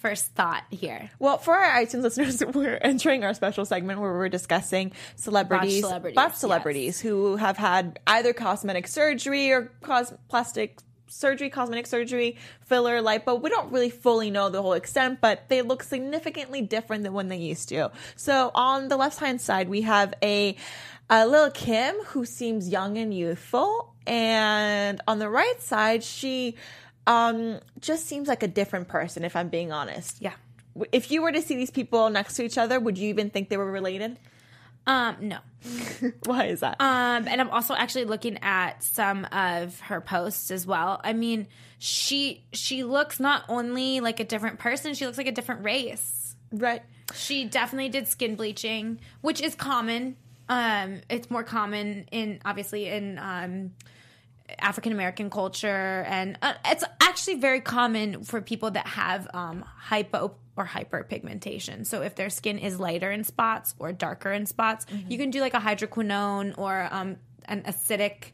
first 0.00 0.34
thought 0.34 0.64
here? 0.70 1.10
Well, 1.18 1.38
for 1.38 1.54
our 1.54 1.82
iTunes 1.82 2.02
listeners, 2.02 2.42
we're 2.54 2.78
entering 2.80 3.22
our 3.22 3.34
special 3.34 3.64
segment 3.64 4.00
where 4.00 4.12
we're 4.12 4.28
discussing 4.28 4.92
celebrities, 5.16 5.82
Botched 5.82 5.88
celebrities, 5.88 6.16
botched 6.16 6.38
celebrities 6.38 7.00
who 7.00 7.36
have 7.36 7.56
had 7.56 8.00
either 8.06 8.32
cosmetic 8.32 8.88
surgery 8.88 9.52
or 9.52 9.70
cos- 9.82 10.14
plastic 10.28 10.78
surgery, 11.06 11.50
cosmetic 11.50 11.86
surgery, 11.86 12.36
filler, 12.62 13.02
lipo. 13.02 13.40
We 13.40 13.50
don't 13.50 13.72
really 13.72 13.90
fully 13.90 14.30
know 14.30 14.48
the 14.48 14.62
whole 14.62 14.72
extent, 14.72 15.20
but 15.20 15.48
they 15.48 15.62
look 15.62 15.82
significantly 15.82 16.62
different 16.62 17.02
than 17.02 17.12
when 17.12 17.28
they 17.28 17.36
used 17.36 17.68
to. 17.70 17.90
So 18.16 18.50
on 18.54 18.88
the 18.88 18.96
left 18.96 19.18
hand 19.18 19.40
side, 19.40 19.68
we 19.68 19.82
have 19.82 20.14
a, 20.22 20.56
a 21.08 21.26
Lil 21.26 21.50
Kim 21.50 21.96
who 22.06 22.24
seems 22.24 22.68
young 22.68 22.96
and 22.96 23.12
youthful, 23.12 23.94
and 24.06 25.00
on 25.06 25.18
the 25.18 25.28
right 25.28 25.60
side, 25.60 26.02
she 26.02 26.56
um 27.10 27.60
just 27.80 28.06
seems 28.06 28.28
like 28.28 28.42
a 28.42 28.48
different 28.48 28.88
person. 28.88 29.24
If 29.24 29.34
I'm 29.36 29.48
being 29.48 29.72
honest, 29.72 30.18
Yeah. 30.20 30.34
if 30.92 31.10
you 31.10 31.22
were 31.22 31.32
to 31.32 31.42
see 31.42 31.56
these 31.56 31.70
people 31.70 32.08
next 32.10 32.34
to 32.36 32.44
each 32.44 32.58
other, 32.58 32.78
would 32.78 32.96
you 32.98 33.08
even 33.08 33.30
think 33.30 33.48
they 33.48 33.56
were 33.56 33.70
related? 33.70 34.18
Um, 34.86 35.16
no. 35.20 35.38
Why 36.24 36.46
is 36.46 36.60
that? 36.60 36.80
Um, 36.80 37.28
and 37.28 37.40
I'm 37.40 37.50
also 37.50 37.74
actually 37.74 38.06
looking 38.06 38.38
at 38.42 38.82
some 38.82 39.26
of 39.30 39.78
her 39.80 40.00
posts 40.00 40.50
as 40.50 40.66
well. 40.66 41.00
I 41.04 41.12
mean, 41.12 41.46
she 41.78 42.44
she 42.52 42.82
looks 42.84 43.20
not 43.20 43.44
only 43.48 44.00
like 44.00 44.20
a 44.20 44.24
different 44.24 44.58
person, 44.58 44.94
she 44.94 45.04
looks 45.06 45.18
like 45.18 45.26
a 45.26 45.32
different 45.32 45.64
race. 45.64 46.34
right. 46.52 46.82
She 47.14 47.44
definitely 47.44 47.88
did 47.88 48.06
skin 48.06 48.36
bleaching, 48.36 49.00
which 49.20 49.40
is 49.40 49.54
common. 49.56 50.16
Um, 50.48 51.00
it's 51.08 51.28
more 51.30 51.42
common 51.44 52.06
in 52.12 52.40
obviously 52.44 52.86
in 52.88 53.18
um, 53.18 53.72
African 54.58 54.92
American 54.92 55.30
culture, 55.30 56.04
and 56.06 56.38
uh, 56.42 56.54
it's 56.66 56.84
actually 57.00 57.36
very 57.36 57.60
common 57.60 58.24
for 58.24 58.40
people 58.40 58.70
that 58.72 58.86
have 58.86 59.28
um, 59.34 59.64
hypo 59.76 60.34
or 60.56 60.66
hyperpigmentation. 60.66 61.86
So 61.86 62.02
if 62.02 62.14
their 62.14 62.30
skin 62.30 62.58
is 62.58 62.78
lighter 62.78 63.10
in 63.10 63.24
spots 63.24 63.74
or 63.78 63.92
darker 63.92 64.32
in 64.32 64.46
spots, 64.46 64.86
you 65.08 65.16
can 65.16 65.30
do 65.30 65.40
like 65.40 65.54
a 65.54 65.60
hydroquinone 65.60 66.58
or 66.58 66.88
um, 66.90 67.16
an 67.46 67.62
acidic 67.62 68.32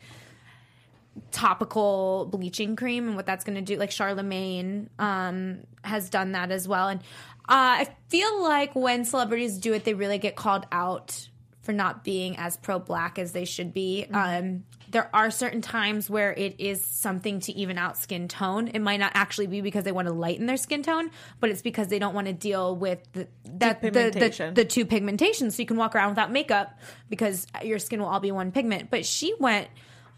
topical 1.31 2.29
bleaching 2.31 2.77
cream 2.77 3.09
and 3.09 3.17
what 3.17 3.27
that's 3.27 3.45
going 3.45 3.57
to 3.57 3.63
do 3.63 3.79
like 3.79 3.91
Charlamagne 3.91 4.89
um 4.99 5.61
has 5.83 6.11
done 6.11 6.33
that 6.33 6.51
as 6.51 6.69
well. 6.69 6.89
And 6.89 7.01
uh, 7.49 7.87
i 7.87 7.97
feel 8.09 8.43
like 8.43 8.75
when 8.75 9.05
celebrities 9.05 9.59
do 9.59 9.73
it 9.73 9.85
they 9.85 9.95
really 9.95 10.19
get 10.19 10.37
called 10.37 10.67
out 10.71 11.29
for 11.63 11.73
not 11.73 12.05
being 12.05 12.37
as 12.37 12.57
pro 12.59 12.79
black 12.79 13.19
as 13.19 13.33
they 13.33 13.45
should 13.45 13.73
be. 13.73 14.07
Um 14.13 14.65
there 14.90 15.09
are 15.14 15.31
certain 15.31 15.61
times 15.61 16.09
where 16.09 16.33
it 16.33 16.55
is 16.59 16.85
something 16.85 17.40
to 17.40 17.53
even 17.53 17.79
out 17.79 17.96
skin 17.99 18.29
tone 18.29 18.68
it 18.68 18.79
might 18.81 18.99
not 19.01 19.12
actually 19.14 19.46
be 19.46 19.61
because 19.61 19.85
they 19.85 19.92
want 19.92 20.07
to 20.09 20.14
lighten 20.14 20.46
their 20.46 20.57
skin 20.57 20.83
tone 20.83 21.11
but 21.40 21.51
it's 21.51 21.62
because 21.62 21.88
they 21.88 21.99
don't 21.99 22.14
want 22.14 22.27
to 22.27 22.33
deal 22.33 22.77
with 22.77 22.99
the 23.12 23.27
that 23.44 23.81
the, 23.83 23.90
the, 23.90 24.53
the 24.55 24.64
two 24.64 24.87
pigmentations 24.87 25.53
so 25.53 25.62
you 25.62 25.66
can 25.66 25.77
walk 25.77 25.94
around 25.94 26.11
without 26.11 26.31
makeup 26.31 26.79
because 27.09 27.46
your 27.62 27.79
skin 27.79 28.01
will 28.01 28.09
all 28.09 28.20
be 28.20 28.31
one 28.33 28.53
pigment 28.53 28.90
but 28.90 29.05
she 29.07 29.35
went 29.40 29.68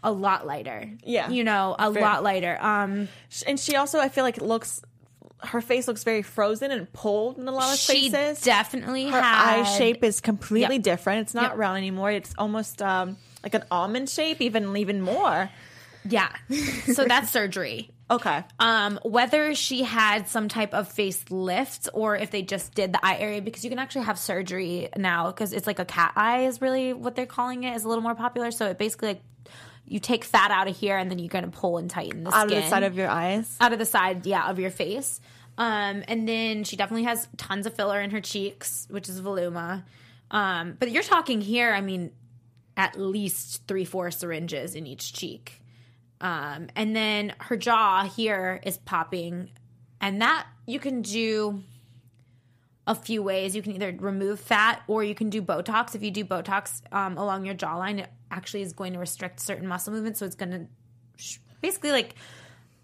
a 0.03 0.11
lot 0.11 0.45
lighter 0.47 0.89
Yeah. 1.03 1.29
you 1.29 1.43
know 1.43 1.75
a 1.77 1.91
Fair. 1.91 2.01
lot 2.01 2.23
lighter 2.23 2.57
um 2.61 3.07
And 3.47 3.59
she 3.59 3.75
also, 3.75 3.99
I 3.99 4.09
feel 4.09 4.23
like, 4.23 4.37
looks. 4.41 4.81
Her 5.41 5.61
face 5.61 5.87
looks 5.87 6.03
very 6.03 6.21
frozen 6.21 6.69
and 6.71 6.91
pulled 6.91 7.37
in 7.37 7.47
a 7.47 7.51
lot 7.51 7.71
of 7.73 7.79
she 7.79 8.09
spaces. 8.09 8.41
definitely 8.43 9.07
her 9.09 9.21
had 9.21 9.59
eye 9.61 9.63
shape 9.63 10.03
is 10.03 10.19
completely 10.19 10.75
Yep. 10.75 10.83
different. 10.83 11.21
It's 11.21 11.33
not 11.33 11.51
Yep. 11.51 11.57
round 11.57 11.77
anymore. 11.77 12.11
It's 12.11 12.33
almost 12.37 12.81
um, 12.81 13.15
like 13.43 13.53
an 13.53 13.63
almond 13.71 14.09
shape, 14.09 14.41
even 14.41 14.75
even 14.77 15.01
more. 15.01 15.49
yeah 16.05 16.29
so 16.93 17.03
that's 17.05 17.29
surgery 17.39 17.89
Okay. 18.11 18.43
um 18.59 18.99
whether 19.03 19.53
she 19.53 19.83
had 19.83 20.27
some 20.27 20.47
type 20.49 20.73
of 20.73 20.87
facelift 20.91 21.89
or 21.93 22.15
if 22.15 22.31
they 22.31 22.41
just 22.41 22.73
did 22.73 22.93
the 22.93 23.05
eye 23.05 23.17
area 23.17 23.41
because 23.41 23.63
you 23.63 23.69
can 23.69 23.77
actually 23.79 24.05
have 24.05 24.17
surgery 24.17 24.89
now 24.97 25.27
because 25.27 25.51
it's 25.53 25.67
like 25.67 25.77
a 25.79 25.85
cat 25.85 26.13
eye 26.15 26.45
is 26.45 26.61
really 26.61 26.93
what 26.93 27.15
they're 27.15 27.25
calling 27.27 27.65
it 27.65 27.75
is 27.75 27.83
a 27.83 27.87
little 27.89 28.01
more 28.01 28.15
popular 28.15 28.49
so 28.51 28.67
it 28.67 28.77
basically 28.77 29.09
like 29.09 29.21
you 29.85 29.99
take 29.99 30.23
fat 30.23 30.51
out 30.51 30.67
of 30.67 30.77
here 30.77 30.97
and 30.97 31.09
then 31.11 31.19
you're 31.19 31.27
to 31.29 31.49
pull 31.51 31.77
and 31.79 31.89
tighten 31.89 32.23
the 32.23 32.33
Out 32.33 32.47
skin 32.47 32.57
of 32.59 32.63
the 32.63 32.69
side 32.69 32.83
of 32.83 32.95
your 32.95 33.09
eyes. 33.09 33.57
out 33.59 33.73
of 33.73 33.79
the 33.79 33.85
side, 33.87 34.23
yeah, 34.27 34.47
of 34.47 34.59
your 34.59 34.69
face. 34.69 35.19
Um, 35.57 36.03
and 36.07 36.29
then 36.29 36.63
she 36.63 36.75
definitely 36.75 37.05
has 37.05 37.27
tons 37.37 37.65
of 37.65 37.73
filler 37.73 37.99
in 37.99 38.11
her 38.11 38.21
cheeks, 38.21 38.85
which 38.91 39.09
is 39.09 39.19
Voluma. 39.19 39.83
Um, 40.29 40.75
but 40.79 40.91
you're 40.91 41.01
talking 41.01 41.41
here, 41.41 41.73
I 41.73 41.81
mean, 41.81 42.11
at 42.79 42.97
least 42.97 43.67
three, 43.67 43.83
four 43.83 44.09
syringes 44.09 44.73
in 44.73 44.87
each 44.87 45.11
cheek. 45.11 45.61
Um, 46.21 46.67
and 46.77 46.95
then 46.95 47.33
her 47.39 47.57
jaw 47.57 48.05
here 48.05 48.61
is 48.63 48.77
popping, 48.77 49.49
and 49.99 50.21
that 50.21 50.47
you 50.65 50.79
can 50.79 51.01
do 51.01 51.61
a 52.87 52.95
few 52.95 53.21
ways. 53.21 53.53
You 53.53 53.61
can 53.61 53.73
either 53.73 53.93
remove 53.99 54.39
fat 54.39 54.81
or 54.87 55.03
you 55.03 55.13
can 55.13 55.29
do 55.29 55.41
Botox. 55.41 55.93
If 55.93 56.03
you 56.03 56.09
do 56.09 56.23
Botox 56.23 56.81
um, 56.93 57.17
along 57.17 57.45
your 57.45 57.53
jawline, 57.53 57.99
it 57.99 58.09
actually 58.31 58.61
is 58.61 58.71
going 58.71 58.93
to 58.93 58.99
restrict 58.99 59.41
certain 59.41 59.67
muscle 59.67 59.91
movements. 59.91 60.19
So 60.19 60.25
it's 60.25 60.35
going 60.35 60.51
to 60.51 60.65
sh- 61.17 61.39
basically 61.61 61.91
like 61.91 62.15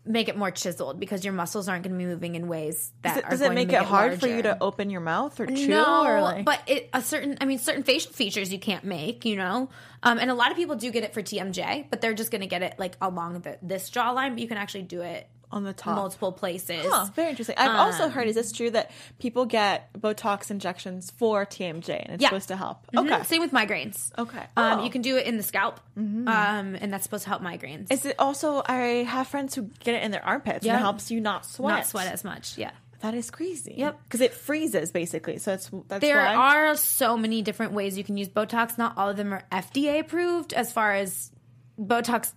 make 0.05 0.29
it 0.29 0.37
more 0.37 0.51
chiseled 0.51 0.99
because 0.99 1.23
your 1.23 1.33
muscles 1.33 1.67
aren't 1.67 1.83
going 1.83 1.93
to 1.93 1.97
be 1.97 2.05
moving 2.05 2.35
in 2.35 2.47
ways 2.47 2.91
that 3.01 3.09
Does 3.09 3.17
it, 3.17 3.25
are 3.25 3.29
does 3.31 3.39
going 3.39 3.51
it 3.53 3.55
make 3.55 3.69
to 3.69 3.77
it 3.77 3.83
hard 3.83 4.19
for 4.19 4.27
you 4.27 4.41
to 4.43 4.57
open 4.61 4.89
your 4.89 5.01
mouth 5.01 5.39
or 5.39 5.47
chew? 5.47 5.67
No, 5.67 6.05
or 6.05 6.21
like, 6.21 6.45
but 6.45 6.61
it, 6.67 6.89
a 6.93 7.01
certain, 7.01 7.37
I 7.41 7.45
mean, 7.45 7.59
certain 7.59 7.83
facial 7.83 8.11
features 8.11 8.51
you 8.51 8.59
can't 8.59 8.83
make, 8.83 9.25
you 9.25 9.35
know? 9.35 9.69
Um, 10.03 10.19
and 10.19 10.29
a 10.29 10.35
lot 10.35 10.51
of 10.51 10.57
people 10.57 10.75
do 10.75 10.91
get 10.91 11.03
it 11.03 11.13
for 11.13 11.21
TMJ, 11.21 11.89
but 11.89 12.01
they're 12.01 12.13
just 12.13 12.31
going 12.31 12.41
to 12.41 12.47
get 12.47 12.61
it 12.61 12.75
like 12.77 12.95
along 13.01 13.41
the, 13.41 13.57
this 13.61 13.89
jawline, 13.89 14.31
but 14.31 14.39
you 14.39 14.47
can 14.47 14.57
actually 14.57 14.83
do 14.83 15.01
it 15.01 15.27
on 15.51 15.63
the 15.63 15.73
top. 15.73 15.95
multiple 15.95 16.31
places. 16.31 16.86
Huh, 16.89 17.05
very 17.15 17.29
interesting. 17.29 17.55
I've 17.58 17.75
also 17.79 18.05
Um, 18.05 18.12
heard, 18.12 18.27
is 18.27 18.36
this 18.36 18.51
true 18.51 18.69
that 18.71 18.91
people 19.19 19.45
get 19.45 19.93
Botox 19.93 20.49
injections 20.51 21.12
for 21.12 21.45
TMJ 21.45 21.99
and 22.03 22.13
it's 22.15 22.21
Yeah. 22.21 22.29
supposed 22.29 22.47
to 22.49 22.58
help? 22.58 22.86
Mhm. 22.91 23.12
Okay. 23.12 23.23
Same 23.23 23.41
with 23.41 23.51
migraines. 23.51 24.12
Okay. 24.17 24.38
Um, 24.38 24.45
Oh. 24.58 24.62
Mm-hmm. 24.62 24.84
You 24.86 24.89
can 24.89 25.01
do 25.01 25.17
it 25.17 25.25
in 25.27 25.38
the 25.38 25.43
scalp, 25.43 25.79
um, 25.97 26.27
and 26.27 26.91
that's 26.91 27.03
supposed 27.03 27.23
to 27.23 27.29
help 27.29 27.41
migraines. 27.41 27.91
Is 27.91 28.05
it 28.05 28.15
also, 28.19 28.63
I 28.65 29.03
have 29.08 29.27
friends 29.27 29.55
who 29.55 29.69
get 29.84 29.95
it 29.95 30.03
in 30.03 30.12
their 30.12 30.25
armpits 30.25 30.65
Yeah. 30.65 30.73
and 30.73 30.79
it 30.81 30.84
helps 30.84 31.12
you 31.12 31.21
not 31.21 31.45
sweat. 31.45 31.73
Not 31.75 31.88
sweat 31.88 32.12
as 32.12 32.23
much. 32.23 32.58
Yeah. 32.58 32.71
That 33.01 33.13
is 33.13 33.29
crazy. 33.29 33.75
Yep. 33.77 33.99
Because 34.05 34.21
it 34.21 34.34
freezes 34.34 34.91
basically. 34.91 35.38
So 35.38 35.53
it's 35.53 35.69
that's 35.88 36.01
There 36.01 36.17
why. 36.17 36.34
are 36.34 36.75
so 36.75 37.15
many 37.17 37.41
different 37.43 37.73
ways 37.73 37.97
you 37.97 38.03
can 38.03 38.17
use 38.17 38.29
Botox. 38.29 38.77
Not 38.79 38.97
all 38.97 39.10
of 39.10 39.17
them 39.17 39.31
are 39.34 39.43
FDA 39.51 39.99
approved. 39.99 40.53
As 40.53 40.71
far 40.73 40.93
as 40.93 41.31
Botox 41.79 42.34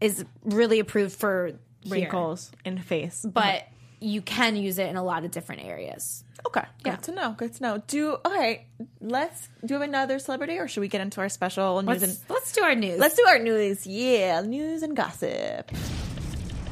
is 0.00 0.24
really 0.44 0.78
approved 0.80 1.14
for 1.16 1.52
here. 1.82 1.92
wrinkles 1.94 2.50
in 2.64 2.78
face. 2.78 3.24
but 3.28 3.66
you 4.00 4.22
can 4.22 4.56
use 4.56 4.78
it 4.78 4.88
in 4.88 4.96
a 4.96 5.02
lot 5.04 5.24
of 5.24 5.30
different 5.30 5.62
areas. 5.64 6.24
Okay. 6.46 6.64
Good 6.82 6.90
Yeah. 6.90 6.96
to 6.96 7.12
know. 7.12 7.34
Good 7.36 7.54
to 7.56 7.62
know. 7.62 7.82
Do 7.86 8.16
okay. 8.24 8.66
Let's 9.00 9.48
do 9.64 9.74
have 9.74 9.82
another 9.82 10.18
celebrity 10.18 10.56
or 10.58 10.68
should 10.68 10.80
we 10.80 10.88
get 10.88 11.02
into 11.02 11.20
our 11.20 11.28
special 11.28 11.82
news 11.82 12.00
Let's, 12.00 12.02
and 12.02 12.30
let's 12.30 12.52
do 12.52 12.62
our 12.62 12.74
news. 12.74 12.98
let's 12.98 13.14
do 13.14 13.26
our 13.26 13.38
news. 13.38 13.86
Yeah, 13.86 14.40
news 14.40 14.82
and 14.82 14.96
gossip. 14.96 15.70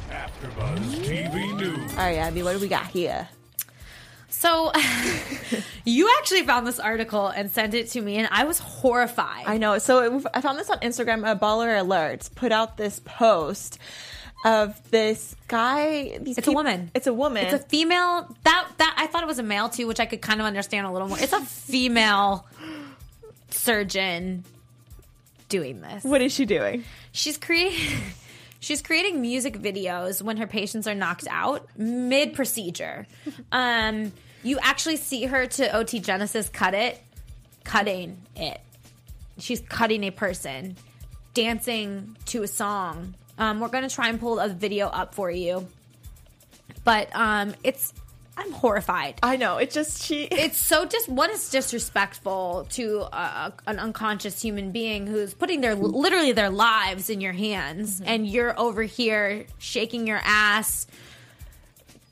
AfterBuzz 0.09 0.79
TV 1.05 1.55
News. 1.57 1.91
All 1.91 1.97
right, 1.97 2.17
Abby, 2.17 2.41
what 2.41 2.53
do 2.53 2.59
we 2.59 2.67
got 2.67 2.87
here? 2.87 3.29
So, 4.29 4.71
you 5.85 6.09
actually 6.19 6.43
found 6.43 6.65
this 6.65 6.79
article 6.79 7.27
and 7.27 7.51
sent 7.51 7.73
it 7.73 7.89
to 7.91 8.01
me, 8.01 8.17
and 8.17 8.27
I 8.31 8.45
was 8.45 8.59
horrified. 8.59 9.43
I 9.45 9.57
know. 9.57 9.77
So 9.79 10.17
it, 10.17 10.25
I 10.33 10.41
found 10.41 10.57
this 10.57 10.69
on 10.69 10.79
Instagram. 10.79 11.29
A 11.29 11.35
Baller 11.35 11.79
Alerts 11.83 12.33
put 12.33 12.51
out 12.51 12.77
this 12.77 12.99
post 13.03 13.79
of 14.45 14.91
this 14.91 15.35
guy. 15.47 16.17
These 16.19 16.37
It's 16.37 16.47
a 16.47 16.51
woman. 16.51 16.91
It's 16.93 17.07
a 17.07 17.13
woman. 17.13 17.45
It's 17.45 17.53
a 17.53 17.59
female. 17.59 18.35
That 18.43 18.67
that 18.77 18.95
I 18.97 19.07
thought 19.07 19.23
it 19.23 19.27
was 19.27 19.39
a 19.39 19.43
male 19.43 19.69
too, 19.69 19.87
which 19.87 19.99
I 19.99 20.05
could 20.05 20.21
kind 20.21 20.39
of 20.39 20.45
understand 20.45 20.87
a 20.87 20.91
little 20.91 21.07
more. 21.07 21.19
It's 21.19 21.33
a 21.33 21.41
female 21.41 22.45
surgeon 23.49 24.43
doing 25.49 25.81
this. 25.81 26.03
what 26.03 26.21
is 26.21 26.31
she 26.31 26.45
doing? 26.45 26.83
She's 27.11 27.37
creating. 27.37 27.79
She's 28.61 28.81
creating 28.81 29.21
music 29.21 29.57
videos 29.57 30.21
when 30.21 30.35
her 30.35 30.45
patients 30.45 30.85
are 30.85 30.93
knocked 30.93 31.25
out 31.29 31.65
mid 31.77 32.33
procedure. 32.33 33.07
Um, 33.53 34.11
you 34.43 34.59
actually 34.61 34.97
see 34.97 35.23
her 35.25 35.47
to 35.47 35.75
OT 35.77 36.01
Genasis 36.01 36.49
cut 36.49 36.73
it, 36.73 37.01
cutting 37.63 38.17
it. 38.35 38.59
She's 39.37 39.61
cutting 39.61 40.03
a 40.03 40.11
person, 40.11 40.75
dancing 41.33 42.17
to 42.25 42.43
a 42.43 42.47
song. 42.47 43.15
Um, 43.39 43.59
we're 43.59 43.69
gonna 43.69 43.89
try 43.89 44.09
and 44.09 44.19
pull 44.19 44.39
a 44.39 44.49
video 44.49 44.87
up 44.87 45.15
for 45.15 45.31
you, 45.31 45.67
but 46.83 47.09
um, 47.15 47.55
it's 47.63 47.93
I'm 48.39 48.51
horrified. 48.53 49.15
I 49.21 49.35
know. 49.35 49.57
It 49.57 49.71
just 49.71 50.01
she. 50.03 50.23
It's 50.31 50.57
so 50.57 50.85
just 50.85 51.09
one 51.09 51.29
is 51.29 51.49
disrespectful 51.49 52.67
to 52.71 53.01
uh, 53.11 53.51
an 53.67 53.79
unconscious 53.79 54.41
human 54.41 54.71
being 54.71 55.07
who's 55.07 55.33
putting 55.33 55.59
their 55.59 55.75
literally 55.75 56.31
their 56.31 56.49
lives 56.49 57.09
in 57.09 57.19
your 57.19 57.33
hands, 57.33 58.01
and 58.05 58.25
you're 58.25 58.57
over 58.57 58.83
here 58.83 59.45
shaking 59.57 60.07
your 60.07 60.21
ass, 60.23 60.87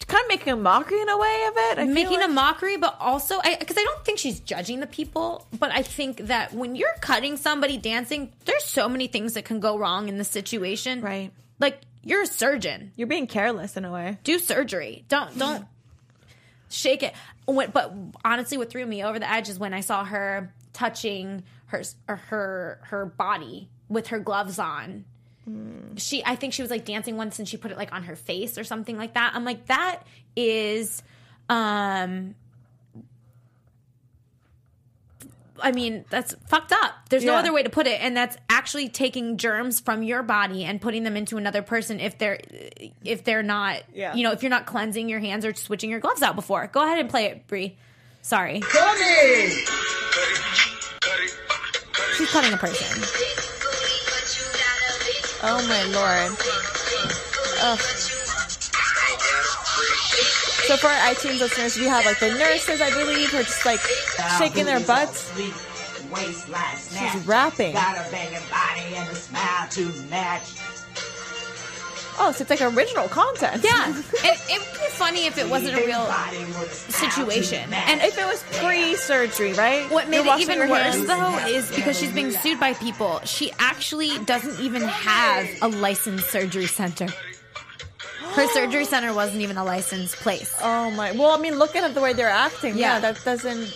kind 0.07 0.23
of 0.23 0.29
making 0.29 0.53
a 0.53 0.55
mockery 0.55 1.01
in 1.01 1.09
a 1.09 1.17
way 1.17 1.45
of 1.49 1.53
it. 1.57 1.79
I 1.79 1.85
making 1.85 2.21
a 2.21 2.27
mockery, 2.27 2.77
but 2.77 2.95
also 2.99 3.39
because 3.59 3.77
I, 3.77 3.83
don't 3.83 4.05
think 4.05 4.19
she's 4.19 4.39
judging 4.39 4.79
the 4.79 4.87
people, 4.87 5.45
but 5.59 5.71
I 5.71 5.83
think 5.83 6.17
that 6.27 6.53
when 6.53 6.75
you're 6.75 6.95
cutting 7.01 7.37
somebody 7.37 7.77
dancing, 7.77 8.31
there's 8.45 8.63
so 8.63 8.87
many 8.87 9.07
things 9.07 9.33
that 9.33 9.45
can 9.45 9.59
go 9.59 9.77
wrong 9.77 10.07
in 10.07 10.17
the 10.17 10.23
situation. 10.23 11.01
Right. 11.01 11.31
Like 11.59 11.81
you're 12.03 12.21
a 12.21 12.27
surgeon. 12.27 12.93
You're 12.95 13.07
being 13.07 13.27
careless 13.27 13.75
in 13.75 13.83
a 13.83 13.91
way. 13.91 14.17
do 14.23 14.39
surgery. 14.39 15.03
Don't 15.09 15.37
don't 15.37 15.65
shake 16.69 17.03
it. 17.03 17.13
When, 17.45 17.71
but 17.71 17.93
honestly, 18.23 18.57
what 18.57 18.69
threw 18.69 18.85
me 18.85 19.03
over 19.03 19.19
the 19.19 19.29
edge 19.29 19.49
is 19.49 19.59
when 19.59 19.73
I 19.73 19.81
saw 19.81 20.05
her 20.05 20.53
touching 20.73 21.43
her 21.67 21.83
her 22.05 22.79
her 22.83 23.05
body 23.05 23.69
with 23.89 24.07
her 24.07 24.19
gloves 24.19 24.59
on. 24.59 25.05
She, 25.97 26.23
I 26.25 26.35
think 26.35 26.53
she 26.53 26.61
was 26.61 26.69
like 26.71 26.83
dancing 26.85 27.15
once, 27.17 27.39
and 27.39 27.47
she 27.47 27.55
put 27.57 27.71
it 27.71 27.77
like 27.77 27.93
on 27.93 28.03
her 28.03 28.15
face 28.15 28.57
or 28.57 28.63
something 28.63 28.97
like 28.97 29.13
that. 29.13 29.31
I'm 29.33 29.45
like, 29.45 29.67
that 29.67 30.01
is, 30.35 31.01
um, 31.49 32.35
I 35.61 35.71
mean, 35.71 36.05
that's 36.09 36.35
fucked 36.47 36.71
up. 36.71 36.93
There's 37.09 37.23
no 37.23 37.33
other 37.35 37.51
way 37.53 37.63
to 37.63 37.69
put 37.69 37.87
it, 37.87 37.99
and 38.01 38.15
that's 38.15 38.37
actually 38.49 38.89
taking 38.89 39.37
germs 39.37 39.79
from 39.79 40.03
your 40.03 40.21
body 40.21 40.65
and 40.65 40.79
putting 40.81 41.03
them 41.03 41.15
into 41.17 41.37
another 41.37 41.61
person 41.63 41.99
if 41.99 42.17
they're 42.17 42.39
if 43.03 43.23
they're 43.23 43.41
not, 43.41 43.81
Yeah. 43.93 44.13
you 44.13 44.23
know, 44.23 44.33
if 44.33 44.43
you're 44.43 44.49
not 44.51 44.65
cleansing 44.65 45.09
your 45.09 45.19
hands 45.19 45.45
or 45.45 45.53
switching 45.55 45.89
your 45.89 45.99
gloves 45.99 46.21
out 46.21 46.35
before. 46.35 46.67
Go 46.67 46.83
ahead 46.83 46.99
and 46.99 47.09
play 47.09 47.25
it, 47.25 47.47
Brie. 47.47 47.75
Sorry, 48.21 48.61
she's 52.17 52.29
cutting 52.31 52.53
a 52.53 52.57
person. 52.57 53.56
Oh 55.43 55.61
my 55.67 55.83
lord. 55.93 56.31
Ugh. 57.61 57.79
So 60.67 60.75
for 60.75 60.87
our 60.87 61.13
iTunes 61.13 61.39
listeners, 61.39 61.77
we 61.77 61.85
have 61.85 62.05
like 62.05 62.19
the 62.19 62.29
nurses, 62.29 62.81
I 62.81 62.89
believe, 62.89 63.29
who 63.29 63.37
are 63.37 63.43
just 63.43 63.65
like 63.65 63.79
shaking 64.37 64.65
their 64.65 64.79
butts. 64.81 65.31
She's 65.37 67.25
rapping. 67.25 67.73
Got 67.73 67.97
a 67.97 68.11
banging 68.11 68.41
body 68.49 68.95
and 68.95 69.09
a 69.09 69.15
smile 69.15 69.67
to 69.69 69.85
match. 70.09 70.53
Oh, 72.19 72.31
so 72.31 72.41
it's 72.41 72.49
like 72.49 72.61
original 72.61 73.07
content. 73.07 73.63
Yeah, 73.63 73.89
it, 73.89 74.41
it 74.49 74.59
would 74.59 74.79
be 74.79 74.87
funny 74.89 75.25
if 75.27 75.37
it 75.37 75.47
wasn't 75.49 75.77
a 75.77 75.85
real 75.85 76.05
situation. 76.91 77.71
And 77.73 78.01
if 78.01 78.17
it 78.17 78.25
was 78.25 78.43
pre-surgery, 78.59 79.53
right? 79.53 79.89
What 79.91 80.09
made 80.09 80.17
You're 80.17 80.25
it 80.25 80.27
washing 80.29 80.41
even 80.43 80.57
your 80.57 80.67
worse, 80.69 80.95
hands. 80.95 81.07
though, 81.07 81.37
is 81.47 81.71
because 81.75 81.97
she's 81.99 82.11
being 82.11 82.31
sued 82.31 82.59
by 82.59 82.73
people. 82.73 83.19
She 83.25 83.51
actually 83.59 84.17
doesn't 84.25 84.59
even 84.59 84.81
have 84.83 85.47
a 85.61 85.67
licensed 85.67 86.29
surgery 86.29 86.65
center. 86.65 87.07
Her 88.33 88.47
surgery 88.53 88.85
center 88.85 89.13
wasn't 89.13 89.41
even 89.41 89.57
a 89.57 89.63
licensed 89.63 90.15
place. 90.17 90.55
Oh 90.61 90.91
my! 90.91 91.11
Well, 91.11 91.31
I 91.31 91.37
mean, 91.39 91.57
look 91.59 91.75
at 91.75 91.93
the 91.93 92.01
way 92.01 92.13
they're 92.13 92.29
acting. 92.29 92.77
Yeah, 92.77 92.93
Yeah. 92.95 92.99
that 92.99 93.23
doesn't. 93.23 93.73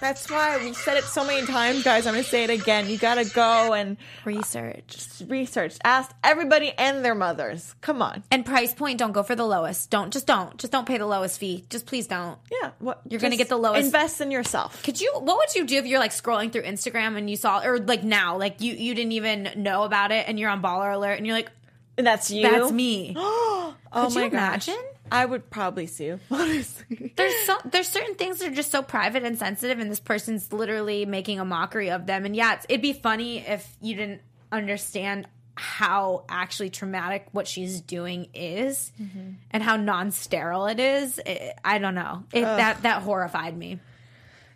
That's 0.00 0.30
why 0.30 0.58
we've 0.58 0.76
said 0.76 0.98
it 0.98 1.04
so 1.04 1.24
many 1.24 1.46
times, 1.46 1.82
guys. 1.82 2.06
I'm 2.06 2.12
gonna 2.14 2.22
say 2.24 2.44
it 2.44 2.50
again. 2.50 2.88
You 2.88 2.98
gotta 2.98 3.24
go 3.24 3.72
and 3.72 3.96
Research. 4.24 4.98
research. 5.26 5.76
Ask 5.84 6.10
everybody 6.22 6.70
and 6.76 7.04
their 7.04 7.14
mothers. 7.14 7.74
Come 7.80 8.02
on. 8.02 8.22
And 8.30 8.44
price 8.44 8.74
point, 8.74 8.98
don't 8.98 9.12
go 9.12 9.22
for 9.22 9.34
the 9.34 9.46
lowest. 9.46 9.90
Don't 9.90 10.12
just 10.12 10.26
don't 10.26 10.56
just 10.58 10.70
don't 10.72 10.86
pay 10.86 10.98
the 10.98 11.06
lowest 11.06 11.38
fee. 11.40 11.64
Just 11.70 11.86
please 11.86 12.06
don't. 12.06 12.38
Yeah, 12.62 12.70
what 12.78 13.00
You're 13.08 13.20
gonna 13.20 13.36
get 13.36 13.48
the 13.48 13.56
lowest- 13.56 13.86
Invest 13.86 14.20
in 14.20 14.30
yourself. 14.30 14.82
Could 14.82 15.00
you? 15.00 15.12
What 15.14 15.38
would 15.38 15.54
you 15.54 15.64
do 15.66 15.76
if 15.78 15.86
you're 15.86 15.98
like 16.00 16.12
scrolling 16.12 16.52
through 16.52 16.62
Instagram 16.62 17.16
and 17.16 17.28
you 17.30 17.36
saw, 17.36 17.62
or 17.64 17.78
like 17.78 18.02
now, 18.04 18.36
like 18.36 18.60
you 18.60 18.74
you 18.74 18.94
didn't 18.94 19.12
even 19.12 19.50
know 19.56 19.84
about 19.84 20.12
it 20.12 20.28
and 20.28 20.38
you're 20.38 20.50
on 20.50 20.60
Baller 20.62 20.92
Alert 20.94 21.14
and 21.18 21.26
you're 21.26 21.36
like, 21.36 21.50
And 21.96 22.06
that's 22.06 22.30
you. 22.30 22.42
that's 22.42 22.70
me. 22.70 23.14
oh 23.16 23.74
Could 23.92 24.14
my 24.14 24.24
you 24.24 24.30
gosh. 24.30 24.68
imagine? 24.68 24.84
I 25.10 25.24
would 25.24 25.50
probably 25.50 25.86
sue. 25.86 26.18
Honestly. 26.30 27.12
there's 27.16 27.34
so 27.46 27.56
there's 27.64 27.88
certain 27.88 28.14
things 28.14 28.38
that 28.38 28.52
are 28.52 28.54
just 28.54 28.70
so 28.70 28.82
private 28.82 29.24
and 29.24 29.38
sensitive, 29.38 29.78
and 29.78 29.90
this 29.90 30.00
person's 30.00 30.52
literally 30.52 31.06
making 31.06 31.40
a 31.40 31.44
mockery 31.44 31.90
of 31.90 32.06
them. 32.06 32.24
And 32.24 32.34
yeah, 32.34 32.54
it's, 32.54 32.66
it'd 32.68 32.82
be 32.82 32.92
funny 32.92 33.38
if 33.38 33.76
you 33.80 33.94
didn't 33.94 34.22
understand 34.50 35.26
how 35.54 36.24
actually 36.28 36.68
traumatic 36.68 37.26
what 37.32 37.48
she's 37.48 37.80
doing 37.80 38.28
is, 38.34 38.92
mm-hmm. 39.00 39.32
and 39.50 39.62
how 39.62 39.76
non-sterile 39.76 40.66
it 40.66 40.80
is. 40.80 41.18
It, 41.24 41.58
I 41.64 41.78
don't 41.78 41.94
know. 41.94 42.24
It, 42.32 42.42
that 42.42 42.82
that 42.82 43.02
horrified 43.02 43.56
me. 43.56 43.80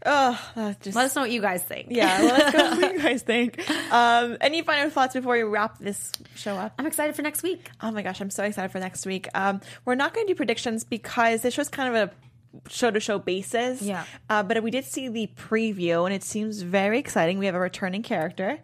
Oh, 0.07 0.75
just 0.81 0.97
Let 0.97 1.05
us 1.07 1.15
know 1.15 1.23
what 1.23 1.31
you 1.31 1.41
guys 1.43 1.63
think. 1.63 1.89
yeah. 1.91 2.21
Let's 2.23 2.57
go. 2.57 2.71
what 2.81 2.93
you 2.95 2.99
guys 3.03 3.23
think? 3.23 3.59
Um, 3.93 4.39
any 4.41 4.63
final 4.63 4.91
thoughts 4.91 5.15
before 5.15 5.35
we 5.35 5.43
wrap 5.43 5.79
this 5.79 6.11
show 6.35 6.55
up? 6.57 6.73
I'm 6.79 6.87
excited 6.87 7.15
for 7.17 7.23
next 7.23 7.43
week. 7.43 7.71
Oh 7.83 7.91
my 7.91 8.03
gosh, 8.03 8.21
I'm 8.21 8.31
so 8.31 8.45
excited 8.45 8.71
for 8.73 8.79
next 8.81 9.05
week. 9.05 9.29
Um, 9.35 9.61
we're 9.85 9.95
not 9.97 10.15
going 10.15 10.27
to 10.27 10.33
do 10.33 10.37
predictions 10.37 10.85
because 10.85 11.43
this 11.43 11.53
show's 11.55 11.69
kind 11.69 11.95
of 11.95 12.09
a 12.11 12.71
show 12.71 12.91
to 12.91 12.99
show 12.99 13.19
basis. 13.19 13.83
Yeah. 13.83 14.05
Uh, 14.29 14.43
but 14.43 14.63
we 14.63 14.71
did 14.71 14.85
see 14.85 15.09
the 15.09 15.29
preview 15.37 16.05
and 16.07 16.15
it 16.15 16.23
seems 16.23 16.63
very 16.63 16.99
exciting. 16.99 17.39
We 17.39 17.47
have 17.47 17.55
a 17.55 17.61
returning 17.61 18.03
character. 18.03 18.59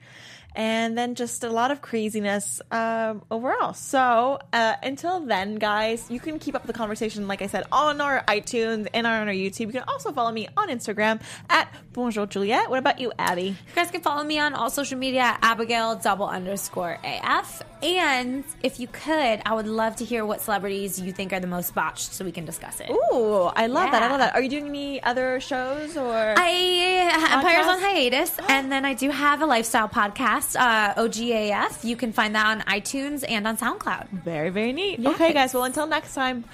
And 0.57 0.97
then 0.97 1.15
just 1.15 1.45
a 1.45 1.51
lot 1.51 1.71
of 1.71 1.83
craziness 1.83 2.63
um, 2.71 3.23
overall. 3.31 3.75
So 3.75 4.39
uh, 4.53 4.77
until 4.83 5.21
then, 5.21 5.57
guys, 5.57 6.11
you 6.11 6.19
can 6.19 6.39
keep 6.39 6.55
up 6.55 6.67
the 6.67 6.73
conversation, 6.73 7.29
like 7.29 7.43
I 7.43 7.47
said, 7.47 7.65
on 7.71 8.01
our 8.01 8.25
iTunes 8.27 8.89
and 8.95 9.07
on 9.07 9.29
our 9.29 9.35
YouTube. 9.35 9.67
You 9.67 9.73
can 9.73 9.85
also 9.87 10.13
follow 10.13 10.33
me 10.33 10.49
on 10.57 10.69
Instagram 10.69 11.21
at 11.51 11.73
Bonjour 11.93 12.27
Juliet. 12.27 12.71
What 12.71 12.79
about 12.79 12.99
you, 12.99 13.13
Abby? 13.19 13.43
You 13.43 13.75
guys 13.75 13.91
can 13.91 14.01
follow 14.01 14.25
me 14.25 14.39
on 14.39 14.55
all 14.55 14.71
social 14.71 14.99
media 14.99 15.21
at 15.21 15.39
Abigail 15.43 15.97
double 15.97 16.27
underscore 16.27 16.99
AF. 17.05 17.63
And 17.83 18.43
if 18.63 18.81
you 18.81 18.87
could, 18.87 19.43
I 19.45 19.55
would 19.55 19.67
love 19.67 19.97
to 19.97 20.05
hear 20.05 20.25
what 20.25 20.41
celebrities 20.41 20.99
you 20.99 21.13
think 21.13 21.35
are 21.35 21.41
the 21.41 21.47
most 21.47 21.75
botched 21.75 22.15
so 22.15 22.25
we 22.25 22.33
can 22.33 22.47
discuss 22.47 22.81
it. 22.81 22.91
Ooh, 22.91 23.43
I 23.45 23.67
love 23.67 23.91
that. 23.93 24.03
I 24.03 24.09
love 24.09 24.19
that. 24.19 24.35
Are 24.35 24.41
you 24.41 24.49
doing 24.49 24.69
any 24.69 25.03
other 25.03 25.41
shows 25.41 25.97
or? 25.97 26.35
I 26.37 27.27
Empire's 27.31 27.67
on 27.67 27.79
hiatus, 27.81 28.37
and 28.49 28.73
then 28.73 28.85
I 28.85 28.95
do 28.95 29.11
have 29.11 29.43
a 29.43 29.47
lifestyle 29.47 29.89
podcast, 29.89 30.46
uh, 30.55 30.95
OGAF. 30.95 31.83
You 31.85 31.97
can 31.97 32.13
find 32.13 32.35
that 32.35 32.47
on 32.47 32.61
iTunes 32.63 33.25
and 33.29 33.47
on 33.49 33.57
SoundCloud. 33.57 34.09
Very, 34.11 34.51
very 34.51 34.73
neat. 34.73 35.01
Yeah. 35.01 35.11
Okay, 35.11 35.33
guys. 35.33 35.55
Well, 35.55 35.65
until 35.65 35.87
next 35.87 36.15
time, 36.15 36.45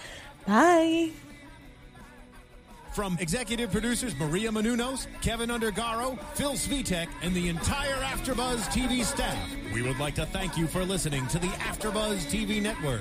bye. 0.46 1.10
From 2.92 3.16
executive 3.20 3.72
producers 3.72 4.14
Maria 4.16 4.50
Menounos, 4.50 5.06
Kevin 5.22 5.48
Undergaro, 5.48 6.18
Phil 6.34 6.52
Svitek, 6.52 7.08
and 7.22 7.34
the 7.34 7.48
entire 7.48 7.94
AfterBuzz 7.94 8.64
TV 8.66 9.02
staff, 9.02 9.38
we 9.72 9.80
would 9.80 9.98
like 9.98 10.14
to 10.16 10.26
thank 10.26 10.58
you 10.58 10.66
for 10.66 10.84
listening 10.84 11.26
to 11.28 11.38
the 11.38 11.48
AfterBuzz 11.48 12.26
TV 12.30 12.60
network. 12.62 13.00